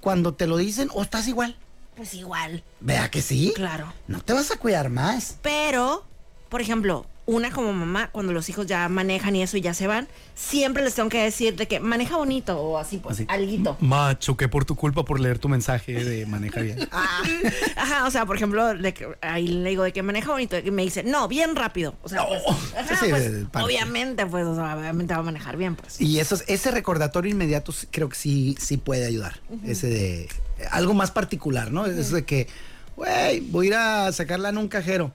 cuando 0.00 0.34
te 0.34 0.46
lo 0.46 0.56
dicen 0.56 0.88
o 0.94 1.02
estás 1.02 1.26
igual? 1.28 1.56
Pues 2.00 2.14
igual. 2.14 2.64
Vea 2.80 3.10
que 3.10 3.20
sí. 3.20 3.52
Claro. 3.54 3.92
No 4.08 4.22
te 4.22 4.32
vas 4.32 4.50
a 4.50 4.56
cuidar 4.56 4.88
más. 4.88 5.36
Pero, 5.42 6.06
por 6.48 6.62
ejemplo, 6.62 7.04
una 7.30 7.50
como 7.52 7.72
mamá, 7.72 8.10
cuando 8.10 8.32
los 8.32 8.48
hijos 8.48 8.66
ya 8.66 8.88
manejan 8.88 9.36
y 9.36 9.42
eso 9.42 9.56
y 9.56 9.60
ya 9.60 9.72
se 9.72 9.86
van, 9.86 10.08
siempre 10.34 10.82
les 10.82 10.94
tengo 10.94 11.08
que 11.08 11.22
decir 11.22 11.54
de 11.54 11.68
que 11.68 11.78
maneja 11.78 12.16
bonito 12.16 12.58
o 12.60 12.76
así, 12.76 12.98
pues, 12.98 13.14
Así. 13.16 13.26
alguito. 13.28 13.76
Ma, 13.80 14.18
choqué 14.18 14.48
por 14.48 14.64
tu 14.64 14.74
culpa 14.74 15.04
por 15.04 15.20
leer 15.20 15.38
tu 15.38 15.48
mensaje 15.48 16.04
de 16.04 16.26
maneja 16.26 16.60
bien. 16.60 16.88
Ajá, 17.76 18.06
o 18.06 18.10
sea, 18.10 18.26
por 18.26 18.36
ejemplo, 18.36 18.74
de 18.74 18.94
que, 18.94 19.06
ahí 19.20 19.46
le 19.48 19.70
digo 19.70 19.82
de 19.84 19.92
que 19.92 20.02
maneja 20.02 20.32
bonito 20.32 20.58
y 20.58 20.70
me 20.70 20.82
dice, 20.82 21.02
no, 21.04 21.28
bien 21.28 21.54
rápido. 21.56 21.94
O 22.02 22.08
sea, 22.08 22.26
pues, 22.26 22.42
ajá, 22.76 22.96
Sí, 22.96 23.06
pues, 23.10 23.30
parque. 23.50 23.66
obviamente, 23.66 24.26
pues, 24.26 24.44
o 24.46 24.54
sea, 24.56 24.76
obviamente 24.76 25.14
va 25.14 25.20
a 25.20 25.22
manejar 25.24 25.56
bien, 25.56 25.76
pues. 25.76 26.00
Y 26.00 26.18
eso, 26.18 26.34
es- 26.34 26.44
ese 26.48 26.70
recordatorio 26.70 27.30
inmediato 27.30 27.72
creo 27.90 28.08
que 28.08 28.16
sí, 28.16 28.56
sí 28.58 28.76
puede 28.76 29.06
ayudar. 29.06 29.40
Ese 29.64 29.86
de 29.88 30.28
algo 30.70 30.94
más 30.94 31.10
particular, 31.10 31.70
¿no? 31.70 31.86
Eso 31.86 32.16
de 32.16 32.24
que, 32.24 32.48
güey, 32.96 33.40
voy 33.40 33.66
a 33.66 33.68
ir 33.68 33.74
a 33.74 34.12
sacarla 34.12 34.48
en 34.48 34.58
un 34.58 34.68
cajero. 34.68 35.12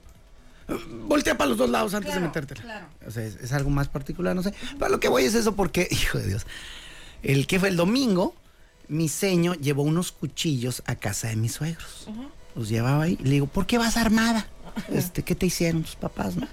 Voltea 1.07 1.37
para 1.37 1.49
los 1.49 1.57
dos 1.57 1.69
lados 1.69 1.93
antes 1.93 2.07
Claro, 2.11 2.21
de 2.21 2.27
metértela. 2.27 2.61
claro. 2.61 2.87
O 3.07 3.11
sea, 3.11 3.23
es, 3.23 3.35
es 3.35 3.53
algo 3.53 3.69
más 3.69 3.87
particular, 3.87 4.35
no 4.35 4.41
sé. 4.43 4.53
Pero 4.79 4.89
lo 4.91 4.99
que 4.99 5.07
voy 5.09 5.23
es 5.25 5.35
eso 5.35 5.55
porque, 5.55 5.87
hijo 5.91 6.17
de 6.17 6.27
Dios, 6.27 6.45
el 7.23 7.45
que 7.47 7.59
fue 7.59 7.69
el 7.69 7.75
domingo, 7.75 8.35
mi 8.87 9.09
seño 9.09 9.53
llevó 9.55 9.83
unos 9.83 10.11
cuchillos 10.11 10.81
a 10.87 10.95
casa 10.95 11.27
de 11.27 11.35
mis 11.35 11.53
suegros. 11.53 12.07
Los 12.55 12.69
llevaba 12.69 13.03
ahí. 13.03 13.17
Y 13.19 13.23
le 13.25 13.29
digo, 13.31 13.47
¿por 13.47 13.65
qué 13.67 13.77
vas 13.77 13.97
armada? 13.97 14.47
Este, 14.91 15.23
¿Qué 15.23 15.35
te 15.35 15.45
hicieron 15.45 15.83
tus 15.83 15.95
papás? 15.95 16.35
No? 16.35 16.47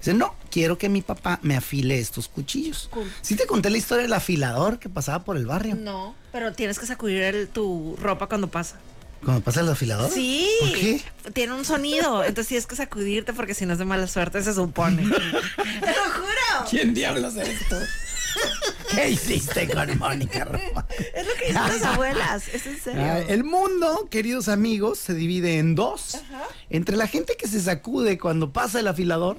Dice, 0.00 0.12
no, 0.14 0.34
quiero 0.50 0.78
que 0.78 0.88
mi 0.88 1.00
papá 1.02 1.38
me 1.42 1.56
afile 1.56 1.98
estos 1.98 2.26
cuchillos. 2.28 2.88
Cool. 2.90 3.10
Sí 3.22 3.36
te 3.36 3.46
conté 3.46 3.70
la 3.70 3.78
historia 3.78 4.02
del 4.02 4.12
afilador 4.12 4.78
que 4.78 4.88
pasaba 4.88 5.24
por 5.24 5.36
el 5.36 5.46
barrio. 5.46 5.76
No, 5.76 6.14
pero 6.32 6.52
tienes 6.52 6.78
que 6.78 6.86
sacudir 6.86 7.22
el- 7.22 7.48
tu 7.48 7.96
ropa 8.00 8.26
cuando 8.26 8.48
pasa. 8.48 8.78
Cuando 9.24 9.42
pasa 9.42 9.60
el 9.60 9.68
afilador. 9.68 10.10
Sí. 10.10 10.48
¿Por 10.60 10.72
qué? 10.72 11.02
Tiene 11.32 11.54
un 11.54 11.64
sonido, 11.64 12.22
entonces 12.22 12.48
tienes 12.48 12.66
que 12.66 12.76
sacudirte 12.76 13.32
porque 13.32 13.54
si 13.54 13.66
no 13.66 13.72
es 13.72 13.78
de 13.78 13.84
mala 13.84 14.06
suerte, 14.06 14.42
se 14.42 14.54
supone. 14.54 15.02
¡Te 15.02 15.10
lo 15.10 16.04
juro! 16.12 16.66
¿Quién 16.70 16.94
diablos 16.94 17.36
es 17.36 17.48
esto? 17.48 17.76
¿Qué 18.90 19.10
hiciste 19.10 19.68
con 19.68 19.98
Mónica 19.98 20.44
Román? 20.44 20.86
Es 21.14 21.26
lo 21.26 21.34
que 21.34 21.46
dicen 21.48 21.54
las 21.54 21.82
abuelas, 21.82 22.48
es 22.48 22.66
en 22.66 22.80
serio. 22.80 23.02
Ah, 23.02 23.18
el 23.20 23.44
mundo, 23.44 24.08
queridos 24.10 24.48
amigos, 24.48 24.98
se 24.98 25.14
divide 25.14 25.58
en 25.58 25.74
dos. 25.74 26.18
Entre 26.70 26.96
la 26.96 27.06
gente 27.06 27.36
que 27.36 27.46
se 27.46 27.60
sacude 27.60 28.18
cuando 28.18 28.52
pasa 28.52 28.80
el 28.80 28.88
afilador 28.88 29.36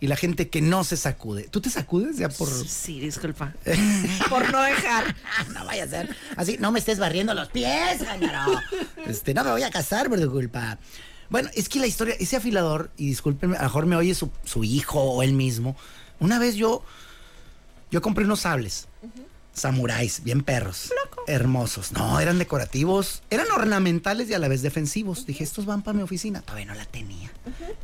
y 0.00 0.06
la 0.06 0.16
gente 0.16 0.48
que 0.48 0.60
no 0.60 0.84
se 0.84 0.96
sacude. 0.96 1.48
¿Tú 1.50 1.60
te 1.60 1.70
sacudes 1.70 2.16
ya 2.16 2.28
por...? 2.28 2.48
Sí, 2.48 3.00
disculpa. 3.00 3.54
Por 4.28 4.50
no 4.50 4.62
dejar. 4.62 5.14
No 5.52 5.64
vaya 5.64 5.84
a 5.84 5.88
ser 5.88 6.16
así, 6.36 6.56
no 6.58 6.72
me 6.72 6.78
estés 6.78 6.98
barriendo 6.98 7.34
los 7.34 7.48
pies, 7.48 8.02
Jañaro. 8.04 8.52
Este, 9.06 9.34
no 9.34 9.44
me 9.44 9.50
voy 9.50 9.62
a 9.62 9.70
casar 9.70 10.08
por 10.08 10.20
tu 10.20 10.30
culpa. 10.30 10.78
Bueno, 11.28 11.48
es 11.54 11.68
que 11.68 11.78
la 11.78 11.86
historia, 11.86 12.14
ese 12.18 12.36
afilador, 12.36 12.90
y 12.96 13.06
discúlpenme, 13.06 13.56
a 13.56 13.60
lo 13.60 13.64
mejor 13.64 13.86
me 13.86 13.96
oye 13.96 14.14
su, 14.14 14.30
su 14.44 14.64
hijo 14.64 15.00
o 15.00 15.22
él 15.22 15.32
mismo. 15.32 15.76
Una 16.20 16.38
vez 16.38 16.56
yo, 16.56 16.84
yo 17.92 18.02
compré 18.02 18.24
unos 18.24 18.40
sables. 18.40 18.88
Samuráis, 19.54 20.24
bien 20.24 20.42
perros. 20.42 20.90
Hermosos. 21.26 21.92
No, 21.92 22.18
eran 22.18 22.38
decorativos. 22.38 23.22
Eran 23.28 23.46
ornamentales 23.54 24.28
y 24.30 24.34
a 24.34 24.38
la 24.38 24.48
vez 24.48 24.62
defensivos. 24.62 25.26
Dije, 25.26 25.44
estos 25.44 25.66
van 25.66 25.82
para 25.82 25.94
mi 25.96 26.02
oficina. 26.02 26.40
Todavía 26.40 26.64
no 26.64 26.74
la 26.74 26.86
tenía. 26.86 27.30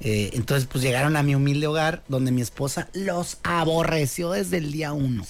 Eh, 0.01 0.31
entonces, 0.33 0.67
pues 0.67 0.83
llegaron 0.83 1.15
a 1.17 1.23
mi 1.23 1.35
humilde 1.35 1.67
hogar 1.67 2.03
donde 2.09 2.31
mi 2.33 2.41
esposa 2.41 2.89
los 2.95 3.37
aborreció 3.43 4.31
desde 4.31 4.57
el 4.57 4.73
día 4.73 4.93
uno. 4.95 5.27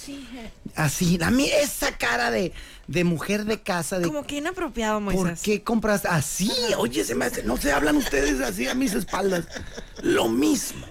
Así, 0.75 1.19
a 1.21 1.29
mí 1.29 1.49
esa 1.61 1.97
cara 1.97 2.31
de, 2.31 2.53
de 2.87 3.03
mujer 3.03 3.43
de 3.43 3.61
casa, 3.61 3.99
de 3.99 4.07
Como 4.07 4.25
que 4.25 4.37
inapropiado, 4.37 5.03
¿por 5.03 5.13
Moisés. 5.13 5.41
qué 5.43 5.61
compras 5.61 6.05
así? 6.05 6.51
Oye, 6.77 7.03
se 7.03 7.15
me 7.15 7.25
hace, 7.25 7.43
no 7.43 7.57
se 7.57 7.73
hablan 7.73 7.97
ustedes 7.97 8.39
así 8.41 8.65
a 8.67 8.75
mis 8.75 8.93
espaldas. 8.93 9.45
Lo 10.01 10.29
mismo. 10.29 10.85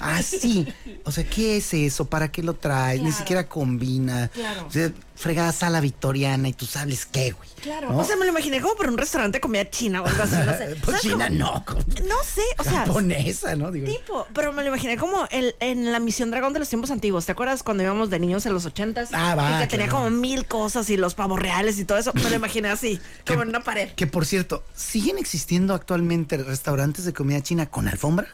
Así. 0.00 0.66
O 1.04 1.12
sea, 1.12 1.24
¿qué 1.24 1.56
es 1.56 1.74
eso? 1.74 2.04
¿Para 2.04 2.30
qué 2.30 2.42
lo 2.42 2.54
traes? 2.54 3.02
Ni 3.02 3.12
siquiera 3.12 3.48
combina. 3.48 4.28
Claro. 4.28 4.66
O 4.66 4.70
sea, 4.70 4.92
fregada 5.18 5.50
sala 5.52 5.80
victoriana 5.80 6.48
y 6.48 6.52
tú 6.52 6.64
sabes 6.64 7.04
qué, 7.04 7.32
güey. 7.32 7.48
Claro. 7.60 7.92
¿No? 7.92 7.98
O 7.98 8.04
sea, 8.04 8.16
me 8.16 8.24
lo 8.24 8.30
imaginé 8.30 8.60
como 8.60 8.76
por 8.76 8.88
un 8.88 8.96
restaurante 8.96 9.38
de 9.38 9.40
comida 9.40 9.68
china 9.68 10.02
o 10.02 10.06
algo 10.06 10.22
así, 10.22 10.36
no 10.36 10.56
sé. 10.56 10.76
Pues 10.84 10.98
¿Sabes 10.98 11.02
China 11.02 11.28
no. 11.28 11.64
No 12.06 12.16
sé, 12.24 12.42
o 12.58 12.62
sea, 12.62 12.84
japonesa, 12.84 13.56
¿no? 13.56 13.72
Digo, 13.72 13.86
tipo, 13.86 14.26
pero 14.32 14.52
me 14.52 14.62
lo 14.62 14.68
imaginé 14.68 14.96
como 14.96 15.26
el, 15.30 15.56
en 15.60 15.90
la 15.90 15.98
misión 15.98 16.30
dragón 16.30 16.52
de 16.52 16.60
los 16.60 16.68
tiempos 16.68 16.90
antiguos. 16.90 17.26
¿Te 17.26 17.32
acuerdas 17.32 17.62
cuando 17.62 17.82
íbamos 17.82 18.10
de 18.10 18.20
niños 18.20 18.46
en 18.46 18.54
los 18.54 18.64
ochentas? 18.64 19.10
Ah, 19.12 19.34
va, 19.34 19.56
Y 19.56 19.62
que 19.62 19.66
tenía 19.66 19.88
como 19.88 20.08
mil 20.10 20.46
cosas 20.46 20.88
y 20.90 20.96
los 20.96 21.14
pavos 21.14 21.40
reales 21.40 21.78
y 21.78 21.84
todo 21.84 21.98
eso. 21.98 22.12
Me 22.14 22.30
lo 22.30 22.36
imaginé 22.36 22.68
así, 22.68 23.00
como 23.26 23.42
en 23.42 23.48
una 23.48 23.60
pared. 23.60 23.90
Que 23.94 24.06
por 24.06 24.24
cierto, 24.24 24.62
¿siguen 24.74 25.18
existiendo 25.18 25.74
actualmente 25.74 26.36
restaurantes 26.36 27.04
de 27.04 27.12
comida 27.12 27.42
china 27.42 27.66
con 27.66 27.88
alfombra? 27.88 28.28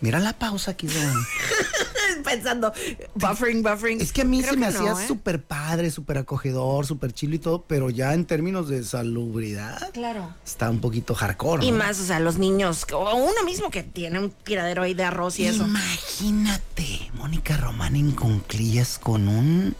Mira 0.00 0.18
la 0.20 0.32
pausa 0.34 0.72
aquí, 0.72 0.88
Ron. 0.88 1.26
Pensando, 2.24 2.72
buffering, 3.14 3.62
buffering. 3.62 4.00
Es 4.00 4.12
que 4.12 4.22
a 4.22 4.24
mí 4.24 4.40
Creo 4.40 4.54
se 4.54 4.58
me 4.58 4.66
que 4.68 4.76
hacía 4.76 4.92
no, 4.92 5.00
¿eh? 5.00 5.06
súper 5.06 5.42
padre, 5.42 5.90
súper 5.90 6.18
acogedor, 6.18 6.86
súper 6.86 7.12
chilo 7.12 7.34
y 7.34 7.38
todo, 7.38 7.62
pero 7.66 7.90
ya 7.90 8.14
en 8.14 8.24
términos 8.24 8.68
de 8.68 8.82
salubridad 8.84 9.90
Claro. 9.92 10.34
está 10.44 10.70
un 10.70 10.80
poquito 10.80 11.14
hardcore. 11.14 11.64
Y 11.66 11.70
¿no? 11.70 11.78
más, 11.78 12.00
o 12.00 12.04
sea, 12.04 12.20
los 12.20 12.38
niños, 12.38 12.86
o 12.92 13.14
uno 13.16 13.42
mismo 13.44 13.70
que 13.70 13.82
tiene 13.82 14.18
un 14.18 14.30
tiradero 14.30 14.82
ahí 14.82 14.94
de 14.94 15.04
arroz 15.04 15.38
y 15.38 15.46
eso. 15.46 15.64
Imagínate, 15.66 17.10
Mónica 17.14 17.56
Román 17.56 17.96
en 17.96 18.12
conclillas 18.12 18.98
con 18.98 19.28
un 19.28 19.74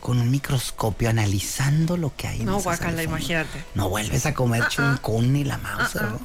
con 0.00 0.20
un 0.20 0.30
microscopio 0.30 1.08
analizando 1.08 1.96
lo 1.96 2.14
que 2.14 2.28
hay 2.28 2.40
en 2.40 2.46
No, 2.46 2.60
guacala, 2.60 3.02
imagínate. 3.02 3.64
No 3.74 3.88
vuelves 3.88 4.26
a 4.26 4.34
comer 4.34 4.68
chuncún 4.68 5.32
ni 5.32 5.44
la 5.44 5.56
mouse, 5.56 5.94
¿no? 5.94 6.20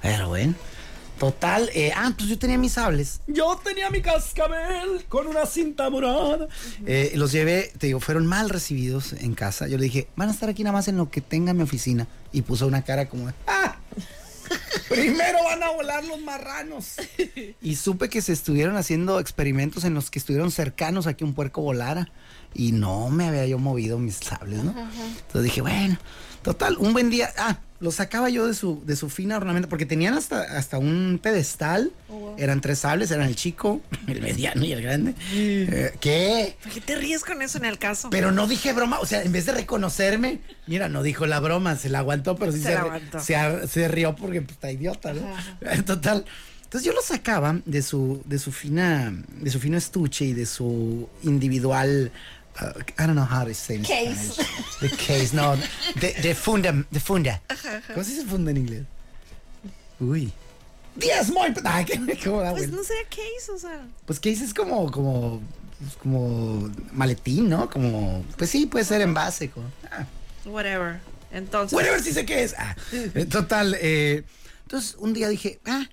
Pero 0.00 0.28
bueno. 0.28 0.54
Total, 1.18 1.68
eh, 1.74 1.92
ah, 1.96 2.12
pues 2.16 2.28
yo 2.28 2.38
tenía 2.38 2.58
mis 2.58 2.74
sables. 2.74 3.20
Yo 3.26 3.60
tenía 3.64 3.90
mi 3.90 4.00
cascabel 4.00 5.04
con 5.08 5.26
una 5.26 5.46
cinta 5.46 5.90
morada. 5.90 6.46
Eh, 6.86 7.12
los 7.16 7.32
llevé, 7.32 7.72
te 7.76 7.88
digo, 7.88 7.98
fueron 7.98 8.24
mal 8.26 8.48
recibidos 8.48 9.14
en 9.14 9.34
casa. 9.34 9.66
Yo 9.66 9.78
le 9.78 9.84
dije, 9.84 10.08
van 10.14 10.28
a 10.28 10.32
estar 10.32 10.48
aquí 10.48 10.62
nada 10.62 10.74
más 10.74 10.86
en 10.86 10.96
lo 10.96 11.10
que 11.10 11.20
tenga 11.20 11.52
mi 11.54 11.62
oficina. 11.62 12.06
Y 12.32 12.42
puso 12.42 12.68
una 12.68 12.82
cara 12.82 13.08
como 13.08 13.26
de, 13.26 13.34
¡ah! 13.48 13.76
Primero 14.88 15.38
van 15.44 15.62
a 15.62 15.70
volar 15.70 16.04
los 16.04 16.20
marranos. 16.20 16.94
Y 17.60 17.74
supe 17.74 18.08
que 18.08 18.22
se 18.22 18.32
estuvieron 18.32 18.76
haciendo 18.76 19.18
experimentos 19.18 19.84
en 19.84 19.94
los 19.94 20.10
que 20.10 20.20
estuvieron 20.20 20.52
cercanos 20.52 21.08
a 21.08 21.14
que 21.14 21.24
un 21.24 21.34
puerco 21.34 21.62
volara. 21.62 22.12
Y 22.54 22.72
no 22.72 23.10
me 23.10 23.26
había 23.26 23.46
yo 23.46 23.58
movido 23.58 23.98
mis 23.98 24.16
sables, 24.16 24.62
¿no? 24.62 24.70
Entonces 24.70 25.42
dije, 25.42 25.60
bueno, 25.62 25.98
total, 26.42 26.76
un 26.78 26.92
buen 26.92 27.10
día. 27.10 27.32
Ah, 27.36 27.58
los 27.80 27.96
sacaba 27.96 28.28
yo 28.28 28.46
de 28.46 28.54
su, 28.54 28.82
de 28.84 28.96
su 28.96 29.08
fina 29.08 29.36
ornamento, 29.36 29.68
porque 29.68 29.86
tenían 29.86 30.14
hasta, 30.14 30.42
hasta 30.42 30.78
un 30.78 31.20
pedestal. 31.22 31.92
Eran 32.36 32.60
tres 32.60 32.80
sables, 32.80 33.10
eran 33.10 33.26
el 33.28 33.36
chico, 33.36 33.80
el 34.06 34.20
mediano 34.20 34.64
y 34.64 34.72
el 34.72 34.82
grande. 34.82 35.14
Eh, 35.32 35.92
¿Qué? 36.00 36.56
¿Por 36.62 36.72
qué 36.72 36.80
te 36.80 36.96
ríes 36.96 37.24
con 37.24 37.40
eso 37.42 37.58
en 37.58 37.64
el 37.64 37.78
caso? 37.78 38.10
Pero 38.10 38.32
no 38.32 38.46
dije 38.46 38.72
broma, 38.72 38.98
o 39.00 39.06
sea, 39.06 39.22
en 39.22 39.32
vez 39.32 39.46
de 39.46 39.52
reconocerme, 39.52 40.40
mira, 40.66 40.88
no 40.88 41.02
dijo 41.02 41.26
la 41.26 41.40
broma, 41.40 41.76
se 41.76 41.88
la 41.88 42.00
aguantó, 42.00 42.36
pero 42.36 42.52
sí 42.52 42.60
Se 42.60 42.74
aguantó. 42.74 43.20
se 43.20 43.88
rió 43.88 44.16
porque 44.16 44.42
pues, 44.42 44.52
está 44.52 44.70
idiota, 44.70 45.12
¿no? 45.14 45.84
Total. 45.84 46.24
Entonces 46.68 46.86
yo 46.86 46.92
lo 46.92 47.00
sacaba 47.00 47.60
de 47.64 47.80
su, 47.80 48.20
de 48.26 48.38
su 48.38 48.52
fina, 48.52 49.10
de 49.40 49.50
su 49.50 49.58
fino 49.58 49.78
estuche 49.78 50.26
y 50.26 50.32
de 50.34 50.44
su 50.44 51.08
individual, 51.22 52.12
uh, 52.60 52.72
I 52.98 53.06
don't 53.06 53.16
know 53.16 53.24
how 53.24 53.44
to 53.44 53.54
say 53.54 53.76
in 53.76 53.82
Case. 53.82 54.34
Spanish. 54.34 54.80
The 54.80 54.88
case, 54.96 55.32
no, 55.32 55.56
de, 56.00 56.12
de 56.22 56.34
funda, 56.34 56.72
de 56.90 57.00
funda. 57.00 57.40
¿Cómo 57.88 58.04
se 58.04 58.12
dice 58.12 58.26
funda 58.26 58.50
en 58.50 58.56
inglés? 58.58 58.84
Uy. 60.00 60.32
Diez 60.94 61.30
muy... 61.30 61.52
Ay, 61.64 61.86
¿cómo 62.24 62.40
da 62.42 62.52
Pues 62.52 62.70
no 62.70 62.78
qué 63.10 63.22
hizo, 63.38 63.54
o 63.54 63.58
sea. 63.58 63.86
Pues 64.06 64.18
case 64.18 64.44
es 64.44 64.54
como, 64.54 64.90
como, 64.90 65.40
pues, 65.78 65.96
como 65.96 66.70
maletín, 66.92 67.48
¿no? 67.48 67.70
Como, 67.70 68.24
pues 68.36 68.50
sí, 68.50 68.66
puede 68.66 68.84
ser 68.84 69.00
envase. 69.00 69.50
Como, 69.50 69.70
ah, 69.90 70.06
Whatever. 70.44 71.00
Entonces. 71.30 71.76
whatever, 71.76 72.02
sí 72.02 72.12
sé 72.12 72.24
qué 72.24 72.42
es. 72.42 72.54
Ah, 72.58 72.74
total, 73.30 73.76
eh, 73.80 74.24
entonces 74.62 74.96
un 74.98 75.12
día 75.12 75.28
dije, 75.28 75.60
ah, 75.66 75.86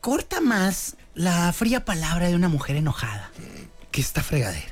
corta 0.00 0.40
más 0.40 0.96
la 1.14 1.52
fría 1.52 1.84
palabra 1.84 2.28
de 2.28 2.34
una 2.34 2.48
mujer 2.48 2.76
enojada 2.76 3.30
que 3.90 4.00
esta 4.00 4.22
fregadera. 4.22 4.66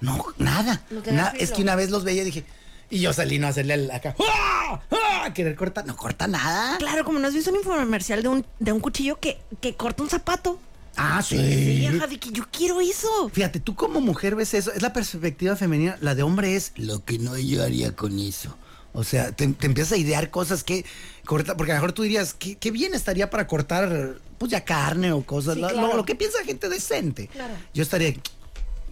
No, 0.00 0.24
nada. 0.38 0.82
Na- 1.10 1.32
es 1.38 1.50
que 1.52 1.62
una 1.62 1.76
vez 1.76 1.90
los 1.90 2.04
veía 2.04 2.22
y 2.22 2.26
dije, 2.26 2.44
y 2.90 3.00
yo 3.00 3.12
salí 3.12 3.38
no 3.38 3.46
a 3.46 3.50
hacerle 3.50 3.74
el- 3.74 3.90
acá, 3.90 4.14
¡ah! 4.18 4.80
¡ah! 4.90 5.32
querer 5.34 5.54
cortar, 5.56 5.86
no 5.86 5.96
corta 5.96 6.26
nada. 6.26 6.76
Claro, 6.78 7.04
como 7.04 7.18
no 7.18 7.28
has 7.28 7.34
visto 7.34 7.50
un 7.50 7.56
infomercial 7.56 8.22
de 8.22 8.28
un, 8.28 8.46
de 8.58 8.72
un 8.72 8.80
cuchillo 8.80 9.18
que, 9.20 9.38
que 9.60 9.74
corta 9.74 10.02
un 10.02 10.10
zapato. 10.10 10.58
Ah, 10.96 11.22
sí. 11.22 11.36
De 11.38 12.18
que 12.20 12.30
yo 12.32 12.44
quiero 12.52 12.80
eso. 12.82 13.30
Fíjate, 13.32 13.60
tú 13.60 13.74
como 13.74 14.00
mujer 14.02 14.34
ves 14.36 14.52
eso, 14.52 14.72
es 14.72 14.82
la 14.82 14.92
perspectiva 14.92 15.56
femenina, 15.56 15.96
la 16.02 16.14
de 16.14 16.22
hombre 16.22 16.54
es 16.54 16.72
lo 16.76 17.02
que 17.04 17.18
no 17.18 17.36
yo 17.38 17.62
haría 17.62 17.96
con 17.96 18.18
eso. 18.18 18.54
O 18.94 19.02
sea, 19.04 19.32
te, 19.32 19.46
te 19.48 19.64
empiezas 19.66 19.92
a 19.92 19.96
idear 19.96 20.28
cosas 20.28 20.62
que 20.64 20.84
corta, 21.24 21.56
porque 21.56 21.72
a 21.72 21.76
lo 21.76 21.80
mejor 21.80 21.92
tú 21.92 22.02
dirías, 22.02 22.34
¿qué, 22.34 22.56
qué 22.56 22.70
bien 22.70 22.92
estaría 22.92 23.30
para 23.30 23.46
cortar, 23.46 24.16
pues 24.36 24.50
ya 24.50 24.66
carne 24.66 25.12
o 25.12 25.22
cosas, 25.24 25.54
Sí, 25.54 25.60
lo, 25.62 25.68
claro. 25.68 25.86
lo- 25.88 25.96
lo 25.96 26.04
que 26.04 26.14
piensa 26.14 26.44
gente 26.44 26.68
decente. 26.68 27.28
Claro. 27.28 27.54
Yo 27.72 27.82
estaría, 27.82 28.14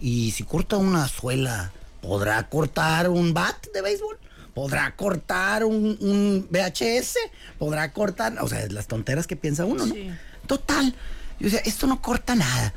y 0.01 0.31
si 0.31 0.43
corta 0.43 0.77
una 0.77 1.07
suela, 1.07 1.71
¿podrá 2.01 2.49
cortar 2.49 3.09
un 3.09 3.33
bat 3.33 3.67
de 3.73 3.81
béisbol? 3.81 4.17
¿Podrá 4.53 4.95
cortar 4.95 5.63
un, 5.63 5.97
un 6.01 6.47
VHS? 6.49 7.17
¿Podrá 7.57 7.93
cortar? 7.93 8.37
O 8.41 8.47
sea, 8.49 8.67
las 8.69 8.87
tonteras 8.87 9.27
que 9.27 9.35
piensa 9.35 9.63
uno, 9.63 9.85
¿no? 9.85 9.93
Sí. 9.93 10.09
Total. 10.47 10.93
Yo 11.39 11.45
decía, 11.45 11.61
esto 11.63 11.87
no 11.87 12.01
corta 12.01 12.35
nada. 12.35 12.73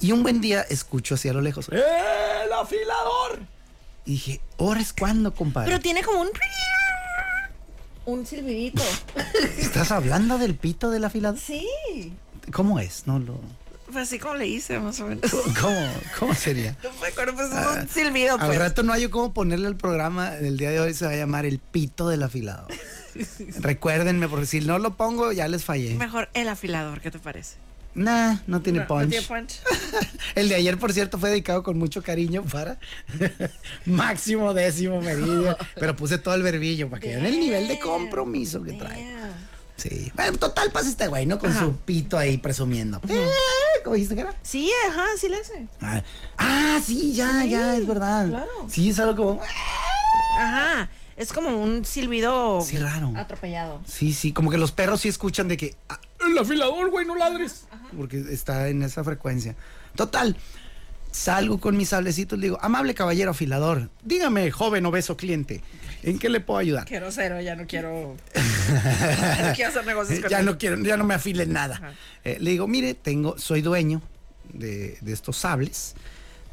Y 0.00 0.10
un 0.10 0.24
buen 0.24 0.40
día 0.40 0.62
escucho 0.62 1.14
hacia 1.14 1.32
lo 1.32 1.40
lejos, 1.40 1.68
¡El 1.68 2.52
afilador! 2.52 3.40
Y 4.04 4.12
dije, 4.12 4.40
¿ahora 4.58 4.80
es 4.80 4.92
cuándo, 4.92 5.32
compadre? 5.32 5.68
Pero 5.68 5.80
tiene 5.80 6.02
como 6.02 6.22
un. 6.22 6.28
Un 8.04 8.26
silbidito. 8.26 8.82
¿Estás 9.58 9.92
hablando 9.92 10.38
del 10.38 10.56
pito 10.56 10.90
del 10.90 11.04
afilador? 11.04 11.38
Sí. 11.38 12.12
¿Cómo 12.52 12.80
es? 12.80 13.06
No 13.06 13.20
lo... 13.20 13.38
Pues 13.92 14.08
así 14.08 14.18
como 14.18 14.34
le 14.36 14.46
hice, 14.46 14.78
más 14.78 14.98
o 15.00 15.06
menos. 15.06 15.30
¿Cómo, 15.60 15.88
cómo 16.18 16.34
sería? 16.36 16.76
No 16.82 16.90
me 17.00 17.08
acuerdo, 17.08 17.34
pues 17.34 17.50
es 17.52 17.66
un 17.82 17.88
silbido, 17.88 18.38
Al 18.38 18.46
pues. 18.46 18.58
rato 18.58 18.82
no 18.82 18.92
hay 18.92 19.06
cómo 19.08 19.32
ponerle 19.34 19.68
el 19.68 19.76
programa 19.76 20.30
del 20.30 20.56
día 20.56 20.70
de 20.70 20.80
hoy, 20.80 20.94
se 20.94 21.04
va 21.06 21.12
a 21.12 21.16
llamar 21.16 21.44
el 21.46 21.58
pito 21.58 22.08
del 22.08 22.22
afilador. 22.22 22.68
Recuérdenme, 23.58 24.28
porque 24.28 24.46
si 24.46 24.60
no 24.60 24.78
lo 24.78 24.96
pongo 24.96 25.32
ya 25.32 25.46
les 25.48 25.64
fallé. 25.64 25.94
Mejor 25.94 26.28
el 26.34 26.48
afilador, 26.48 27.00
¿qué 27.00 27.10
te 27.10 27.18
parece? 27.18 27.56
Nah, 27.94 28.36
no 28.46 28.62
tiene 28.62 28.78
No, 28.78 28.84
no 28.84 28.88
punch. 28.88 29.10
tiene 29.10 29.26
punch. 29.26 29.60
El 30.34 30.48
de 30.48 30.54
ayer, 30.54 30.78
por 30.78 30.94
cierto, 30.94 31.18
fue 31.18 31.28
dedicado 31.28 31.62
con 31.62 31.76
mucho 31.78 32.02
cariño 32.02 32.42
para 32.42 32.78
máximo 33.84 34.54
décimo 34.54 35.02
meridio. 35.02 35.56
Pero 35.74 35.94
puse 35.94 36.16
todo 36.16 36.34
el 36.34 36.42
verbillo 36.42 36.88
para 36.88 37.00
que 37.00 37.08
vean 37.08 37.26
el 37.26 37.38
nivel 37.38 37.68
de 37.68 37.78
compromiso 37.78 38.62
que 38.62 38.72
trae. 38.72 39.06
Sí. 39.76 40.10
Bueno, 40.14 40.38
total 40.38 40.70
pasa 40.70 40.88
este 40.88 41.06
güey, 41.08 41.26
¿no? 41.26 41.38
Con 41.38 41.52
su 41.58 41.76
pito 41.76 42.16
ahí 42.16 42.38
presumiendo. 42.38 43.00
Eh, 43.08 43.26
¿Cómo 43.84 43.94
dijiste 43.94 44.14
que 44.14 44.20
era? 44.22 44.34
Sí, 44.42 44.70
ajá, 44.88 45.04
sí 45.18 45.28
le 45.28 45.36
hace. 45.36 45.66
Ah, 45.80 46.02
ah, 46.38 46.80
sí, 46.84 47.12
ya, 47.12 47.44
ya, 47.44 47.76
es 47.76 47.86
verdad. 47.86 48.28
claro. 48.28 48.50
Sí, 48.68 48.90
es 48.90 48.98
algo 48.98 49.16
como. 49.16 49.40
Ajá. 50.38 50.88
Es 51.16 51.32
como 51.32 51.50
un 51.62 51.84
silbido 51.84 52.60
Sí, 52.62 52.78
raro. 52.78 53.12
atropellado. 53.16 53.80
Sí, 53.86 54.12
sí, 54.14 54.32
como 54.32 54.50
que 54.50 54.56
los 54.58 54.72
perros 54.72 55.00
sí 55.02 55.08
escuchan 55.08 55.46
de 55.48 55.56
que. 55.56 55.76
"Ah, 55.88 56.00
el 56.26 56.38
afilador, 56.38 56.90
güey, 56.90 57.06
no 57.06 57.14
ladres. 57.16 57.64
Porque 57.96 58.18
está 58.30 58.68
en 58.68 58.82
esa 58.82 59.04
frecuencia. 59.04 59.54
Total. 59.94 60.36
Salgo 61.10 61.60
con 61.60 61.76
mis 61.76 61.90
sablecitos, 61.90 62.38
le 62.38 62.46
digo, 62.46 62.58
amable 62.62 62.94
caballero 62.94 63.32
afilador, 63.32 63.90
dígame, 64.02 64.50
joven 64.50 64.86
obeso 64.86 65.14
cliente, 65.18 65.62
¿en 66.02 66.18
qué 66.18 66.28
le 66.28 66.40
puedo 66.40 66.58
ayudar? 66.58 66.84
Qué 66.86 66.96
grosero, 66.96 67.40
ya 67.40 67.54
no 67.56 67.66
quiero. 67.66 68.16
ya 68.34 69.48
no 69.48 69.54
quiero 69.54 69.70
hacer 69.70 69.86
negocios 69.86 70.20
con 70.20 70.30
ya 70.30 70.40
él. 70.40 70.46
no 70.46 70.58
quiero, 70.58 70.82
ya 70.82 70.96
no 70.96 71.04
me 71.04 71.14
afilen 71.14 71.52
nada. 71.52 71.76
Ajá. 71.76 71.92
Eh, 72.24 72.38
le 72.40 72.50
digo, 72.52 72.66
mire, 72.68 72.94
tengo, 72.94 73.38
soy 73.38 73.62
dueño 73.62 74.02
de, 74.52 74.98
de 75.00 75.12
estos 75.12 75.36
sables. 75.36 75.94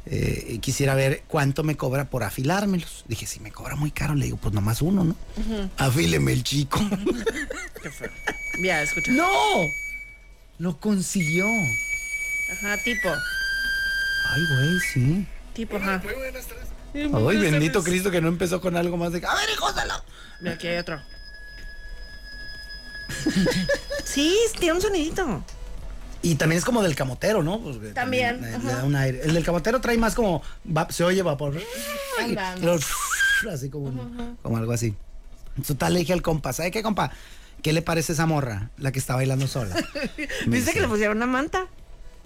eh, 0.06 0.46
y 0.48 0.58
quisiera 0.58 0.94
ver 0.94 1.22
cuánto 1.28 1.62
me 1.62 1.76
cobra 1.76 2.08
por 2.08 2.22
afilármelos. 2.24 3.04
Dije, 3.08 3.26
si 3.26 3.38
me 3.40 3.52
cobra 3.52 3.76
muy 3.76 3.90
caro, 3.90 4.14
le 4.14 4.24
digo, 4.26 4.36
pues 4.38 4.54
nomás 4.54 4.80
uno, 4.82 5.04
¿no? 5.04 5.16
Afíleme 5.76 6.32
el 6.32 6.42
chico. 6.42 6.80
Qué 7.82 7.90
feo. 7.90 8.10
Ya, 8.64 8.82
escucha. 8.82 9.12
¡No! 9.12 9.28
Lo 10.58 10.78
consiguió. 10.80 11.46
Ajá, 12.52 12.76
tipo. 12.84 13.08
Ay, 13.08 14.42
güey, 14.54 14.80
sí. 14.92 15.26
Tipo, 15.54 15.76
ajá. 15.76 16.02
Ay, 16.94 17.36
bendito 17.38 17.82
Cristo 17.82 18.10
que 18.10 18.20
no 18.20 18.28
empezó 18.28 18.60
con 18.60 18.76
algo 18.76 18.96
más 18.96 19.12
de. 19.12 19.18
A 19.26 19.34
ver, 19.34 19.48
hijos 19.50 19.74
de 19.74 19.86
la-". 19.86 20.02
Mira, 20.40 20.54
aquí 20.54 20.66
hay 20.68 20.78
otro. 20.78 21.00
sí, 24.04 24.36
tiene 24.58 24.74
un 24.74 24.80
sonidito. 24.82 25.44
Y 26.22 26.34
también 26.34 26.58
es 26.58 26.64
como 26.64 26.82
del 26.82 26.94
camotero, 26.94 27.42
¿no? 27.42 27.60
Pues, 27.60 27.78
que 27.78 27.88
También, 27.92 28.40
le- 28.42 28.48
ajá. 28.54 28.66
le 28.66 28.72
da 28.74 28.84
un 28.84 28.94
aire. 28.94 29.20
El 29.22 29.34
del 29.34 29.44
camotero 29.44 29.80
trae 29.80 29.96
más 29.96 30.14
como. 30.14 30.42
va- 30.66 30.90
se 30.90 31.02
oye 31.04 31.22
vapor. 31.22 31.54
Así 33.50 33.70
como, 33.70 34.36
como 34.42 34.56
algo 34.58 34.72
así. 34.72 34.94
Total, 35.66 35.94
le 35.94 36.00
dije 36.00 36.12
al 36.12 36.20
compa, 36.20 36.52
¿sabe 36.52 36.70
qué, 36.70 36.82
compa? 36.82 37.10
¿Qué 37.62 37.72
le 37.72 37.80
parece 37.80 38.12
esa 38.12 38.26
morra? 38.26 38.70
La 38.76 38.92
que 38.92 38.98
está 38.98 39.14
bailando 39.14 39.46
sola. 39.46 39.74
Me 40.46 40.58
Dice 40.58 40.72
que 40.74 40.80
le 40.82 40.88
pusieron 40.88 41.16
una 41.16 41.26
manta. 41.26 41.66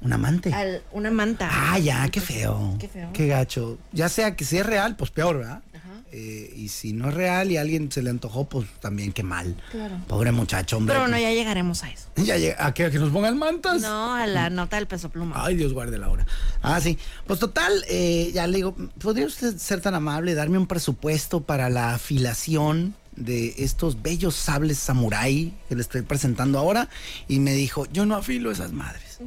¿Un 0.03 0.13
amante? 0.13 0.53
Al, 0.53 0.83
una 0.93 1.11
manta. 1.11 1.49
Ah, 1.51 1.79
ya, 1.79 2.09
qué 2.09 2.21
feo. 2.21 2.77
Qué 2.79 2.89
feo. 2.89 3.11
Qué 3.13 3.27
gacho. 3.27 3.79
Ya 3.93 4.09
sea 4.09 4.37
que 4.37 4.45
si 4.45 4.59
es 4.59 4.67
real, 4.67 4.97
pues 4.97 5.11
peor, 5.11 5.39
¿verdad? 5.39 5.63
Ajá. 5.75 5.89
Eh, 6.13 6.53
y 6.57 6.69
si 6.69 6.93
no 6.93 7.09
es 7.09 7.15
real 7.15 7.51
y 7.51 7.57
a 7.57 7.63
alguien 7.63 7.91
se 7.91 8.03
le 8.03 8.11
antojó, 8.11 8.49
pues 8.49 8.69
también 8.81 9.13
qué 9.13 9.23
mal. 9.23 9.57
Claro. 9.71 9.97
Pobre 10.07 10.31
muchacho, 10.31 10.77
hombre. 10.77 10.95
Pero 10.95 11.09
bueno, 11.09 11.19
ya 11.19 11.33
llegaremos 11.33 11.83
a 11.83 11.91
eso. 11.91 12.09
Ya 12.25 12.35
¿A 12.59 12.73
qué? 12.73 12.85
¿A 12.85 12.91
que 12.91 12.99
nos 12.99 13.11
pongan 13.11 13.37
mantas? 13.37 13.83
No, 13.83 14.15
a 14.15 14.27
la 14.27 14.51
nota 14.51 14.77
del 14.77 14.87
peso 14.87 15.09
pluma. 15.09 15.35
Ay, 15.45 15.57
Dios 15.57 15.73
guarde 15.73 15.99
la 15.99 16.09
hora. 16.09 16.27
Ah, 16.63 16.81
sí. 16.81 16.99
Pues 17.27 17.41
total, 17.41 17.85
eh, 17.89 18.31
ya 18.33 18.47
le 18.47 18.57
digo, 18.57 18.77
¿podría 19.01 19.27
usted 19.27 19.57
ser 19.57 19.81
tan 19.81 19.95
amable, 19.95 20.35
darme 20.35 20.59
un 20.59 20.67
presupuesto 20.67 21.41
para 21.41 21.69
la 21.69 21.95
afilación 21.95 22.95
de 23.17 23.55
estos 23.59 24.03
bellos 24.03 24.35
sables 24.35 24.79
samurái 24.79 25.55
que 25.69 25.75
le 25.75 25.83
estoy 25.83 26.03
presentando 26.03 26.59
ahora 26.59 26.89
y 27.29 27.39
me 27.39 27.53
dijo, 27.53 27.87
yo 27.93 28.07
no 28.07 28.17
afilo 28.17 28.51
esas 28.51 28.73
madres. 28.73 29.19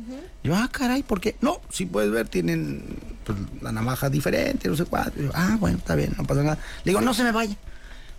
Yo, 0.43 0.55
ah, 0.55 0.69
caray, 0.71 1.03
¿por 1.03 1.21
qué? 1.21 1.35
No, 1.41 1.61
si 1.69 1.85
puedes 1.85 2.11
ver, 2.11 2.27
tienen 2.27 2.83
pues, 3.23 3.37
la 3.61 3.71
navaja 3.71 4.09
diferente, 4.09 4.67
no 4.69 4.75
sé 4.75 4.85
cuál. 4.85 5.13
Yo, 5.15 5.31
ah, 5.33 5.57
bueno, 5.59 5.77
está 5.77 5.95
bien, 5.95 6.13
no 6.17 6.25
pasa 6.25 6.43
nada. 6.43 6.59
Le 6.83 6.91
digo, 6.91 7.01
no 7.01 7.13
se 7.13 7.23
me 7.23 7.31
vaya. 7.31 7.55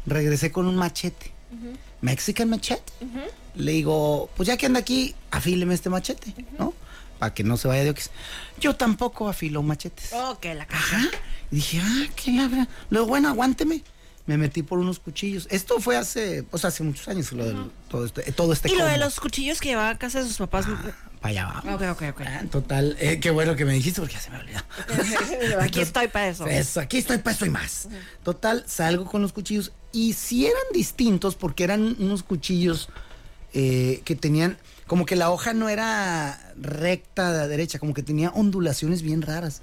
Regresé 0.07 0.51
con 0.51 0.67
un 0.67 0.77
machete. 0.77 1.33
Mexican 2.01 2.49
machete. 2.49 2.93
Le 3.55 3.73
digo, 3.73 4.31
pues 4.37 4.47
ya 4.47 4.57
que 4.57 4.67
anda 4.67 4.81
aquí, 4.81 5.15
afíleme 5.31 5.75
este 5.75 5.91
machete, 5.91 6.35
¿no? 6.59 6.73
Para 7.19 7.35
que 7.35 7.43
no 7.43 7.57
se 7.57 7.69
vaya 7.69 7.85
de 7.85 7.91
oquis. 7.91 8.11
Yo 8.61 8.77
tampoco 8.77 9.29
afilo 9.29 9.63
machetes. 9.63 10.13
Ok, 10.13 10.45
la 10.55 10.67
caja. 10.67 10.97
Ajá. 10.97 11.09
Y 11.51 11.57
dije, 11.57 11.81
ah, 11.83 12.07
qué 12.15 12.33
labra. 12.33 12.69
Luego, 12.91 13.09
bueno, 13.09 13.29
aguánteme. 13.29 13.83
Me 14.29 14.37
metí 14.37 14.63
por 14.63 14.79
unos 14.79 14.99
cuchillos. 14.99 15.49
Esto 15.51 15.81
fue 15.81 15.97
hace, 15.97 16.43
pues 16.43 16.63
hace 16.67 16.83
muchos 16.85 17.09
años, 17.09 17.33
lo 17.33 17.47
del- 17.47 17.71
todo 17.89 18.05
este, 18.05 18.31
todo 18.33 18.53
este 18.53 18.71
Y 18.71 18.77
lo 18.77 18.85
de 18.85 18.99
los 18.99 19.19
cuchillos 19.21 19.59
que 19.59 19.71
llevaba 19.71 19.89
a 19.89 19.97
casa 19.99 20.21
de 20.21 20.29
sus 20.29 20.37
papás. 20.37 20.67
Para 21.21 21.31
allá 21.31 21.47
vamos. 21.65 21.75
Ok, 21.75 21.83
ok, 21.93 22.03
ok. 22.13 22.21
Ah, 22.27 22.43
total, 22.51 22.95
eh, 23.01 23.21
qué 23.21 23.31
bueno 23.31 23.57
que 23.57 23.65
me 23.65 23.73
dijiste 23.73 24.03
porque 24.03 24.15
ya 24.15 24.21
se 24.21 24.29
me 24.31 24.37
olvidó. 24.39 24.61
Aquí 25.63 25.81
estoy 25.81 26.09
para 26.09 26.29
eso. 26.29 26.47
Eso, 26.47 26.79
aquí 26.81 26.99
estoy 26.99 27.17
para 27.19 27.35
eso 27.35 27.47
y 27.47 27.51
más. 27.51 27.89
Total, 28.23 28.65
salgo 28.67 29.07
con 29.07 29.23
los 29.23 29.33
cuchillos 29.33 29.73
y 29.93 30.13
si 30.13 30.45
eran 30.45 30.63
distintos 30.75 31.35
porque 31.35 31.65
eran 31.65 31.97
unos 31.99 32.23
cuchillos 32.23 32.91
eh, 33.55 34.03
que 34.05 34.15
tenían, 34.15 34.59
como 34.87 35.07
que 35.07 35.17
la 35.17 35.31
hoja 35.31 35.55
no 35.55 35.71
era 35.71 36.53
recta 36.61 37.33
de 37.33 37.49
derecha, 37.49 37.79
como 37.79 37.95
que 37.95 38.03
tenía 38.03 38.29
ondulaciones 38.29 39.01
bien 39.01 39.23
raras. 39.23 39.63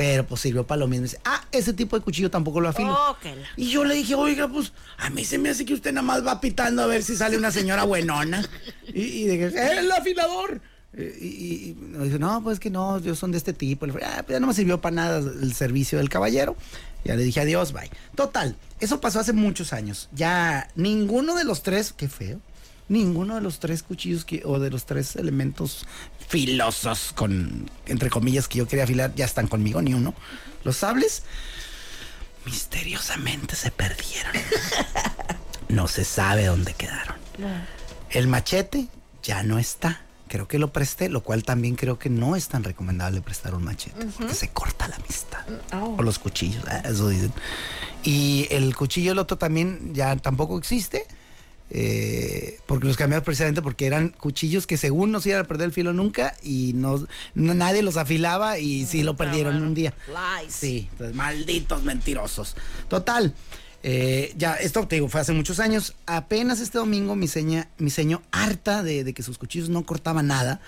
Pero 0.00 0.26
pues 0.26 0.40
sirvió 0.40 0.66
para 0.66 0.78
lo 0.78 0.88
mismo. 0.88 1.02
Dice, 1.04 1.20
ah, 1.26 1.44
ese 1.52 1.74
tipo 1.74 1.94
de 1.98 2.02
cuchillo 2.02 2.30
tampoco 2.30 2.58
lo 2.62 2.70
afilo. 2.70 2.88
La- 2.88 3.10
Y 3.58 3.68
yo 3.70 3.84
le 3.84 3.94
dije, 3.94 4.14
oiga, 4.14 4.48
pues 4.48 4.72
a 4.96 5.10
mí 5.10 5.26
se 5.26 5.36
me 5.36 5.50
hace 5.50 5.66
que 5.66 5.74
usted 5.74 5.92
nada 5.92 6.06
más 6.06 6.26
va 6.26 6.40
pitando 6.40 6.82
a 6.82 6.86
ver 6.86 7.02
si 7.02 7.16
sale 7.16 7.36
una 7.36 7.50
señora 7.50 7.84
buenona. 7.84 8.42
Y, 8.94 9.02
y 9.02 9.26
dije, 9.28 9.48
¡eh, 9.48 9.78
el 9.80 9.92
afilador! 9.92 10.62
Y, 10.96 11.02
y- 11.02 11.76
dice, 12.02 12.18
no, 12.18 12.42
pues 12.42 12.58
que 12.58 12.70
no, 12.70 12.98
yo 12.98 13.14
son 13.14 13.30
de 13.30 13.36
este 13.36 13.52
tipo. 13.52 13.84
Le 13.84 13.92
dije, 13.92 14.04
ah, 14.06 14.22
pues 14.24 14.36
ya 14.36 14.40
no 14.40 14.46
me 14.46 14.54
sirvió 14.54 14.80
para 14.80 14.96
nada 14.96 15.18
el 15.18 15.52
servicio 15.52 15.98
del 15.98 16.08
caballero. 16.08 16.56
Ya 17.04 17.14
le 17.14 17.22
dije 17.22 17.40
adiós, 17.40 17.72
bye. 17.74 17.90
Total, 18.14 18.56
eso 18.80 19.02
pasó 19.02 19.20
hace 19.20 19.34
muchos 19.34 19.74
años. 19.74 20.08
Ya 20.12 20.68
ninguno 20.76 21.34
de 21.34 21.44
los 21.44 21.62
tres, 21.62 21.92
qué 21.94 22.08
feo, 22.08 22.40
ninguno 22.90 23.36
de 23.36 23.40
los 23.40 23.60
tres 23.60 23.82
cuchillos 23.82 24.24
que, 24.24 24.42
o 24.44 24.58
de 24.58 24.68
los 24.68 24.84
tres 24.84 25.16
elementos 25.16 25.86
filosos, 26.28 27.12
con, 27.14 27.70
entre 27.86 28.10
comillas, 28.10 28.48
que 28.48 28.58
yo 28.58 28.68
quería 28.68 28.84
afilar, 28.84 29.14
ya 29.14 29.24
están 29.24 29.46
conmigo, 29.46 29.80
ni 29.80 29.94
uno. 29.94 30.12
Los 30.64 30.78
sables 30.78 31.22
misteriosamente 32.44 33.56
se 33.56 33.70
perdieron. 33.70 34.32
No 35.68 35.86
se 35.86 36.04
sabe 36.04 36.46
dónde 36.46 36.74
quedaron. 36.74 37.14
El 38.10 38.26
machete 38.26 38.88
ya 39.22 39.44
no 39.44 39.56
está. 39.56 40.00
Creo 40.26 40.48
que 40.48 40.58
lo 40.58 40.72
presté, 40.72 41.08
lo 41.08 41.22
cual 41.22 41.44
también 41.44 41.76
creo 41.76 41.96
que 41.96 42.10
no 42.10 42.34
es 42.34 42.48
tan 42.48 42.64
recomendable 42.64 43.20
prestar 43.20 43.54
un 43.54 43.62
machete, 43.62 44.04
porque 44.18 44.34
se 44.34 44.48
corta 44.48 44.88
la 44.88 44.96
amistad. 44.96 45.44
Oh. 45.72 45.94
O 45.96 46.02
los 46.02 46.18
cuchillos, 46.18 46.64
ah, 46.66 46.82
eso 46.84 47.08
dicen. 47.08 47.32
Y 48.02 48.48
el 48.50 48.74
cuchillo, 48.74 49.12
el 49.12 49.20
otro 49.20 49.38
también 49.38 49.94
ya 49.94 50.16
tampoco 50.16 50.58
existe. 50.58 51.06
Eh, 51.70 52.58
porque 52.66 52.86
los 52.86 52.96
cambiaron 52.96 53.24
precisamente 53.24 53.62
porque 53.62 53.86
eran 53.86 54.08
cuchillos 54.10 54.66
que 54.66 54.76
según 54.76 55.12
no 55.12 55.20
se 55.20 55.30
iban 55.30 55.42
a 55.42 55.44
perder 55.48 55.66
el 55.66 55.72
filo 55.72 55.92
nunca 55.92 56.34
y 56.42 56.72
no, 56.74 57.06
no- 57.34 57.54
nadie 57.54 57.82
los 57.82 57.96
afilaba 57.96 58.58
y 58.58 58.86
sí 58.86 59.02
lo 59.02 59.16
perdieron 59.16 59.62
un 59.62 59.74
día. 59.74 59.94
Lies. 60.08 60.52
Sí, 60.54 60.88
entonces, 60.92 61.14
malditos 61.16 61.82
mentirosos. 61.84 62.56
Total. 62.88 63.32
eh, 63.82 64.34
ya, 64.36 64.56
esto 64.56 64.86
te 64.86 64.96
digo, 64.96 65.08
fue 65.08 65.22
hace 65.22 65.32
muchos 65.32 65.58
años. 65.58 65.94
Apenas 66.06 66.60
este 66.60 66.76
domingo 66.76 67.16
mi 67.16 67.28
seña, 67.28 67.68
mi 67.78 67.88
seño, 67.88 68.20
harta 68.30 68.82
de, 68.82 69.04
de 69.04 69.14
que 69.14 69.22
sus 69.22 69.38
cuchillos 69.38 69.70
no 69.70 69.86
cortaban 69.86 70.26
nada, 70.26 70.60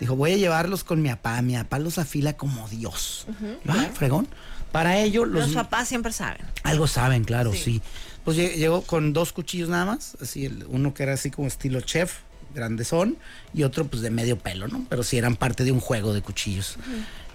dijo, 0.00 0.16
voy 0.16 0.32
a 0.32 0.36
llevarlos 0.36 0.82
con 0.82 1.00
mi 1.00 1.08
papá. 1.10 1.40
Mi 1.42 1.54
papá 1.54 1.78
los 1.78 1.98
afila 1.98 2.32
como 2.36 2.68
Dios. 2.68 3.26
"Ah, 3.68 3.88
fregón. 3.94 4.26
Para 4.72 4.98
ello, 4.98 5.24
los, 5.26 5.44
Los 5.46 5.54
papás 5.54 5.86
siempre 5.88 6.12
saben. 6.12 6.44
algo 6.64 6.86
saben, 6.88 7.22
claro, 7.24 7.52
sí. 7.54 7.80
Pues 8.26 8.36
lle- 8.36 8.54
llegó 8.56 8.82
con 8.82 9.14
dos 9.14 9.32
cuchillos 9.32 9.68
nada 9.70 9.86
más, 9.86 10.18
así 10.20 10.44
el- 10.44 10.66
uno 10.68 10.92
que 10.92 11.04
era 11.04 11.14
así 11.14 11.30
como 11.30 11.48
estilo 11.48 11.80
chef, 11.80 12.16
grandezón, 12.54 13.16
y 13.54 13.62
otro 13.62 13.86
pues 13.86 14.02
de 14.02 14.10
medio 14.10 14.36
pelo, 14.38 14.66
¿no? 14.68 14.84
Pero 14.90 15.02
sí 15.02 15.16
eran 15.16 15.36
parte 15.36 15.64
de 15.64 15.72
un 15.72 15.80
juego 15.80 16.12
de 16.12 16.20
cuchillos. 16.22 16.76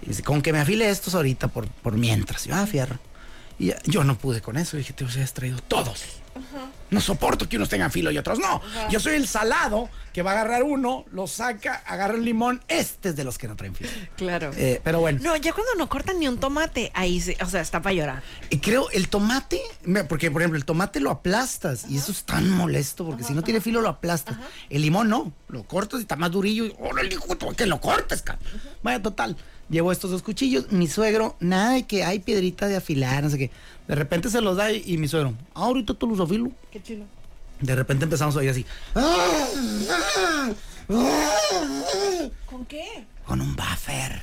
Y 0.03 0.09
dice, 0.09 0.21
con 0.21 0.41
que 0.43 0.51
me 0.53 0.59
afile 0.59 0.89
estos 0.89 1.15
ahorita 1.15 1.47
por, 1.47 1.67
por 1.67 1.97
mientras. 1.97 2.45
Y 2.45 2.49
yo, 2.49 2.55
ah, 2.55 2.67
fierro. 2.67 2.99
Y 3.57 3.71
yo 3.85 4.03
no 4.03 4.17
pude 4.17 4.41
con 4.41 4.57
eso, 4.57 4.77
dije, 4.77 4.93
te 4.93 5.03
los 5.03 5.15
has 5.17 5.33
traído 5.33 5.59
todos. 5.67 6.03
No 6.89 6.99
soporto 6.99 7.47
que 7.47 7.57
unos 7.57 7.69
tengan 7.69 7.91
filo 7.91 8.11
y 8.11 8.17
otros 8.17 8.39
no. 8.39 8.61
Yo 8.89 8.99
soy 8.99 9.15
el 9.15 9.27
salado 9.27 9.89
que 10.13 10.21
va 10.21 10.31
a 10.31 10.33
agarrar 10.33 10.63
uno, 10.63 11.05
lo 11.11 11.25
saca, 11.25 11.75
agarra 11.85 12.15
el 12.15 12.25
limón. 12.25 12.61
Este 12.67 13.09
es 13.09 13.15
de 13.15 13.23
los 13.23 13.37
que 13.37 13.47
no 13.47 13.55
traen 13.55 13.73
filo. 13.73 13.89
Claro. 14.17 14.51
Eh, 14.55 14.81
pero 14.83 14.99
bueno. 14.99 15.19
No, 15.21 15.35
ya 15.37 15.53
cuando 15.53 15.73
no 15.77 15.87
cortan 15.87 16.19
ni 16.19 16.27
un 16.27 16.37
tomate, 16.37 16.91
ahí 16.93 17.21
sí, 17.21 17.35
o 17.41 17.45
sea, 17.45 17.61
está 17.61 17.81
para 17.81 17.93
llorar. 17.93 18.23
Y 18.49 18.59
creo, 18.59 18.89
el 18.91 19.07
tomate, 19.07 19.61
porque 20.09 20.29
por 20.29 20.41
ejemplo, 20.41 20.57
el 20.57 20.65
tomate 20.65 20.99
lo 20.99 21.11
aplastas 21.11 21.85
y 21.89 21.97
eso 21.97 22.11
es 22.11 22.23
tan 22.23 22.49
molesto 22.49 23.05
porque 23.05 23.23
si 23.23 23.33
no 23.33 23.43
tiene 23.43 23.61
filo 23.61 23.81
lo 23.81 23.89
aplastas. 23.89 24.37
El 24.69 24.81
limón 24.81 25.09
no, 25.09 25.31
lo 25.47 25.63
cortas 25.63 25.99
y 25.99 26.03
está 26.03 26.15
más 26.17 26.31
durillo 26.31 26.65
y 26.65 26.75
órale, 26.79 27.13
hijo, 27.13 27.37
tú, 27.37 27.53
que 27.55 27.65
lo 27.65 27.79
cortes, 27.79 28.21
cabrón. 28.21 28.45
Vaya, 28.83 29.01
total. 29.01 29.37
Llevo 29.69 29.93
estos 29.93 30.11
dos 30.11 30.21
cuchillos, 30.21 30.69
mi 30.73 30.89
suegro, 30.89 31.37
nada 31.39 31.71
de 31.71 31.83
que 31.83 32.03
hay 32.03 32.19
piedrita 32.19 32.67
de 32.67 32.75
afilar, 32.75 33.23
no 33.23 33.29
sé 33.29 33.37
qué. 33.37 33.51
De 33.91 33.95
repente 33.97 34.29
se 34.29 34.39
los 34.39 34.55
da 34.55 34.71
y, 34.71 34.83
y 34.85 34.97
mi 34.97 35.09
suegro, 35.09 35.33
"Ah, 35.53 35.65
ahorita 35.65 35.93
tú 35.93 36.07
los 36.07 36.17
afilo. 36.21 36.49
Qué 36.71 36.81
chulo. 36.81 37.03
De 37.59 37.75
repente 37.75 38.05
empezamos 38.05 38.33
a 38.37 38.39
oír 38.39 38.49
así. 38.49 38.65
¿Con 42.45 42.65
qué? 42.67 43.05
Con 43.25 43.41
un 43.41 43.53
buffer. 43.53 44.21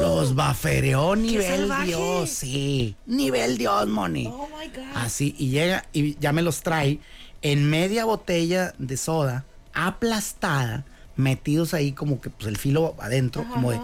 Los 0.00 0.34
buffereó 0.34 1.14
nivel 1.14 1.46
salvaje! 1.68 1.86
Dios, 1.88 2.30
sí. 2.30 2.96
Nivel 3.04 3.58
Dios, 3.58 3.86
Moni. 3.86 4.28
Oh 4.28 4.48
my 4.58 4.68
God. 4.68 4.96
Así, 4.96 5.34
y 5.38 5.50
llega 5.50 5.84
y 5.92 6.18
ya 6.18 6.32
me 6.32 6.40
los 6.40 6.62
trae 6.62 7.00
en 7.42 7.68
media 7.68 8.06
botella 8.06 8.72
de 8.78 8.96
soda, 8.96 9.44
aplastada, 9.74 10.84
metidos 11.16 11.74
ahí 11.74 11.92
como 11.92 12.20
que 12.22 12.30
pues 12.30 12.48
el 12.48 12.56
filo 12.56 12.94
adentro, 12.98 13.44
como 13.52 13.72
de, 13.72 13.80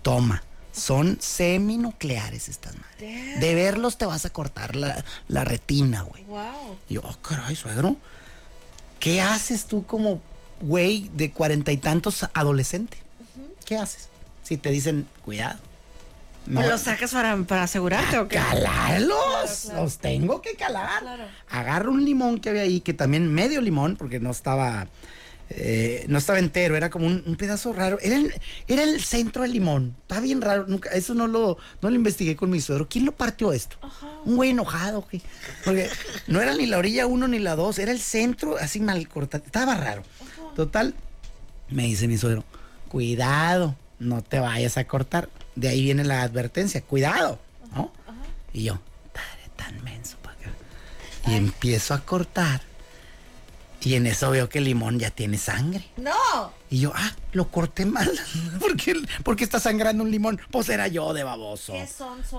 toma. 0.00 0.42
Son 0.78 1.18
seminucleares 1.20 2.48
estas 2.48 2.74
madres. 2.76 3.40
De 3.40 3.54
verlos 3.54 3.98
te 3.98 4.06
vas 4.06 4.24
a 4.24 4.30
cortar 4.30 4.76
la, 4.76 5.04
la 5.28 5.44
retina, 5.44 6.02
güey. 6.02 6.24
Wow. 6.24 6.78
Y 6.88 6.94
yo, 6.94 7.02
oh, 7.04 7.16
caray, 7.22 7.56
suegro. 7.56 7.96
¿Qué 9.00 9.20
haces 9.20 9.66
tú 9.66 9.86
como 9.86 10.20
güey 10.60 11.10
de 11.14 11.30
cuarenta 11.30 11.72
y 11.72 11.76
tantos 11.76 12.26
adolescente? 12.34 12.98
¿Qué 13.64 13.76
haces? 13.76 14.08
Si 14.42 14.56
te 14.56 14.70
dicen, 14.70 15.06
cuidado. 15.24 15.58
No, 16.46 16.62
¿Los 16.66 16.82
sacas 16.82 17.12
para, 17.12 17.36
para 17.42 17.64
asegurarte 17.64 18.18
o 18.18 18.26
qué? 18.26 18.36
calarlos, 18.36 19.66
los 19.74 19.98
tengo 19.98 20.40
que 20.40 20.54
calar. 20.54 21.28
Agarro 21.50 21.92
un 21.92 22.02
limón 22.04 22.40
que 22.40 22.48
había 22.48 22.62
ahí, 22.62 22.80
que 22.80 22.94
también 22.94 23.32
medio 23.32 23.60
limón, 23.60 23.96
porque 23.96 24.18
no 24.18 24.30
estaba, 24.30 24.86
eh, 25.50 26.04
no 26.08 26.18
estaba 26.18 26.38
entero, 26.38 26.76
era 26.76 26.90
como 26.90 27.06
un, 27.06 27.22
un 27.26 27.36
pedazo 27.36 27.72
raro. 27.72 27.98
Era 28.00 28.16
el, 28.16 28.34
era 28.66 28.82
el 28.82 29.02
centro 29.02 29.42
del 29.42 29.52
limón. 29.52 29.96
Está 30.02 30.20
bien 30.20 30.40
raro, 30.40 30.66
nunca, 30.66 30.90
eso 30.90 31.14
no 31.14 31.26
lo, 31.26 31.58
no 31.80 31.88
lo 31.90 31.96
investigué 31.96 32.36
con 32.36 32.50
mi 32.50 32.60
suegro. 32.60 32.88
¿Quién 32.88 33.04
lo 33.06 33.12
partió 33.12 33.52
esto? 33.52 33.76
Un 34.24 34.36
güey 34.36 34.50
enojado, 34.50 35.02
güey. 35.02 35.22
Porque 35.64 35.88
no 36.26 36.40
era 36.40 36.54
ni 36.54 36.66
la 36.66 36.78
orilla 36.78 37.06
uno 37.06 37.28
ni 37.28 37.38
la 37.38 37.56
dos, 37.56 37.78
era 37.78 37.92
el 37.92 38.00
centro 38.00 38.56
así 38.58 38.80
mal 38.80 39.08
cortado. 39.08 39.44
Estaba 39.44 39.74
raro. 39.74 40.02
Total, 40.54 40.94
me 41.70 41.84
dice 41.84 42.08
mi 42.08 42.18
suegro, 42.18 42.44
cuidado, 42.88 43.74
no 43.98 44.22
te 44.22 44.40
vayas 44.40 44.76
a 44.76 44.84
cortar. 44.84 45.28
De 45.54 45.68
ahí 45.68 45.82
viene 45.82 46.04
la 46.04 46.22
advertencia, 46.22 46.82
cuidado, 46.82 47.38
¿no? 47.74 47.92
Y 48.52 48.64
yo, 48.64 48.80
"Padre, 49.12 49.50
tan 49.56 49.82
menso 49.82 50.16
pa' 50.22 50.32
acá". 50.32 50.50
Y 51.26 51.34
empiezo 51.34 51.94
a 51.94 52.00
cortar. 52.04 52.60
Y 53.88 53.94
en 53.94 54.06
eso 54.06 54.30
veo 54.30 54.50
que 54.50 54.58
el 54.58 54.64
limón 54.64 54.98
ya 54.98 55.10
tiene 55.10 55.38
sangre. 55.38 55.82
No. 55.96 56.52
Y 56.68 56.80
yo, 56.80 56.92
ah, 56.94 57.10
lo 57.32 57.48
corté 57.50 57.86
mal. 57.86 58.10
¿Por 58.60 58.76
qué, 58.76 58.94
por 59.24 59.34
qué 59.34 59.44
está 59.44 59.58
sangrando 59.58 60.02
un 60.04 60.10
limón? 60.10 60.38
Pues 60.50 60.68
era 60.68 60.88
yo 60.88 61.14
de 61.14 61.24
baboso. 61.24 61.72
¿Qué? 61.72 61.88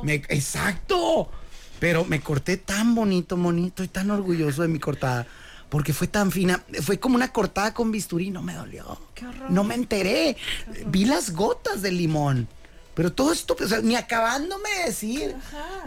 Me- 0.04 0.14
exacto. 0.30 1.32
Pero 1.80 2.06
me 2.06 2.22
corté 2.22 2.58
tan 2.58 2.94
bonito, 2.94 3.36
bonito 3.36 3.84
y 3.84 3.88
tan 3.88 4.12
orgulloso 4.12 4.62
de 4.62 4.68
mi 4.68 4.78
cortada. 4.78 5.26
Porque 5.70 5.92
fue 5.92 6.06
tan 6.06 6.32
fina. 6.32 6.64
Fue 6.84 7.00
como 7.00 7.16
una 7.16 7.34
cortada 7.34 7.74
con 7.74 7.92
bisturí. 7.92 8.30
No 8.30 8.44
me 8.44 8.54
dolió. 8.54 9.02
Qué 9.16 9.26
horror. 9.26 9.50
No 9.50 9.64
me 9.64 9.74
enteré. 9.74 10.38
Vi 10.86 11.06
las 11.06 11.32
gotas 11.34 11.82
del 11.82 11.98
limón. 11.98 12.48
Pero 13.00 13.14
todo 13.14 13.32
esto, 13.32 13.56
o 13.58 13.66
sea, 13.66 13.80
ni 13.80 13.96
acabándome 13.96 14.70
de 14.72 14.86
decir. 14.88 15.34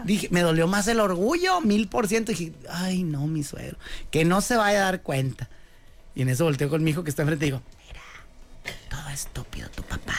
Dije, 0.03 0.29
me 0.31 0.41
dolió 0.41 0.67
más 0.67 0.87
el 0.87 0.99
orgullo, 0.99 1.61
mil 1.61 1.87
por 1.87 2.07
ciento. 2.07 2.31
Dije, 2.31 2.53
ay, 2.67 3.03
no, 3.03 3.27
mi 3.27 3.43
suegro. 3.43 3.77
Que 4.09 4.25
no 4.25 4.41
se 4.41 4.57
vaya 4.57 4.79
a 4.79 4.85
dar 4.85 5.03
cuenta. 5.03 5.47
Y 6.15 6.23
en 6.23 6.29
eso 6.29 6.45
volteo 6.45 6.69
con 6.69 6.83
mi 6.83 6.89
hijo 6.89 7.03
que 7.03 7.11
está 7.11 7.21
enfrente 7.21 7.45
y 7.45 7.49
digo, 7.49 7.61
mira, 7.85 8.01
todo 8.89 9.07
estúpido 9.09 9.69
tu 9.69 9.83
papá. 9.83 10.15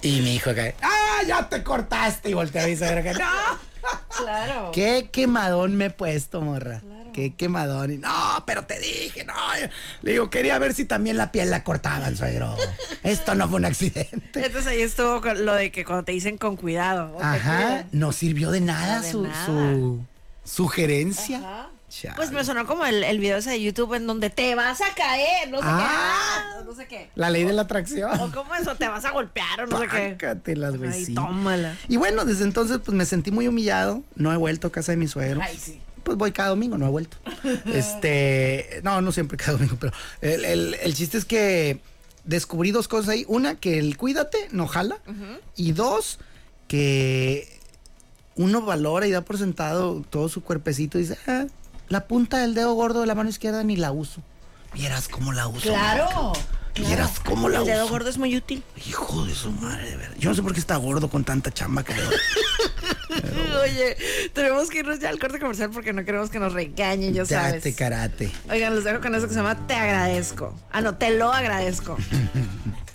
Y 0.00 0.20
mi 0.20 0.36
hijo 0.36 0.50
acá, 0.50 0.74
¡ah, 0.80 1.24
ya 1.26 1.48
te 1.48 1.64
cortaste! 1.64 2.30
Y 2.30 2.36
mi 2.36 2.76
suegro 2.76 3.02
que, 3.02 3.14
¡no! 3.14 3.58
Claro. 4.16 4.70
Qué 4.72 5.08
quemadón 5.10 5.74
me 5.74 5.86
he 5.86 5.90
puesto, 5.90 6.40
morra. 6.40 6.82
Qué 6.82 6.86
qué 7.18 7.34
quemadón. 7.34 7.92
Y, 7.92 7.98
no, 7.98 8.44
pero 8.46 8.64
te 8.64 8.78
dije, 8.78 9.24
no. 9.24 9.34
Le 10.02 10.12
digo, 10.12 10.30
quería 10.30 10.58
ver 10.58 10.72
si 10.74 10.84
también 10.84 11.16
la 11.16 11.32
piel 11.32 11.50
la 11.50 11.64
cortaban, 11.64 12.16
suegro. 12.16 12.54
Esto 13.02 13.34
no 13.34 13.48
fue 13.48 13.56
un 13.58 13.64
accidente. 13.64 14.44
Entonces 14.46 14.66
ahí 14.66 14.80
estuvo 14.82 15.20
con 15.20 15.44
lo 15.44 15.54
de 15.54 15.72
que 15.72 15.84
cuando 15.84 16.04
te 16.04 16.12
dicen 16.12 16.38
con 16.38 16.56
cuidado. 16.56 17.12
o 17.16 17.22
Ajá, 17.22 17.86
no 17.92 18.12
sirvió 18.12 18.50
de 18.50 18.60
nada, 18.60 19.00
de 19.00 19.10
su, 19.10 19.22
nada. 19.22 19.46
su 19.46 20.00
sugerencia. 20.44 21.38
Ajá. 21.38 21.68
Chale. 21.90 22.16
Pues 22.16 22.30
me 22.32 22.44
sonó 22.44 22.66
como 22.66 22.84
el, 22.84 23.02
el 23.02 23.18
video 23.18 23.38
ese 23.38 23.48
de 23.48 23.62
YouTube 23.62 23.94
en 23.94 24.06
donde 24.06 24.28
te 24.28 24.54
vas 24.54 24.82
a 24.82 24.94
caer, 24.94 25.48
no 25.48 25.56
sé 25.56 25.64
Ah. 25.66 25.78
qué. 25.78 26.58
ah, 26.60 26.62
no 26.66 26.74
sé 26.74 26.86
qué. 26.86 27.08
La 27.14 27.30
ley 27.30 27.44
de 27.44 27.54
la 27.54 27.62
O 27.62 27.64
atracción. 27.64 28.30
como 28.32 28.54
eso, 28.54 28.74
te 28.74 28.86
vas 28.88 29.06
a 29.06 29.10
golpear 29.12 29.62
o 29.62 29.66
no 29.66 29.78
sé 29.80 29.86
qué. 29.88 30.34
Güey, 30.76 30.92
Ay, 30.92 31.14
tómala. 31.14 31.76
Y 31.88 31.96
bueno, 31.96 32.26
desde 32.26 32.44
entonces 32.44 32.78
pues 32.84 32.94
me 32.94 33.06
sentí 33.06 33.30
muy 33.30 33.48
humillado. 33.48 34.02
No 34.16 34.30
he 34.34 34.36
vuelto 34.36 34.68
a 34.68 34.72
casa 34.72 34.92
de 34.92 34.96
mi 34.98 35.08
suegro. 35.08 35.40
Ay, 35.42 35.56
sí. 35.56 35.80
Pues 36.08 36.16
voy 36.16 36.32
cada 36.32 36.48
domingo, 36.48 36.78
no 36.78 36.86
he 36.86 36.90
vuelto. 36.90 37.18
Este, 37.66 38.80
no, 38.82 39.02
no 39.02 39.12
siempre 39.12 39.36
cada 39.36 39.52
domingo, 39.52 39.76
pero 39.78 39.92
el, 40.22 40.44
el- 40.46 40.74
el 40.82 40.94
chiste 40.94 41.18
es 41.18 41.24
que 41.26 41.80
descubrí 42.24 42.70
dos 42.70 42.88
cosas 42.88 43.10
ahí. 43.10 43.24
Una, 43.28 43.56
que 43.56 43.78
el 43.78 43.98
cuídate 43.98 44.48
no 44.50 44.66
jala. 44.66 44.96
Y 45.54 45.72
dos, 45.72 46.18
que 46.66 47.58
uno 48.36 48.62
valora 48.62 49.06
y 49.06 49.10
da 49.10 49.20
por 49.20 49.36
sentado 49.36 50.02
todo 50.08 50.28
su 50.30 50.42
cuerpecito 50.42 50.98
y 50.98 51.02
dice, 51.02 51.18
"Ah, 51.26 51.44
la 51.90 52.06
punta 52.06 52.38
del 52.38 52.54
dedo 52.54 52.72
gordo 52.72 53.00
de 53.00 53.06
la 53.06 53.14
mano 53.14 53.28
izquierda 53.28 53.62
ni 53.64 53.76
la 53.76 53.92
uso. 53.92 54.22
Vieras 54.74 55.08
cómo 55.08 55.32
la 55.34 55.46
uso. 55.46 55.68
Claro. 55.68 56.32
Vieras 56.86 57.20
cómo 57.24 57.48
la 57.48 57.60
El 57.60 57.66
dedo 57.66 57.84
uso. 57.84 57.92
gordo 57.92 58.08
es 58.10 58.18
muy 58.18 58.36
útil. 58.36 58.62
Hijo 58.86 59.24
de 59.24 59.34
su 59.34 59.50
madre, 59.52 59.90
de 59.90 59.96
verdad. 59.96 60.16
Yo 60.18 60.30
no 60.30 60.34
sé 60.36 60.42
por 60.42 60.52
qué 60.54 60.60
está 60.60 60.76
gordo 60.76 61.08
con 61.10 61.24
tanta 61.24 61.50
chamba 61.52 61.82
que 61.82 61.94
le 61.94 62.02
doy. 62.02 62.14
Oye, 63.64 63.96
tenemos 64.32 64.68
que 64.70 64.78
irnos 64.80 65.00
ya 65.00 65.08
al 65.08 65.18
corte 65.18 65.38
comercial 65.38 65.70
porque 65.70 65.92
no 65.92 66.04
queremos 66.04 66.30
que 66.30 66.38
nos 66.38 66.52
regañen, 66.52 67.14
ya 67.14 67.24
sabes. 67.24 67.54
Date 67.54 67.74
karate. 67.74 68.30
Oigan, 68.50 68.74
los 68.74 68.84
dejo 68.84 69.00
con 69.00 69.14
eso 69.14 69.26
que 69.26 69.34
se 69.34 69.40
llama 69.40 69.66
Te 69.66 69.74
agradezco. 69.74 70.54
Ah, 70.70 70.80
no, 70.80 70.94
te 70.96 71.10
lo 71.10 71.32
agradezco. 71.32 71.96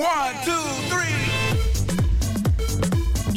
One, 0.00 0.34
two, 0.46 0.52
three. 0.88 1.10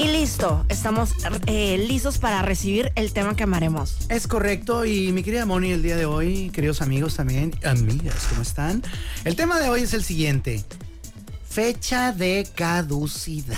Y 0.02 0.08
listo, 0.08 0.65
estamos 0.69 1.12
eh, 1.45 1.78
listos 1.89 2.19
para 2.19 2.41
recibir 2.41 2.93
el 2.95 3.12
tema 3.12 3.36
que 3.36 3.43
amaremos. 3.43 3.97
Es 4.08 4.28
correcto, 4.28 4.86
y 4.86 5.12
mi 5.12 5.23
querida 5.23 5.45
Moni, 5.45 5.71
el 5.71 5.84
día 5.84 5.97
de 5.97 6.06
hoy, 6.06 6.52
queridos 6.52 6.82
amigos 6.82 7.17
también, 7.17 7.54
amigas, 7.65 8.28
¿cómo 8.30 8.43
están? 8.43 8.82
El 9.26 9.36
tema 9.36 9.60
de 9.60 9.67
hoy 9.67 9.82
es 9.82 9.93
el 9.93 10.06
siguiente: 10.06 10.63
fecha 11.49 12.13
de 12.13 12.47
caducidad. 12.56 13.58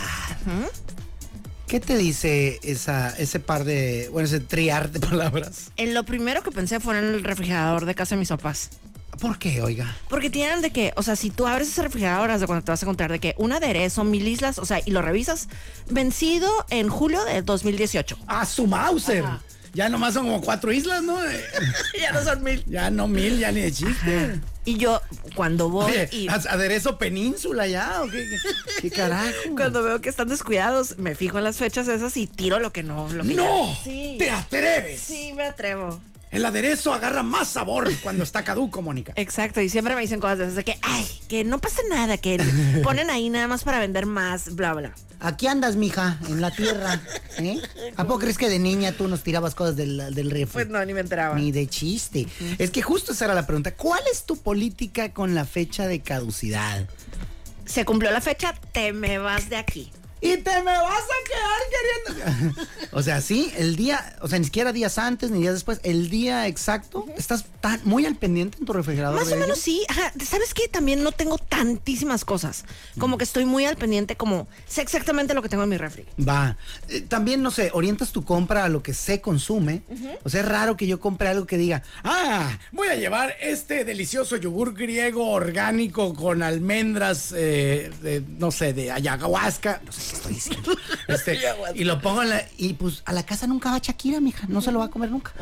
¿Qué 1.67 1.79
te 1.79 1.97
dice 1.97 2.59
esa, 2.63 3.15
ese 3.19 3.39
par 3.39 3.65
de, 3.65 4.09
bueno, 4.11 4.25
ese 4.25 4.39
triar 4.39 4.89
de 4.91 4.99
palabras? 5.07 5.71
En 5.77 5.93
lo 5.93 6.05
primero 6.05 6.41
que 6.41 6.49
pensé 6.49 6.79
fue 6.79 6.97
en 6.97 7.03
el 7.05 7.23
refrigerador 7.23 7.85
de 7.85 7.93
casa 7.93 8.15
de 8.15 8.19
mis 8.19 8.29
papás. 8.29 8.71
¿Por 9.19 9.39
qué, 9.39 9.61
oiga? 9.61 9.95
Porque 10.09 10.29
tienen 10.29 10.61
de 10.61 10.71
que, 10.71 10.93
o 10.95 11.03
sea, 11.03 11.15
si 11.15 11.29
tú 11.29 11.47
abres 11.47 11.67
ese 11.69 11.81
refrigerador, 11.83 12.37
de 12.39 12.45
cuando 12.47 12.63
te 12.65 12.71
vas 12.71 12.81
a 12.81 12.85
encontrar 12.85 13.11
de 13.11 13.19
que 13.19 13.33
un 13.37 13.51
aderezo, 13.51 14.03
mil 14.03 14.27
islas, 14.27 14.57
o 14.59 14.65
sea, 14.65 14.81
y 14.85 14.91
lo 14.91 15.01
revisas, 15.01 15.47
vencido 15.89 16.49
en 16.69 16.89
julio 16.89 17.23
de 17.25 17.41
2018. 17.41 18.17
¡Ah, 18.27 18.45
su 18.45 18.67
Mauser! 18.67 19.23
Ajá. 19.23 19.41
Ya 19.73 19.89
nomás 19.89 20.13
son 20.13 20.23
como 20.27 20.39
cuatro 20.39 20.71
islas, 20.71 21.03
¿no? 21.03 21.17
Eh, 21.29 21.43
ya 21.99 22.11
no 22.13 22.23
son 22.23 22.43
mil. 22.43 22.63
ya 22.65 22.89
no 22.89 23.07
mil, 23.09 23.37
ya 23.39 23.51
ni 23.51 23.59
de 23.61 23.71
chiste. 23.73 24.39
Y 24.63 24.77
yo, 24.77 25.01
cuando 25.35 25.69
voy 25.69 25.91
Oye, 25.91 26.09
y 26.13 26.27
¿ad- 26.29 26.47
¿aderezo 26.47 26.97
península 26.97 27.67
ya 27.67 28.01
o 28.01 28.07
qué? 28.09 28.25
¿Qué, 28.81 28.81
qué 28.83 28.91
carajo? 28.91 29.33
cuando 29.55 29.83
veo 29.83 29.99
que 29.99 30.07
están 30.09 30.29
descuidados, 30.29 30.97
me 30.97 31.13
fijo 31.13 31.37
en 31.39 31.43
las 31.43 31.57
fechas 31.57 31.87
esas 31.89 32.15
y 32.15 32.25
tiro 32.25 32.59
lo 32.59 32.71
que 32.71 32.83
no. 32.83 33.09
Lo 33.11 33.23
que 33.25 33.33
¡No! 33.33 33.67
ya- 33.73 33.79
Sí. 33.83 34.15
¡Te 34.17 34.31
atreves! 34.31 35.01
Sí, 35.01 35.33
me 35.35 35.43
atrevo. 35.43 35.99
El 36.31 36.43
aderezo 36.43 36.93
agarra 36.93 37.23
más 37.23 37.47
sabor 37.47 37.89
cuando 38.03 38.23
está 38.23 38.43
caduco, 38.43 38.81
Mónica. 38.81 39.13
Exacto, 39.15 39.61
y 39.61 39.69
siempre 39.69 39.95
me 39.95 40.01
dicen 40.01 40.19
cosas 40.19 40.39
de 40.39 40.43
esas 40.45 40.55
de 40.55 40.63
que, 40.63 40.77
ay, 40.81 41.07
que 41.29 41.43
no 41.43 41.59
pasa 41.59 41.81
nada, 41.89 42.17
que 42.17 42.37
ponen 42.83 43.09
ahí 43.09 43.29
nada 43.29 43.47
más 43.47 43.63
para 43.63 43.79
vender 43.79 44.05
más, 44.05 44.55
bla, 44.55 44.73
bla. 44.73 44.93
Aquí 45.21 45.47
andas, 45.47 45.75
mija, 45.75 46.19
en 46.27 46.41
la 46.41 46.51
tierra. 46.51 47.01
¿eh? 47.37 47.59
¿A 47.95 48.03
poco 48.03 48.19
crees 48.19 48.37
que 48.37 48.49
de 48.49 48.59
niña 48.59 48.91
tú 48.91 49.07
nos 49.07 49.23
tirabas 49.23 49.55
cosas 49.55 49.75
del, 49.75 50.13
del 50.13 50.29
refri? 50.29 50.53
Pues 50.53 50.67
no, 50.67 50.83
ni 50.85 50.93
me 50.93 50.99
enteraba. 50.99 51.35
Ni 51.35 51.51
de 51.51 51.67
chiste. 51.67 52.27
Es 52.57 52.69
que 52.69 52.81
justo 52.81 53.13
esa 53.13 53.25
era 53.25 53.33
la 53.33 53.47
pregunta. 53.47 53.73
¿Cuál 53.73 54.03
es 54.11 54.25
tu 54.25 54.37
política 54.37 55.13
con 55.13 55.33
la 55.33 55.45
fecha 55.45 55.87
de 55.87 56.01
caducidad? 56.01 56.85
Se 57.65 57.85
cumplió 57.85 58.11
la 58.11 58.21
fecha, 58.21 58.53
te 58.71 58.93
me 58.93 59.17
vas 59.17 59.49
de 59.49 59.55
aquí. 59.55 59.91
Y 60.21 60.37
te 60.37 60.55
me 60.57 60.71
vas 60.71 61.03
a 61.03 62.07
quedar 62.07 62.25
queriendo. 62.25 62.61
o 62.91 63.03
sea, 63.03 63.21
sí, 63.21 63.51
el 63.57 63.75
día, 63.75 64.15
o 64.21 64.27
sea, 64.27 64.39
ni 64.39 64.45
siquiera 64.45 64.71
días 64.71 64.97
antes 64.97 65.29
ni 65.29 65.41
días 65.41 65.53
después, 65.53 65.79
el 65.83 66.09
día 66.09 66.47
exacto, 66.47 67.05
estás 67.17 67.45
tan 67.61 67.81
muy 67.83 68.05
al 68.05 68.15
pendiente 68.15 68.57
en 68.59 68.65
tu 68.65 68.73
refrigerador. 68.73 69.19
Más 69.19 69.27
o 69.27 69.31
ello? 69.31 69.41
menos 69.41 69.59
sí. 69.59 69.85
Ajá, 69.89 70.13
¿Sabes 70.23 70.53
qué? 70.53 70.67
También 70.67 71.03
no 71.03 71.11
tengo 71.11 71.37
tantísimas 71.37 72.25
cosas. 72.25 72.65
Como 72.97 73.17
que 73.17 73.23
estoy 73.23 73.45
muy 73.45 73.65
al 73.65 73.75
pendiente, 73.75 74.15
como 74.15 74.47
sé 74.65 74.81
exactamente 74.81 75.33
lo 75.33 75.41
que 75.41 75.49
tengo 75.49 75.63
en 75.63 75.69
mi 75.69 75.77
refri. 75.77 76.05
Va. 76.17 76.57
Eh, 76.89 77.01
también, 77.01 77.43
no 77.43 77.51
sé, 77.51 77.69
orientas 77.73 78.11
tu 78.11 78.23
compra 78.23 78.63
a 78.63 78.69
lo 78.69 78.81
que 78.81 78.93
se 78.93 79.21
consume. 79.21 79.83
O 80.23 80.29
sea, 80.29 80.41
es 80.41 80.47
raro 80.47 80.77
que 80.77 80.87
yo 80.87 80.99
compre 80.99 81.27
algo 81.27 81.45
que 81.45 81.57
diga, 81.57 81.83
ah, 82.03 82.57
voy 82.71 82.87
a 82.87 82.95
llevar 82.95 83.35
este 83.41 83.85
delicioso 83.85 84.37
yogur 84.37 84.73
griego 84.73 85.29
orgánico 85.29 86.13
con 86.13 86.41
almendras, 86.41 87.33
eh, 87.35 87.91
de, 88.01 88.23
no 88.39 88.51
sé, 88.51 88.73
de 88.73 88.91
ayahuasca. 88.91 89.81
No 89.85 89.91
sé 89.91 90.04
qué 90.07 90.15
estoy 90.15 90.33
diciendo. 90.33 90.71
Este, 91.07 91.39
y 91.75 91.83
lo 91.83 92.01
pongo 92.01 92.23
en 92.23 92.29
la... 92.29 92.47
Y 92.57 92.73
pues 92.73 93.03
a 93.05 93.13
la 93.13 93.23
casa 93.23 93.45
nunca 93.45 93.71
va 93.71 93.77
Shakira, 93.77 94.19
mija. 94.19 94.47
No 94.47 94.61
se 94.61 94.71
lo 94.71 94.79
va 94.79 94.85
a 94.85 94.89
comer 94.89 95.11
nunca. 95.11 95.33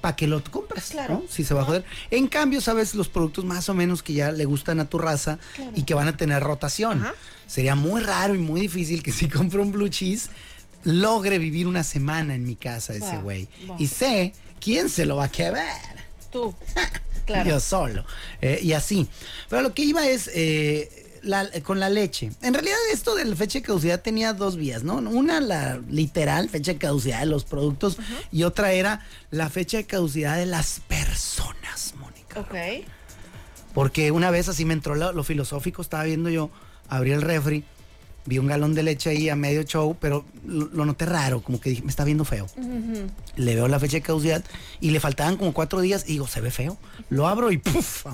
¿Para 0.00 0.16
que 0.16 0.26
lo 0.26 0.42
compras? 0.44 0.90
Claro. 0.90 1.14
¿no? 1.14 1.22
Si 1.28 1.44
se 1.44 1.52
va 1.52 1.62
a 1.62 1.64
joder. 1.64 1.84
En 2.10 2.28
cambio, 2.28 2.60
sabes 2.60 2.94
los 2.94 3.08
productos 3.08 3.44
más 3.44 3.68
o 3.68 3.74
menos 3.74 4.02
que 4.02 4.12
ya 4.12 4.30
le 4.30 4.44
gustan 4.44 4.78
a 4.80 4.84
tu 4.84 4.98
raza 4.98 5.38
y 5.74 5.82
que 5.82 5.94
van 5.94 6.08
a 6.08 6.16
tener 6.16 6.42
rotación. 6.42 7.02
Ajá. 7.02 7.14
Sería 7.46 7.74
muy 7.74 8.00
raro 8.00 8.34
y 8.34 8.38
muy 8.38 8.60
difícil 8.60 9.02
que 9.02 9.12
si 9.12 9.28
compro 9.28 9.62
un 9.62 9.72
blue 9.72 9.88
cheese 9.88 10.30
logre 10.84 11.38
vivir 11.38 11.66
una 11.66 11.82
semana 11.82 12.34
en 12.34 12.44
mi 12.44 12.56
casa 12.56 12.94
ese 12.94 13.16
güey. 13.18 13.48
Y 13.78 13.86
sé 13.88 14.34
quién 14.60 14.88
se 14.88 15.06
lo 15.06 15.16
va 15.16 15.24
a 15.24 15.30
quedar. 15.30 15.80
Tú. 16.30 16.54
Yo 17.46 17.58
solo. 17.58 18.04
Eh, 18.42 18.60
y 18.62 18.72
así. 18.74 19.08
Pero 19.48 19.62
lo 19.62 19.72
que 19.72 19.82
iba 19.82 20.06
es 20.06 20.30
eh, 20.34 21.03
la- 21.24 21.48
con 21.62 21.80
la 21.80 21.88
leche. 21.90 22.30
En 22.42 22.54
realidad 22.54 22.76
esto 22.92 23.14
de 23.14 23.24
la 23.24 23.34
fecha 23.36 23.58
de 23.58 23.62
caducidad 23.64 24.00
tenía 24.00 24.32
dos 24.32 24.56
vías, 24.56 24.82
¿no? 24.84 24.96
Una, 24.96 25.40
la 25.40 25.80
literal 25.90 26.48
fecha 26.48 26.72
de 26.72 26.78
caducidad 26.78 27.20
de 27.20 27.26
los 27.26 27.44
productos 27.44 27.96
y 28.30 28.44
otra 28.44 28.72
era 28.72 29.00
la 29.30 29.48
fecha 29.50 29.76
de 29.78 29.84
caducidad 29.86 30.36
de 30.36 30.46
las 30.46 30.80
personas, 30.88 31.94
Mónica. 31.98 32.40
Ok. 32.40 32.86
Porque 33.72 34.10
una 34.12 34.30
vez 34.30 34.48
así 34.48 34.64
me 34.64 34.74
entró 34.74 34.94
lo, 34.94 35.12
lo 35.12 35.24
filosófico, 35.24 35.82
estaba 35.82 36.04
viendo 36.04 36.30
yo, 36.30 36.50
abrí 36.88 37.10
el 37.12 37.22
refri, 37.22 37.64
vi 38.26 38.38
un 38.38 38.46
galón 38.46 38.74
de 38.74 38.82
leche 38.82 39.10
ahí 39.10 39.28
a 39.28 39.36
medio 39.36 39.62
show, 39.62 39.96
pero 40.00 40.24
lo, 40.46 40.66
lo 40.66 40.84
noté 40.84 41.06
raro, 41.06 41.42
como 41.42 41.60
que 41.60 41.70
dije, 41.70 41.82
me 41.82 41.90
está 41.90 42.04
viendo 42.04 42.24
feo. 42.24 42.46
Le 43.36 43.54
veo 43.54 43.68
la 43.68 43.78
fecha 43.78 43.96
de 43.98 44.02
caducidad 44.02 44.42
y 44.80 44.90
le 44.90 45.00
faltaban 45.00 45.36
como 45.36 45.52
cuatro 45.52 45.80
días 45.80 46.04
y 46.06 46.12
digo, 46.12 46.26
se 46.26 46.40
ve 46.40 46.50
feo. 46.50 46.78
Lo 47.10 47.26
abro 47.26 47.50
y 47.52 47.58
¡puf! 47.58 48.06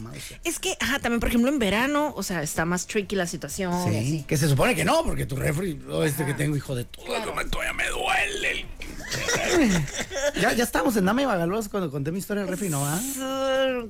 Es 0.44 0.58
que, 0.58 0.76
ajá, 0.80 0.98
también, 0.98 1.20
por 1.20 1.28
ejemplo, 1.28 1.50
en 1.50 1.58
verano, 1.58 2.12
o 2.16 2.22
sea, 2.22 2.42
está 2.42 2.64
más 2.64 2.86
tricky 2.86 3.16
la 3.16 3.26
situación. 3.26 3.72
Sí, 3.88 3.96
así. 3.96 4.24
que 4.26 4.36
se 4.36 4.48
supone 4.48 4.74
que 4.74 4.84
no, 4.84 5.02
porque 5.04 5.26
tu 5.26 5.36
refri, 5.36 5.80
oh, 5.90 6.04
este 6.04 6.24
que 6.26 6.34
tengo, 6.34 6.56
hijo 6.56 6.74
de 6.74 6.84
todo, 6.84 7.04
todavía 7.50 7.72
me 7.72 7.88
duele. 7.88 8.66
ya, 10.40 10.52
ya 10.52 10.64
estamos 10.64 10.96
en 10.96 11.04
Dame 11.04 11.22
y 11.22 11.26
Bagalúas 11.26 11.68
cuando 11.68 11.90
conté 11.90 12.12
mi 12.12 12.18
historia 12.18 12.42
del 12.42 12.50
refri, 12.50 12.68
¿no? 12.68 12.84
ah? 12.86 13.00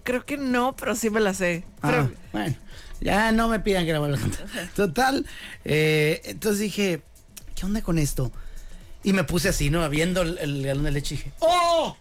Creo 0.02 0.24
que 0.24 0.36
no, 0.36 0.74
pero 0.76 0.94
sí 0.94 1.10
me 1.10 1.20
la 1.20 1.34
sé. 1.34 1.64
Ah, 1.82 1.88
Pero, 1.90 2.12
bueno, 2.32 2.56
ya 3.00 3.32
no 3.32 3.48
me 3.48 3.60
pidan 3.60 3.84
que 3.86 3.92
la 3.92 3.98
vuelva 3.98 4.18
a. 4.18 4.66
Total, 4.74 5.26
eh, 5.64 6.20
entonces 6.24 6.60
dije, 6.60 7.02
¿qué 7.54 7.66
onda 7.66 7.82
con 7.82 7.98
esto? 7.98 8.32
Y 9.02 9.12
me 9.12 9.24
puse 9.24 9.48
así, 9.48 9.70
¿no? 9.70 9.88
Viendo 9.88 10.22
el, 10.22 10.38
el 10.38 10.62
galón 10.62 10.84
de 10.84 10.90
leche 10.90 11.14
dije, 11.16 11.32
¡Oh! 11.40 11.96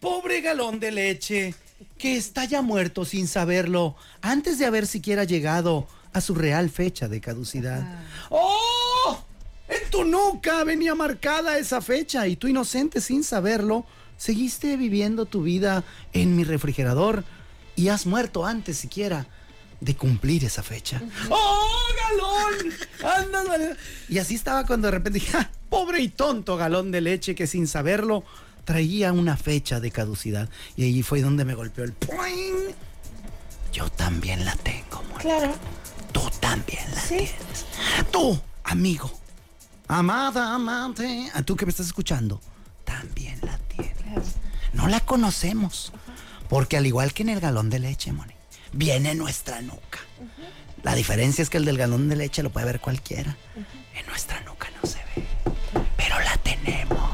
Pobre 0.00 0.40
galón 0.40 0.80
de 0.80 0.90
leche, 0.92 1.54
que 1.98 2.16
está 2.16 2.46
ya 2.46 2.62
muerto 2.62 3.04
sin 3.04 3.28
saberlo, 3.28 3.96
antes 4.22 4.58
de 4.58 4.64
haber 4.64 4.86
siquiera 4.86 5.24
llegado 5.24 5.86
a 6.14 6.22
su 6.22 6.34
real 6.34 6.70
fecha 6.70 7.06
de 7.08 7.20
caducidad. 7.20 7.86
¡Oh! 8.30 9.22
En 9.68 9.90
tu 9.90 10.04
nuca 10.04 10.64
venía 10.64 10.94
marcada 10.94 11.58
esa 11.58 11.82
fecha 11.82 12.26
y 12.26 12.36
tú 12.36 12.48
inocente 12.48 13.00
sin 13.00 13.22
saberlo, 13.22 13.84
seguiste 14.16 14.76
viviendo 14.76 15.26
tu 15.26 15.42
vida 15.42 15.84
en 16.12 16.34
mi 16.34 16.44
refrigerador 16.44 17.24
y 17.76 17.88
has 17.88 18.06
muerto 18.06 18.46
antes 18.46 18.78
siquiera 18.78 19.26
de 19.80 19.96
cumplir 19.96 20.44
esa 20.44 20.62
fecha. 20.62 21.00
¡Oh, 21.30 21.78
galón! 21.96 23.32
Vale- 23.48 23.76
Y 24.08 24.18
así 24.18 24.34
estaba 24.34 24.66
cuando 24.66 24.88
de 24.88 24.92
repente 24.92 25.18
dije, 25.20 25.36
"Ah, 25.36 25.50
pobre 25.68 26.00
y 26.00 26.08
tonto 26.08 26.56
galón 26.56 26.90
de 26.90 27.00
leche 27.00 27.34
que 27.34 27.46
sin 27.46 27.66
saberlo 27.66 28.24
traía 28.64 29.12
una 29.12 29.36
fecha 29.36 29.80
de 29.80 29.90
caducidad. 29.90 30.48
Y 30.76 30.84
ahí 30.84 31.02
fue 31.02 31.22
donde 31.22 31.44
me 31.44 31.54
golpeó 31.54 31.82
el 31.84 31.92
¡puing! 31.92 32.74
Yo 33.72 33.88
también 33.90 34.44
la 34.44 34.54
tengo, 34.56 35.02
Mónica. 35.02 35.20
Claro. 35.20 35.54
Tú 36.12 36.22
también 36.40 36.82
la 36.94 37.02
tienes. 37.02 37.32
Tú, 38.12 38.38
amigo. 38.64 39.10
Amada, 39.88 40.54
amante. 40.54 41.30
A 41.34 41.42
tú 41.42 41.56
que 41.56 41.66
me 41.66 41.70
estás 41.70 41.86
escuchando, 41.86 42.40
también 42.84 43.38
la 43.42 43.56
tienes. 43.58 44.34
No 44.72 44.86
la 44.88 45.00
conocemos. 45.00 45.92
Porque 46.48 46.76
al 46.76 46.86
igual 46.86 47.12
que 47.12 47.22
en 47.22 47.28
el 47.30 47.40
galón 47.40 47.70
de 47.70 47.78
leche, 47.78 48.12
Moni, 48.12 48.34
viene 48.72 49.12
en 49.12 49.18
nuestra 49.18 49.60
nuca. 49.62 49.98
La 50.82 50.94
diferencia 50.94 51.42
es 51.42 51.50
que 51.50 51.58
el 51.58 51.64
del 51.64 51.76
galón 51.76 52.08
de 52.08 52.16
leche 52.16 52.42
lo 52.42 52.50
puede 52.50 52.66
ver 52.66 52.80
cualquiera. 52.80 53.36
En 53.94 54.06
nuestra 54.06 54.40
nuca 54.42 54.68
no 54.80 54.88
se 54.88 54.98
ve. 55.14 55.24
Pero 55.96 56.18
la 56.20 56.36
tenemos. 56.38 57.10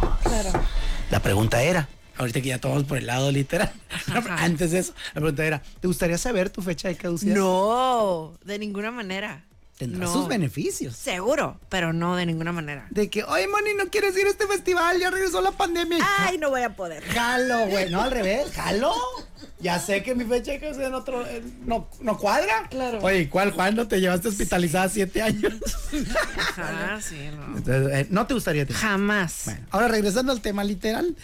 La 1.11 1.21
pregunta 1.21 1.63
era, 1.63 1.89
ahorita 2.17 2.41
que 2.41 2.49
ya 2.49 2.59
tomamos 2.59 2.85
por 2.85 2.99
el 2.99 3.07
lado 3.07 3.31
literal, 3.33 3.73
antes 4.39 4.71
de 4.71 4.81
eso, 4.81 4.95
la 5.15 5.21
pregunta 5.21 5.45
era, 5.45 5.63
¿te 5.81 5.87
gustaría 5.87 6.19
saber 6.19 6.51
tu 6.51 6.63
fecha 6.63 6.89
de 6.89 6.97
caducidad? 6.97 7.35
No, 7.37 8.39
de 8.45 8.59
ninguna 8.59 8.91
manera. 8.91 9.45
Tendrá 9.79 10.07
No. 10.07 10.13
sus 10.13 10.27
beneficios. 10.27 10.97
Seguro, 10.97 11.61
pero 11.69 11.93
no 11.93 12.17
de 12.17 12.25
ninguna 12.25 12.51
manera. 12.51 12.87
De 12.91 13.11
que, 13.11 13.25
oye, 13.25 13.47
Moni, 13.47 13.75
no 13.75 13.91
quieres 13.91 14.17
ir 14.17 14.27
a 14.27 14.31
este 14.31 14.47
festival, 14.47 14.99
ya 14.99 15.11
regresó 15.11 15.43
la 15.43 15.53
pandemia. 15.53 15.99
Ay, 16.19 16.39
no 16.39 16.49
voy 16.49 16.63
a 16.63 16.75
poder. 16.75 17.03
Jalo, 17.05 17.67
güey, 17.67 17.91
no 17.91 18.01
al 18.01 18.11
revés, 18.11 18.51
jalo. 18.55 18.93
Ya 19.59 19.79
sé 19.79 20.03
que 20.03 20.15
mi 20.15 20.25
fecha 20.25 20.59
caducidad 20.61 20.89
en 20.89 20.95
otro, 20.95 21.25
no, 21.65 21.89
no 22.01 22.17
cuadra. 22.19 22.67
Claro. 22.71 23.01
Oye, 23.03 23.21
¿y 23.21 23.27
¿cuál, 23.27 23.53
Juan? 23.53 23.75
¿No 23.77 23.87
te 23.87 24.01
llevaste 24.01 24.29
hospitalizada 24.29 24.89
siete 24.89 25.21
años? 25.23 25.53
Ajá, 26.57 27.01
sí, 27.01 27.29
no. 27.37 27.57
Entonces, 27.59 27.93
eh, 27.93 28.07
¿No 28.11 28.27
te 28.27 28.35
gustaría 28.35 28.67
tener? 28.67 28.81
Jamás. 28.81 29.43
Bueno, 29.47 29.67
ahora 29.71 29.89
regresando 29.89 30.33
al 30.33 30.41
tema 30.41 30.65
literal. 30.65 31.17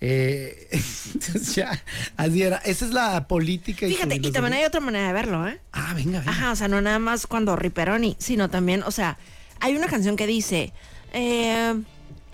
Eh, 0.00 0.68
entonces 1.14 1.54
ya, 1.54 1.82
así 2.16 2.42
era. 2.42 2.56
Esa 2.58 2.84
es 2.86 2.92
la 2.92 3.26
política. 3.28 3.86
Fíjate, 3.86 4.16
y 4.16 4.30
también 4.32 4.54
hay 4.54 4.64
otra 4.64 4.80
manera 4.80 5.06
de 5.08 5.12
verlo, 5.12 5.46
¿eh? 5.48 5.60
Ah, 5.72 5.92
venga, 5.94 6.20
venga. 6.20 6.30
Ajá, 6.32 6.52
o 6.52 6.56
sea, 6.56 6.68
no 6.68 6.80
nada 6.80 6.98
más 6.98 7.26
cuando 7.26 7.56
Riperoni, 7.56 8.16
sino 8.18 8.48
también, 8.48 8.82
o 8.84 8.90
sea, 8.90 9.18
hay 9.60 9.76
una 9.76 9.86
canción 9.88 10.16
que 10.16 10.26
dice, 10.26 10.72
eh, 11.12 11.74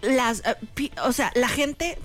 las, 0.03 0.41
eh, 0.41 0.55
pi- 0.75 0.93
o 1.05 1.13
sea, 1.13 1.33
la 1.35 1.49
gente, 1.49 1.99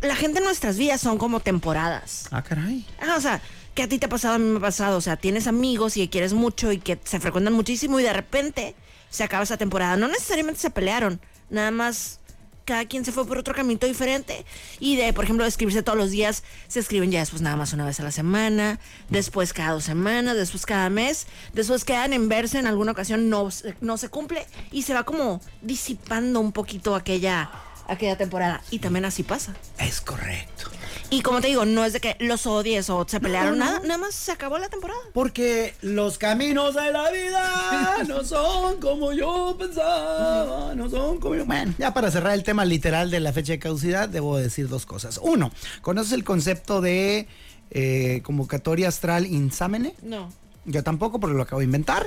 la 0.00 0.16
gente 0.16 0.38
en 0.38 0.44
nuestras 0.44 0.78
vidas 0.78 1.00
son 1.00 1.18
como 1.18 1.40
temporadas. 1.40 2.26
Ah, 2.30 2.42
caray. 2.42 2.86
Ah, 3.00 3.14
o 3.16 3.20
sea, 3.20 3.40
que 3.74 3.82
a 3.82 3.88
ti 3.88 3.98
te 3.98 4.06
ha 4.06 4.08
pasado, 4.08 4.36
a 4.36 4.38
mí 4.38 4.46
me 4.46 4.56
ha 4.58 4.60
pasado, 4.62 4.96
o 4.96 5.00
sea, 5.02 5.16
tienes 5.16 5.46
amigos 5.46 5.96
y 5.98 6.00
que 6.00 6.08
quieres 6.10 6.32
mucho 6.32 6.72
y 6.72 6.78
que 6.78 6.98
se 7.04 7.20
frecuentan 7.20 7.52
muchísimo 7.52 8.00
y 8.00 8.02
de 8.02 8.12
repente 8.14 8.74
se 9.10 9.24
acaba 9.24 9.42
esa 9.44 9.58
temporada. 9.58 9.96
No 9.98 10.08
necesariamente 10.08 10.60
se 10.60 10.70
pelearon, 10.70 11.20
nada 11.50 11.70
más 11.70 12.20
cada 12.66 12.84
quien 12.84 13.04
se 13.04 13.12
fue 13.12 13.26
por 13.26 13.38
otro 13.38 13.54
caminito 13.54 13.86
diferente. 13.86 14.44
Y 14.80 14.96
de, 14.96 15.12
por 15.14 15.24
ejemplo, 15.24 15.46
escribirse 15.46 15.82
todos 15.82 15.96
los 15.96 16.10
días, 16.10 16.42
se 16.68 16.80
escriben 16.80 17.10
ya 17.10 17.20
después 17.20 17.40
nada 17.40 17.56
más 17.56 17.72
una 17.72 17.86
vez 17.86 17.98
a 18.00 18.02
la 18.02 18.10
semana, 18.10 18.78
después 19.08 19.54
cada 19.54 19.72
dos 19.72 19.84
semanas, 19.84 20.36
después 20.36 20.66
cada 20.66 20.90
mes, 20.90 21.26
después 21.54 21.84
quedan 21.84 22.12
en 22.12 22.28
verse 22.28 22.58
en 22.58 22.66
alguna 22.66 22.92
ocasión, 22.92 23.30
no, 23.30 23.48
no 23.80 23.96
se 23.96 24.08
cumple 24.10 24.46
y 24.72 24.82
se 24.82 24.92
va 24.92 25.04
como 25.04 25.40
disipando 25.62 26.40
un 26.40 26.52
poquito 26.52 26.94
aquella, 26.94 27.50
aquella 27.88 28.16
temporada 28.16 28.62
y 28.70 28.78
también 28.78 29.04
así 29.04 29.22
pasa. 29.22 29.54
Es 29.78 30.00
correcto. 30.00 30.70
Y 31.08 31.22
como 31.22 31.40
te 31.40 31.46
digo, 31.46 31.64
no 31.64 31.84
es 31.84 31.92
de 31.92 32.00
que 32.00 32.16
los 32.18 32.46
odies 32.46 32.90
o 32.90 33.06
se 33.08 33.20
pelearon, 33.20 33.58
nada, 33.58 33.80
nada 33.80 33.98
más 33.98 34.14
se 34.14 34.32
acabó 34.32 34.58
la 34.58 34.68
temporada. 34.68 34.98
Porque 35.12 35.74
los 35.80 36.18
caminos 36.18 36.74
de 36.74 36.92
la 36.92 37.10
vida 37.10 38.04
no 38.08 38.24
son 38.24 38.80
como 38.80 39.12
yo 39.12 39.56
pensaba, 39.56 40.74
no 40.74 40.90
son 40.90 41.18
como 41.18 41.36
yo. 41.36 41.46
Bueno, 41.46 41.74
ya 41.78 41.94
para 41.94 42.10
cerrar 42.10 42.34
el 42.34 42.42
tema 42.42 42.64
literal 42.64 43.10
de 43.10 43.20
la 43.20 43.32
fecha 43.32 43.52
de 43.52 43.60
caducidad, 43.60 44.08
debo 44.08 44.36
decir 44.36 44.68
dos 44.68 44.84
cosas. 44.84 45.20
Uno, 45.22 45.52
¿conoces 45.80 46.12
el 46.12 46.24
concepto 46.24 46.80
de 46.80 47.28
eh, 47.70 48.20
convocatoria 48.24 48.88
astral 48.88 49.26
insámene? 49.26 49.94
No. 50.02 50.32
Yo 50.68 50.82
tampoco, 50.82 51.20
porque 51.20 51.36
lo 51.36 51.42
acabo 51.42 51.60
de 51.60 51.64
inventar. 51.66 52.04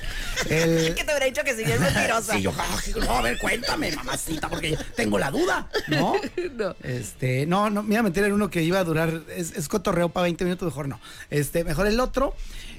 El- 0.49 0.93
Que 0.95 1.03
te 1.03 1.11
hubiera 1.11 1.25
dicho 1.25 1.43
que 1.43 1.55
sí, 1.55 1.63
es 1.63 1.79
mentirosa. 1.79 2.33
Sí, 2.33 2.41
yo, 2.41 2.53
ah, 2.57 2.77
no, 2.99 3.11
a 3.17 3.21
ver, 3.21 3.37
cuéntame, 3.39 3.91
mamacita, 3.95 4.49
porque 4.49 4.77
tengo 4.95 5.17
la 5.17 5.31
duda, 5.31 5.69
¿no? 5.87 6.13
No. 6.53 6.75
Este, 6.83 7.45
no, 7.45 7.69
no, 7.69 7.83
me 7.83 7.95
iba 7.95 7.99
a 8.01 8.03
meter 8.03 8.25
en 8.25 8.33
uno 8.33 8.49
que 8.49 8.61
iba 8.63 8.79
a 8.79 8.83
durar, 8.83 9.21
es, 9.35 9.53
es 9.55 9.67
cotorreo 9.69 10.09
para 10.09 10.23
20 10.23 10.43
minutos, 10.43 10.65
mejor 10.65 10.87
no. 10.89 10.99
Este, 11.29 11.63
mejor 11.63 11.87
el 11.87 11.99
otro, 12.01 12.35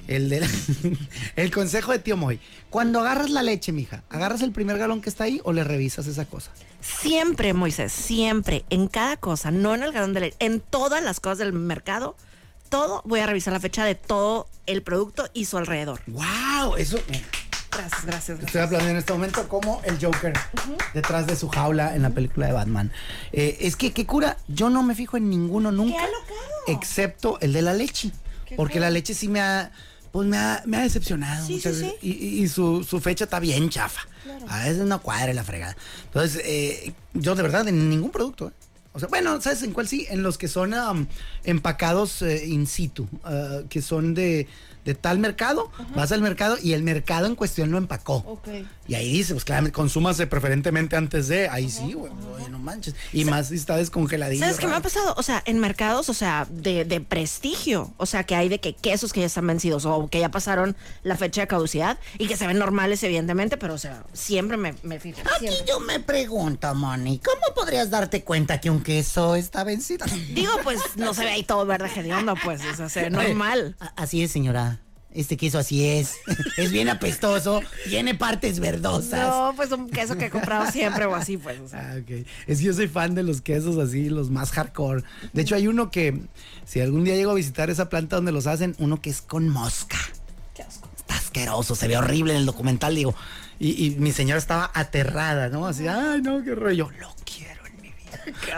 el 0.07 0.29
de 0.29 0.47
el 1.35 1.51
consejo 1.51 1.91
de 1.91 1.99
tío 1.99 2.15
Moy. 2.17 2.39
Cuando 2.69 2.99
agarras 2.99 3.29
la 3.31 3.41
leche, 3.41 3.71
mija, 3.71 4.03
¿agarras 4.09 4.41
el 4.41 4.51
primer 4.51 4.77
galón 4.77 5.01
que 5.01 5.09
está 5.09 5.23
ahí 5.23 5.41
o 5.43 5.51
le 5.53 5.63
revisas 5.63 6.05
esa 6.07 6.25
cosa? 6.25 6.51
Siempre, 6.81 7.53
Moisés, 7.53 7.91
siempre, 7.91 8.65
en 8.69 8.87
cada 8.87 9.17
cosa, 9.17 9.49
no 9.51 9.73
en 9.73 9.83
el 9.83 9.91
galón 9.91 10.13
de 10.13 10.19
leche, 10.21 10.37
en 10.39 10.59
todas 10.59 11.03
las 11.03 11.19
cosas 11.19 11.39
del 11.39 11.53
mercado, 11.53 12.15
todo, 12.71 13.03
voy 13.05 13.19
a 13.19 13.27
revisar 13.27 13.53
la 13.53 13.59
fecha 13.59 13.85
de 13.85 13.93
todo 13.93 14.47
el 14.65 14.81
producto 14.81 15.29
y 15.33 15.45
su 15.45 15.57
alrededor. 15.57 16.01
¡Wow! 16.07 16.77
Eso, 16.77 16.97
Gracias, 17.71 18.05
gracias, 18.05 18.37
gracias. 18.37 18.39
Estoy 18.47 18.61
hablando 18.61 18.89
en 18.89 18.97
este 18.97 19.13
momento 19.13 19.47
como 19.47 19.81
el 19.85 19.97
Joker 20.03 20.33
detrás 20.93 21.25
de 21.25 21.35
su 21.37 21.47
jaula 21.47 21.95
en 21.95 22.01
la 22.01 22.09
película 22.09 22.47
de 22.47 22.53
Batman. 22.53 22.91
Eh, 23.31 23.59
es 23.61 23.75
que, 23.77 23.93
qué 23.93 24.05
cura, 24.05 24.37
yo 24.47 24.69
no 24.69 24.83
me 24.83 24.93
fijo 24.93 25.15
en 25.15 25.29
ninguno 25.29 25.71
nunca, 25.71 26.03
alocado! 26.03 26.39
excepto 26.67 27.39
el 27.39 27.53
de 27.53 27.61
la 27.61 27.73
leche. 27.73 28.11
Porque 28.57 28.81
la 28.81 28.89
leche 28.89 29.13
sí 29.13 29.29
me 29.29 29.39
ha, 29.39 29.71
pues 30.11 30.27
me 30.27 30.37
ha, 30.37 30.61
me 30.65 30.77
ha 30.77 30.81
decepcionado. 30.81 31.47
Sí, 31.47 31.53
muchas 31.53 31.75
sí, 31.75 31.83
veces. 31.83 31.97
Y, 32.01 32.47
su, 32.49 32.83
su 32.83 32.99
fecha 32.99 33.23
está 33.23 33.39
bien 33.39 33.69
chafa. 33.69 34.01
A 34.49 34.65
veces 34.65 34.85
no 34.85 35.01
cuadra 35.01 35.33
la 35.33 35.45
fregada. 35.45 35.77
Entonces, 36.05 36.41
eh, 36.43 36.93
yo 37.13 37.35
de 37.35 37.43
verdad, 37.43 37.65
en 37.69 37.89
ningún 37.89 38.11
producto, 38.11 38.49
¿eh? 38.49 38.51
O 38.93 38.99
sea, 38.99 39.07
bueno, 39.07 39.39
¿sabes 39.39 39.63
en 39.63 39.71
cuál 39.71 39.87
sí? 39.87 40.05
En 40.09 40.21
los 40.21 40.37
que 40.37 40.47
son 40.47 40.73
am, 40.73 41.07
empacados 41.43 42.21
eh, 42.21 42.45
in 42.45 42.67
situ, 42.67 43.07
ah, 43.23 43.61
que 43.69 43.81
son 43.81 44.13
de, 44.13 44.47
de 44.83 44.95
tal 44.95 45.19
mercado, 45.19 45.71
vas 45.95 46.11
al 46.11 46.21
mercado 46.21 46.57
y 46.61 46.73
el 46.73 46.83
mercado 46.83 47.25
en 47.27 47.35
cuestión 47.35 47.71
lo 47.71 47.77
empacó. 47.77 48.41
Y 48.91 48.95
ahí 48.95 49.13
dice, 49.13 49.33
pues 49.33 49.45
claro, 49.45 49.71
consúmase 49.71 50.27
preferentemente 50.27 50.97
antes 50.97 51.29
de, 51.29 51.47
ahí 51.47 51.69
sí, 51.69 51.93
güey, 51.93 52.11
no 52.49 52.59
manches. 52.59 52.93
Y 53.13 53.23
más 53.23 53.47
si 53.47 53.55
está 53.55 53.77
descongeladillo. 53.77 54.41
¿Sabes 54.41 54.57
qué 54.57 54.67
me 54.67 54.75
ha 54.75 54.81
pasado? 54.81 55.13
O 55.15 55.23
sea, 55.23 55.41
en 55.45 55.59
mercados, 55.59 56.09
o 56.09 56.13
sea, 56.13 56.45
de, 56.51 56.83
de 56.83 56.99
prestigio. 56.99 57.93
O 57.95 58.05
sea, 58.05 58.25
que 58.25 58.35
hay 58.35 58.49
de 58.49 58.59
que 58.59 58.73
quesos 58.73 59.13
que 59.13 59.21
ya 59.21 59.27
están 59.27 59.47
vencidos 59.47 59.85
o 59.85 60.09
que 60.09 60.19
ya 60.19 60.29
pasaron 60.29 60.75
la 61.03 61.15
fecha 61.15 61.39
de 61.39 61.47
caducidad 61.47 61.99
y 62.17 62.27
que 62.27 62.35
se 62.35 62.45
ven 62.45 62.59
normales, 62.59 63.01
evidentemente, 63.03 63.55
pero, 63.55 63.75
o 63.75 63.77
sea, 63.77 64.03
siempre 64.11 64.57
me, 64.57 64.75
me 64.83 64.99
fijo. 64.99 65.21
Aquí 65.21 65.47
siempre. 65.47 65.65
yo 65.69 65.79
me 65.79 66.01
pregunto, 66.01 66.75
Moni, 66.75 67.19
¿cómo 67.19 67.55
podrías 67.55 67.91
darte 67.91 68.25
cuenta 68.25 68.59
que 68.59 68.69
un 68.69 68.83
queso 68.83 69.37
está 69.37 69.63
vencido? 69.63 70.05
Digo, 70.33 70.51
pues 70.65 70.81
no 70.97 71.13
se 71.13 71.23
ve 71.23 71.29
ahí 71.29 71.43
todo 71.43 71.65
verde 71.65 71.89
hediondo, 71.95 72.35
pues, 72.43 72.59
o 72.65 72.75
sea, 72.75 72.89
se 72.89 73.03
ve 73.03 73.09
normal. 73.09 73.77
Así 73.95 74.21
es, 74.21 74.33
señora. 74.33 74.81
Este 75.13 75.35
queso 75.35 75.59
así 75.59 75.85
es. 75.85 76.15
Es 76.57 76.71
bien 76.71 76.89
apestoso, 76.89 77.61
tiene 77.89 78.15
partes 78.15 78.59
verdosas. 78.59 79.27
No, 79.27 79.53
pues 79.55 79.71
un 79.71 79.89
queso 79.89 80.17
que 80.17 80.25
he 80.25 80.29
comprado 80.29 80.71
siempre 80.71 81.05
o 81.05 81.15
así, 81.15 81.37
pues. 81.37 81.59
o 81.59 81.67
sea. 81.67 81.93
Ah, 81.93 81.99
ok. 81.99 82.25
Es 82.47 82.59
que 82.59 82.63
yo 82.65 82.73
soy 82.73 82.87
fan 82.87 83.15
de 83.15 83.23
los 83.23 83.41
quesos 83.41 83.77
así, 83.77 84.09
los 84.09 84.29
más 84.29 84.51
hardcore. 84.51 85.03
De 85.33 85.41
hecho, 85.41 85.55
hay 85.55 85.67
uno 85.67 85.91
que, 85.91 86.21
si 86.65 86.79
algún 86.79 87.03
día 87.03 87.15
llego 87.15 87.31
a 87.31 87.35
visitar 87.35 87.69
esa 87.69 87.89
planta 87.89 88.15
donde 88.17 88.31
los 88.31 88.47
hacen, 88.47 88.75
uno 88.79 89.01
que 89.01 89.09
es 89.09 89.21
con 89.21 89.49
mosca. 89.49 89.97
Está 90.57 91.15
asqueroso, 91.15 91.75
se 91.75 91.87
ve 91.87 91.97
horrible 91.97 92.33
en 92.33 92.39
el 92.39 92.45
documental, 92.45 92.95
digo. 92.95 93.15
Y, 93.59 93.85
y 93.85 93.89
mi 93.91 94.11
señora 94.11 94.37
estaba 94.39 94.71
aterrada, 94.73 95.49
¿no? 95.49 95.67
Así, 95.67 95.87
ay, 95.87 96.21
no, 96.21 96.43
qué 96.43 96.55
rollo. 96.55 96.89
Lo 96.99 97.13
quiero. 97.25 97.60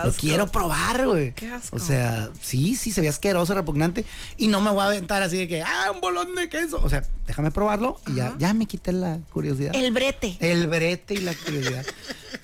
Lo 0.03 0.11
quiero 0.13 0.47
probar, 0.47 1.07
güey. 1.07 1.33
Qué 1.33 1.47
asco. 1.51 1.75
O 1.75 1.79
sea, 1.79 2.29
sí, 2.41 2.75
sí, 2.75 2.91
se 2.91 3.01
ve 3.01 3.09
asqueroso, 3.09 3.53
repugnante. 3.53 4.05
Y 4.37 4.47
no 4.47 4.61
me 4.61 4.71
voy 4.71 4.81
a 4.81 4.85
aventar 4.85 5.23
así 5.23 5.37
de 5.37 5.47
que, 5.47 5.61
ah, 5.61 5.91
un 5.93 6.01
bolón 6.01 6.35
de 6.35 6.49
queso. 6.49 6.79
O 6.83 6.89
sea, 6.89 7.03
déjame 7.27 7.51
probarlo 7.51 7.99
y 8.07 8.15
ya, 8.15 8.35
ya 8.37 8.53
me 8.53 8.65
quité 8.65 8.91
la 8.91 9.19
curiosidad. 9.31 9.75
El 9.75 9.91
brete. 9.91 10.37
El 10.39 10.67
brete 10.67 11.13
y 11.15 11.17
la 11.17 11.33
curiosidad. 11.33 11.85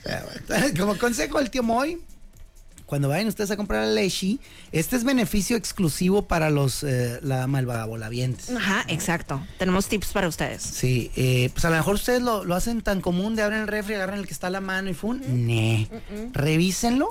Como 0.80 0.98
consejo 0.98 1.40
del 1.40 1.50
tío 1.50 1.64
Moy, 1.64 2.02
cuando 2.90 3.08
vayan 3.08 3.28
ustedes 3.28 3.52
a 3.52 3.56
comprar 3.56 3.86
la 3.86 3.94
leche, 3.94 4.40
este 4.72 4.96
es 4.96 5.04
beneficio 5.04 5.56
exclusivo 5.56 6.24
para 6.24 6.50
los 6.50 6.84
eh, 6.84 7.20
la 7.22 7.46
malvagabolavientes. 7.46 8.50
Ajá, 8.50 8.84
exacto. 8.88 9.46
Tenemos 9.60 9.86
tips 9.86 10.08
para 10.08 10.28
ustedes. 10.28 10.64
Sí, 10.64 11.12
eh, 11.16 11.52
pues 11.54 11.64
a 11.66 11.70
lo 11.70 11.76
mejor 11.76 11.94
ustedes 11.94 12.24
lo, 12.24 12.44
lo 12.44 12.56
hacen 12.56 12.82
tan 12.82 13.00
común 13.02 13.36
de 13.36 13.44
abren 13.44 13.62
el 13.62 13.68
refri, 13.68 13.94
agarran 13.94 14.18
el 14.18 14.26
que 14.26 14.34
está 14.34 14.48
a 14.48 14.50
la 14.50 14.60
mano 14.60 14.90
y 14.90 14.96
fun. 14.96 15.22
Ne. 15.46 15.88
Revísenlo, 16.34 17.10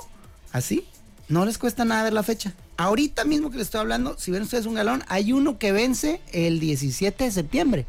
así. 0.51 0.85
No 1.29 1.45
les 1.45 1.57
cuesta 1.57 1.85
nada 1.85 2.03
ver 2.03 2.11
la 2.11 2.23
fecha. 2.23 2.53
Ahorita 2.79 3.25
mismo 3.25 3.51
que 3.51 3.57
les 3.57 3.67
estoy 3.67 3.81
hablando, 3.81 4.15
si 4.17 4.31
ven 4.31 4.41
ustedes 4.43 4.65
un 4.65 4.73
galón, 4.73 5.03
hay 5.09 5.33
uno 5.33 5.57
que 5.59 5.73
vence 5.73 6.21
el 6.31 6.59
17 6.61 7.25
de 7.25 7.31
septiembre 7.31 7.85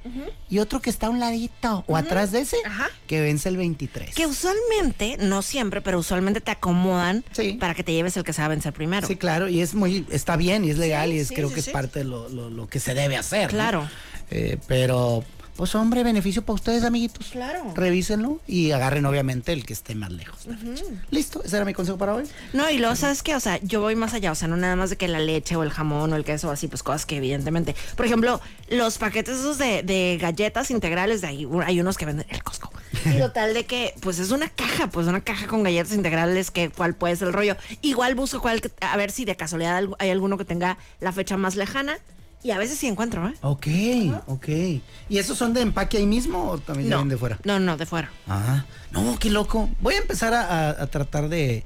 y 0.48 0.58
otro 0.58 0.80
que 0.82 0.90
está 0.90 1.06
a 1.06 1.10
un 1.10 1.20
ladito 1.20 1.84
o 1.86 1.96
atrás 1.96 2.32
de 2.32 2.40
ese 2.40 2.56
Ajá. 2.66 2.88
que 3.06 3.20
vence 3.20 3.48
el 3.48 3.56
23. 3.56 4.14
Que 4.14 4.26
usualmente, 4.26 5.16
no 5.20 5.42
siempre, 5.42 5.80
pero 5.80 6.00
usualmente 6.00 6.40
te 6.40 6.50
acomodan 6.50 7.24
Sí. 7.30 7.52
para 7.52 7.74
que 7.74 7.84
te 7.84 7.92
lleves 7.92 8.16
el 8.16 8.24
que 8.24 8.32
se 8.32 8.42
va 8.42 8.46
a 8.46 8.48
vencer 8.48 8.72
primero. 8.72 9.06
Sí, 9.06 9.14
claro, 9.14 9.48
y 9.48 9.60
es 9.60 9.74
muy, 9.74 10.04
está 10.10 10.36
bien 10.36 10.64
y 10.64 10.70
es 10.70 10.78
legal 10.78 11.10
Sí, 11.10 11.16
y 11.16 11.18
es 11.20 11.28
sí, 11.28 11.34
creo 11.36 11.52
que 11.54 11.60
es 11.60 11.68
parte 11.68 12.00
de 12.00 12.04
lo, 12.06 12.28
lo- 12.28 12.50
lo 12.50 12.66
que 12.66 12.80
se 12.80 12.92
debe 12.94 13.16
hacer. 13.16 13.44
¿no? 13.44 13.48
Claro. 13.50 13.88
Eh, 14.32 14.58
pero, 14.66 15.22
pues 15.60 15.74
hombre, 15.74 16.02
beneficio 16.02 16.40
para 16.40 16.54
ustedes, 16.54 16.84
amiguitos. 16.84 17.26
Claro. 17.32 17.72
Revísenlo 17.74 18.40
y 18.46 18.70
agarren 18.70 19.04
obviamente 19.04 19.52
el 19.52 19.66
que 19.66 19.74
esté 19.74 19.94
más 19.94 20.10
lejos. 20.10 20.46
Listo, 21.10 21.42
ese 21.44 21.54
era 21.56 21.66
mi 21.66 21.74
consejo 21.74 21.98
para 21.98 22.14
hoy. 22.14 22.24
No, 22.54 22.70
y 22.70 22.78
luego, 22.78 22.96
¿sabes 22.96 23.22
qué? 23.22 23.36
O 23.36 23.40
sea, 23.40 23.58
yo 23.62 23.82
voy 23.82 23.94
más 23.94 24.14
allá, 24.14 24.32
o 24.32 24.34
sea, 24.34 24.48
no 24.48 24.56
nada 24.56 24.74
más 24.74 24.88
de 24.88 24.96
que 24.96 25.06
la 25.06 25.18
leche 25.20 25.56
o 25.56 25.62
el 25.62 25.68
jamón 25.70 26.14
o 26.14 26.16
el 26.16 26.24
queso, 26.24 26.50
así, 26.50 26.66
pues 26.66 26.82
cosas 26.82 27.04
que 27.04 27.18
evidentemente. 27.18 27.76
Por 27.94 28.06
ejemplo, 28.06 28.40
los 28.70 28.96
paquetes 28.96 29.36
esos 29.38 29.58
de, 29.58 29.82
de 29.82 30.16
galletas 30.18 30.70
integrales, 30.70 31.20
de 31.20 31.26
ahí 31.26 31.46
hay 31.66 31.78
unos 31.78 31.98
que 31.98 32.06
venden 32.06 32.24
el 32.30 32.42
Costco. 32.42 32.72
Y 33.04 33.18
total 33.18 33.52
de 33.52 33.66
que, 33.66 33.92
pues 34.00 34.18
es 34.18 34.30
una 34.30 34.48
caja, 34.48 34.86
pues 34.86 35.08
una 35.08 35.20
caja 35.20 35.46
con 35.46 35.62
galletas 35.62 35.92
integrales, 35.92 36.50
que 36.50 36.70
cuál 36.70 36.94
puede 36.94 37.16
ser 37.16 37.28
el 37.28 37.34
rollo. 37.34 37.58
Igual 37.82 38.14
busco 38.14 38.40
cuál, 38.40 38.62
que- 38.62 38.70
a 38.80 38.96
ver 38.96 39.10
si 39.10 39.26
de 39.26 39.36
casualidad 39.36 39.82
hay 39.98 40.08
alguno 40.08 40.38
que 40.38 40.46
tenga 40.46 40.78
la 41.00 41.12
fecha 41.12 41.36
más 41.36 41.54
lejana. 41.56 41.98
Y 42.42 42.52
a 42.52 42.58
veces 42.58 42.78
sí 42.78 42.86
encuentro, 42.86 43.28
¿eh? 43.28 43.34
Ok, 43.42 43.66
ok. 44.26 44.48
¿Y 45.10 45.18
esos 45.18 45.36
son 45.36 45.52
de 45.52 45.60
empaque 45.60 45.98
ahí 45.98 46.06
mismo 46.06 46.50
o 46.50 46.58
también 46.58 46.88
vienen 46.88 47.08
de 47.08 47.16
fuera? 47.18 47.38
No, 47.44 47.58
no, 47.60 47.76
de 47.76 47.84
fuera. 47.84 48.10
Ah, 48.26 48.64
no, 48.92 49.18
qué 49.18 49.28
loco. 49.30 49.68
Voy 49.80 49.94
a 49.94 49.98
empezar 49.98 50.32
a, 50.32 50.68
a- 50.70 50.82
a 50.82 50.86
tratar 50.86 51.28
de, 51.28 51.64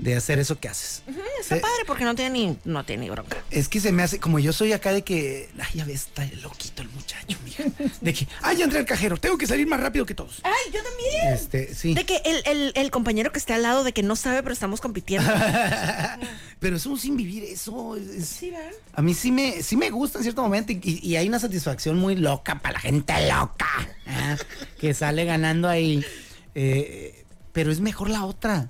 de 0.00 0.16
hacer 0.16 0.38
eso 0.38 0.58
que 0.58 0.68
haces. 0.68 1.02
Está 1.40 1.56
Se- 1.56 1.60
padre 1.60 1.84
porque 1.86 2.04
no 2.04 2.14
tiene 2.14 2.30
ni, 2.30 2.58
no 2.64 2.84
tiene 2.84 3.04
ni 3.04 3.10
bronca. 3.10 3.36
Es 3.50 3.68
que 3.68 3.80
se 3.80 3.92
me 3.92 4.02
hace, 4.02 4.18
como 4.18 4.38
yo 4.38 4.52
soy 4.52 4.72
acá 4.72 4.92
de 4.92 5.02
que, 5.02 5.48
ay, 5.58 5.66
ya 5.74 5.84
ves, 5.84 6.06
está 6.06 6.24
loquito 6.42 6.82
el 6.82 6.88
muchacho, 6.90 7.36
mija. 7.44 7.64
De 8.00 8.12
que, 8.14 8.26
ay, 8.42 8.56
ya 8.58 8.64
entré 8.64 8.78
al 8.78 8.86
cajero, 8.86 9.16
tengo 9.18 9.36
que 9.38 9.46
salir 9.46 9.66
más 9.66 9.80
rápido 9.80 10.06
que 10.06 10.14
todos. 10.14 10.40
¡Ay, 10.42 10.72
yo 10.72 10.80
también! 10.82 11.34
Este, 11.34 11.74
sí. 11.74 11.94
De 11.94 12.04
que 12.06 12.16
el, 12.24 12.42
el, 12.46 12.72
el 12.74 12.90
compañero 12.90 13.30
que 13.32 13.38
esté 13.38 13.52
al 13.52 13.62
lado 13.62 13.84
de 13.84 13.92
que 13.92 14.02
no 14.02 14.16
sabe, 14.16 14.42
pero 14.42 14.52
estamos 14.52 14.80
compitiendo. 14.80 15.30
Pero 16.60 16.76
es 16.76 16.84
un 16.86 16.98
sin 16.98 17.16
vivir, 17.16 17.44
eso 17.44 17.96
es- 17.96 18.08
es- 18.08 18.28
Sí, 18.28 18.50
¿verdad? 18.50 18.70
A 18.94 19.02
mí 19.02 19.14
sí 19.14 19.32
me, 19.32 19.62
sí 19.62 19.76
me 19.76 19.88
gusta 19.90 20.18
en 20.18 20.24
cierto 20.24 20.42
momento 20.42 20.72
y, 20.72 20.80
y 21.02 21.16
hay 21.16 21.26
una 21.28 21.38
satisfacción 21.38 21.96
muy 21.98 22.16
loca 22.16 22.58
para 22.60 22.74
la 22.74 22.80
gente 22.80 23.12
loca 23.28 23.66
¿ah? 24.06 24.36
que 24.78 24.92
sale 24.94 25.24
ganando 25.24 25.68
ahí. 25.68 26.04
Eh, 26.54 27.24
pero 27.52 27.72
es 27.72 27.80
mejor 27.80 28.10
la 28.10 28.24
otra. 28.24 28.68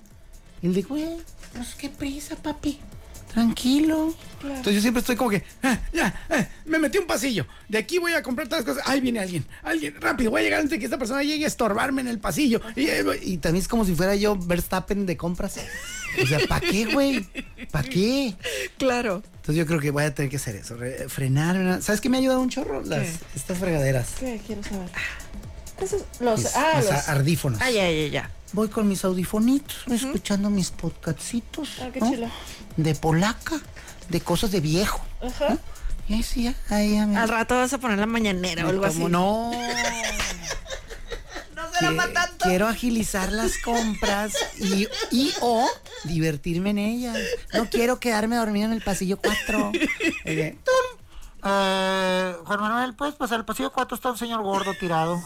El 0.63 0.75
de, 0.75 0.83
güey, 0.83 1.07
pues 1.55 1.75
qué 1.77 1.89
prisa, 1.89 2.37
papi. 2.37 2.79
Tranquilo. 3.33 4.13
Entonces 4.43 4.75
yo 4.75 4.81
siempre 4.81 5.01
estoy 5.01 5.15
como 5.15 5.31
que, 5.31 5.45
"Ah, 5.63 5.79
ya, 5.93 6.13
ah, 6.31 6.45
me 6.65 6.81
metí 6.81 6.99
un 6.99 7.07
pasillo. 7.07 7.47
De 7.69 7.79
aquí 7.79 7.99
voy 7.99 8.13
a 8.13 8.23
comprar 8.25 8.49
todas 8.49 8.65
las 8.67 8.75
cosas. 8.75 8.91
Ahí 8.91 9.01
viene 9.01 9.21
alguien, 9.21 9.47
alguien, 9.63 9.95
rápido, 10.01 10.33
voy 10.33 10.41
a 10.41 10.45
llegar 10.45 10.59
antes 10.59 10.73
de 10.73 10.79
que 10.81 10.85
esta 10.87 10.99
persona 10.99 11.23
llegue 11.23 11.45
a 11.45 11.47
estorbarme 11.49 12.01
en 12.01 12.09
el 12.09 12.19
pasillo. 12.19 12.61
Y, 12.75 12.87
eh, 12.89 13.05
y 13.23 13.37
también 13.39 13.63
es 13.63 13.69
como 13.69 13.85
si 13.85 13.95
fuera 13.95 14.17
yo 14.17 14.35
Verstappen 14.37 15.07
de 15.07 15.17
compras. 15.17 15.61
O 16.21 16.27
sea, 16.27 16.41
¿para 16.49 16.61
qué, 16.69 16.87
güey? 16.87 17.25
¿Para 17.71 17.89
qué? 17.89 18.35
Claro. 18.79 19.23
Entonces 19.37 19.55
yo 19.55 19.67
creo 19.67 19.79
que 19.79 19.93
voy 19.93 20.03
a 20.03 20.13
tener 20.13 20.29
que 20.29 20.37
hacer 20.37 20.57
eso, 20.57 20.75
re- 20.77 21.09
frenar. 21.09 21.81
¿Sabes 21.83 22.01
qué 22.01 22.09
me 22.09 22.17
ha 22.17 22.21
ayudado 22.21 22.41
un 22.41 22.49
chorro? 22.51 22.83
Las, 22.83 23.07
estas 23.37 23.59
fregaderas. 23.59 24.09
¿Qué 24.19 24.41
quiero 24.45 24.65
saber? 24.65 24.89
Esos- 25.81 26.03
los, 26.19 26.41
Mis- 26.41 26.57
ah, 26.57 26.73
mis 26.79 26.91
los. 26.91 27.09
ardífonos. 27.09 27.61
Ah, 27.63 27.71
ya, 27.71 27.89
ya, 27.91 28.07
ya. 28.09 28.31
Voy 28.53 28.69
con 28.69 28.89
mis 28.89 29.05
audifonitos, 29.05 29.87
escuchando 29.89 30.51
mis 30.51 30.71
podcastcitos. 30.73 31.69
Ah, 31.81 31.91
qué 31.93 32.01
¿no? 32.01 32.11
chulo. 32.11 32.31
De 32.77 32.95
polaca, 32.95 33.61
de 34.09 34.21
cosas 34.21 34.51
de 34.51 34.61
viejo. 34.61 35.01
Ajá. 35.23 35.57
Y 36.09 36.15
ahí 36.15 36.23
sí, 36.25 36.55
ahí 36.69 36.95
ya 36.95 37.07
me... 37.07 37.17
Al 37.17 37.29
rato 37.29 37.55
vas 37.55 37.73
a 37.73 37.79
poner 37.79 37.99
la 37.99 38.07
mañanera 38.07 38.67
o 38.67 38.71
algo 38.71 38.85
así. 38.85 39.05
No. 39.05 39.53
No 41.55 41.71
será 41.73 41.95
para 41.95 42.13
tanto. 42.13 42.45
Quiero 42.47 42.69
agilizar 42.69 43.31
las 43.33 43.59
compras 43.59 44.33
y, 44.59 44.89
y 45.11 45.33
o 45.41 45.69
divertirme 46.05 46.71
en 46.71 46.79
ellas. 46.79 47.19
No 47.53 47.69
quiero 47.69 48.01
quedarme 48.01 48.37
dormido 48.37 48.67
en 48.67 48.73
el 48.73 48.83
pasillo 48.83 49.19
4. 49.19 49.73
Eh, 51.43 52.37
Juan 52.45 52.61
Manuel, 52.61 52.95
¿puedes 52.95 53.15
pasar 53.15 53.39
el 53.39 53.47
pasillo 53.47 53.73
4? 53.73 53.95
Está 53.95 54.11
un 54.11 54.19
señor 54.19 54.43
gordo 54.43 54.75
tirado. 54.75 55.23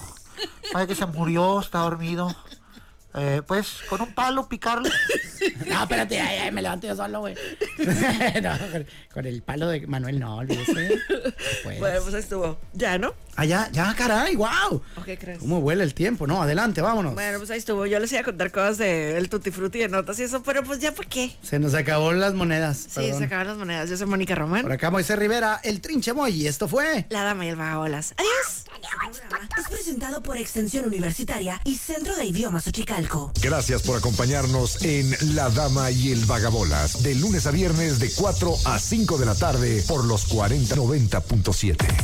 Parece 0.72 0.88
que 0.88 0.94
se 0.94 1.06
murió, 1.06 1.58
está 1.58 1.80
dormido. 1.80 2.34
Eh, 3.14 3.42
pues, 3.46 3.82
con 3.88 4.00
un 4.00 4.12
palo 4.12 4.48
picarle. 4.48 4.90
No, 5.66 5.82
espérate, 5.82 6.20
ay, 6.20 6.38
ay, 6.38 6.52
me 6.52 6.62
levanto 6.62 6.86
yo 6.86 6.96
solo, 6.96 7.20
güey. 7.20 7.34
no, 8.42 8.58
con, 8.72 8.86
con 9.12 9.26
el 9.26 9.42
palo 9.42 9.68
de 9.68 9.86
Manuel, 9.86 10.18
no, 10.20 10.38
olvídese. 10.38 11.00
Pues. 11.62 11.78
Bueno, 11.78 12.00
pues 12.02 12.14
ahí 12.14 12.20
estuvo. 12.20 12.58
Ya, 12.72 12.98
¿no? 12.98 13.14
Ah, 13.36 13.44
ya, 13.44 13.68
ya, 13.72 13.94
caray, 13.96 14.36
wow. 14.36 14.82
¿O 14.96 15.02
qué 15.02 15.18
crees? 15.18 15.38
¿Cómo 15.38 15.60
vuela 15.60 15.82
el 15.82 15.94
tiempo? 15.94 16.26
No, 16.26 16.42
adelante, 16.42 16.80
vámonos. 16.80 17.14
Bueno, 17.14 17.38
pues 17.38 17.50
ahí 17.50 17.58
estuvo. 17.58 17.86
Yo 17.86 17.98
les 17.98 18.12
iba 18.12 18.20
a 18.20 18.24
contar 18.24 18.52
cosas 18.52 18.78
del 18.78 19.28
Tutti 19.28 19.50
Frutti 19.50 19.80
de 19.80 19.88
notas 19.88 20.18
y 20.20 20.22
eso, 20.24 20.42
pero 20.42 20.62
pues 20.62 20.78
ya, 20.78 20.92
¿por 20.92 21.06
qué? 21.06 21.36
Se 21.42 21.58
nos 21.58 21.74
acabó 21.74 22.12
las 22.12 22.34
monedas. 22.34 22.76
Sí, 22.76 22.88
perdón. 22.96 23.18
se 23.18 23.24
acaban 23.24 23.46
las 23.48 23.56
monedas. 23.56 23.90
Yo 23.90 23.96
soy 23.96 24.06
Mónica 24.06 24.34
Román. 24.34 24.62
Por 24.62 24.72
acá 24.72 24.90
Moisés 24.90 25.18
Rivera, 25.18 25.60
el 25.64 25.80
trinche 25.80 26.12
Moy, 26.12 26.32
y 26.42 26.46
esto 26.46 26.68
fue. 26.68 27.06
La 27.10 27.24
dama 27.24 27.44
y 27.44 27.48
el 27.48 27.56
vagabolas. 27.56 28.14
Adiós. 28.16 28.64
Es 29.58 29.68
presentado 29.68 30.22
por 30.22 30.36
Extensión 30.36 30.84
Universitaria 30.86 31.60
y 31.64 31.76
Centro 31.76 32.14
de 32.16 32.26
Idiomas 32.26 32.66
Ochicalco. 32.66 33.32
Gracias 33.40 33.82
por 33.82 33.96
acompañarnos 33.96 34.82
en 34.82 35.33
La 35.34 35.50
Dama 35.50 35.90
y 35.90 36.12
el 36.12 36.24
Vagabolas, 36.26 37.02
de 37.02 37.16
lunes 37.16 37.46
a 37.46 37.50
viernes 37.50 37.98
de 37.98 38.08
4 38.08 38.54
a 38.66 38.78
5 38.78 39.18
de 39.18 39.26
la 39.26 39.34
tarde 39.34 39.84
por 39.88 40.04
los 40.04 40.28
4090.7. 40.28 41.94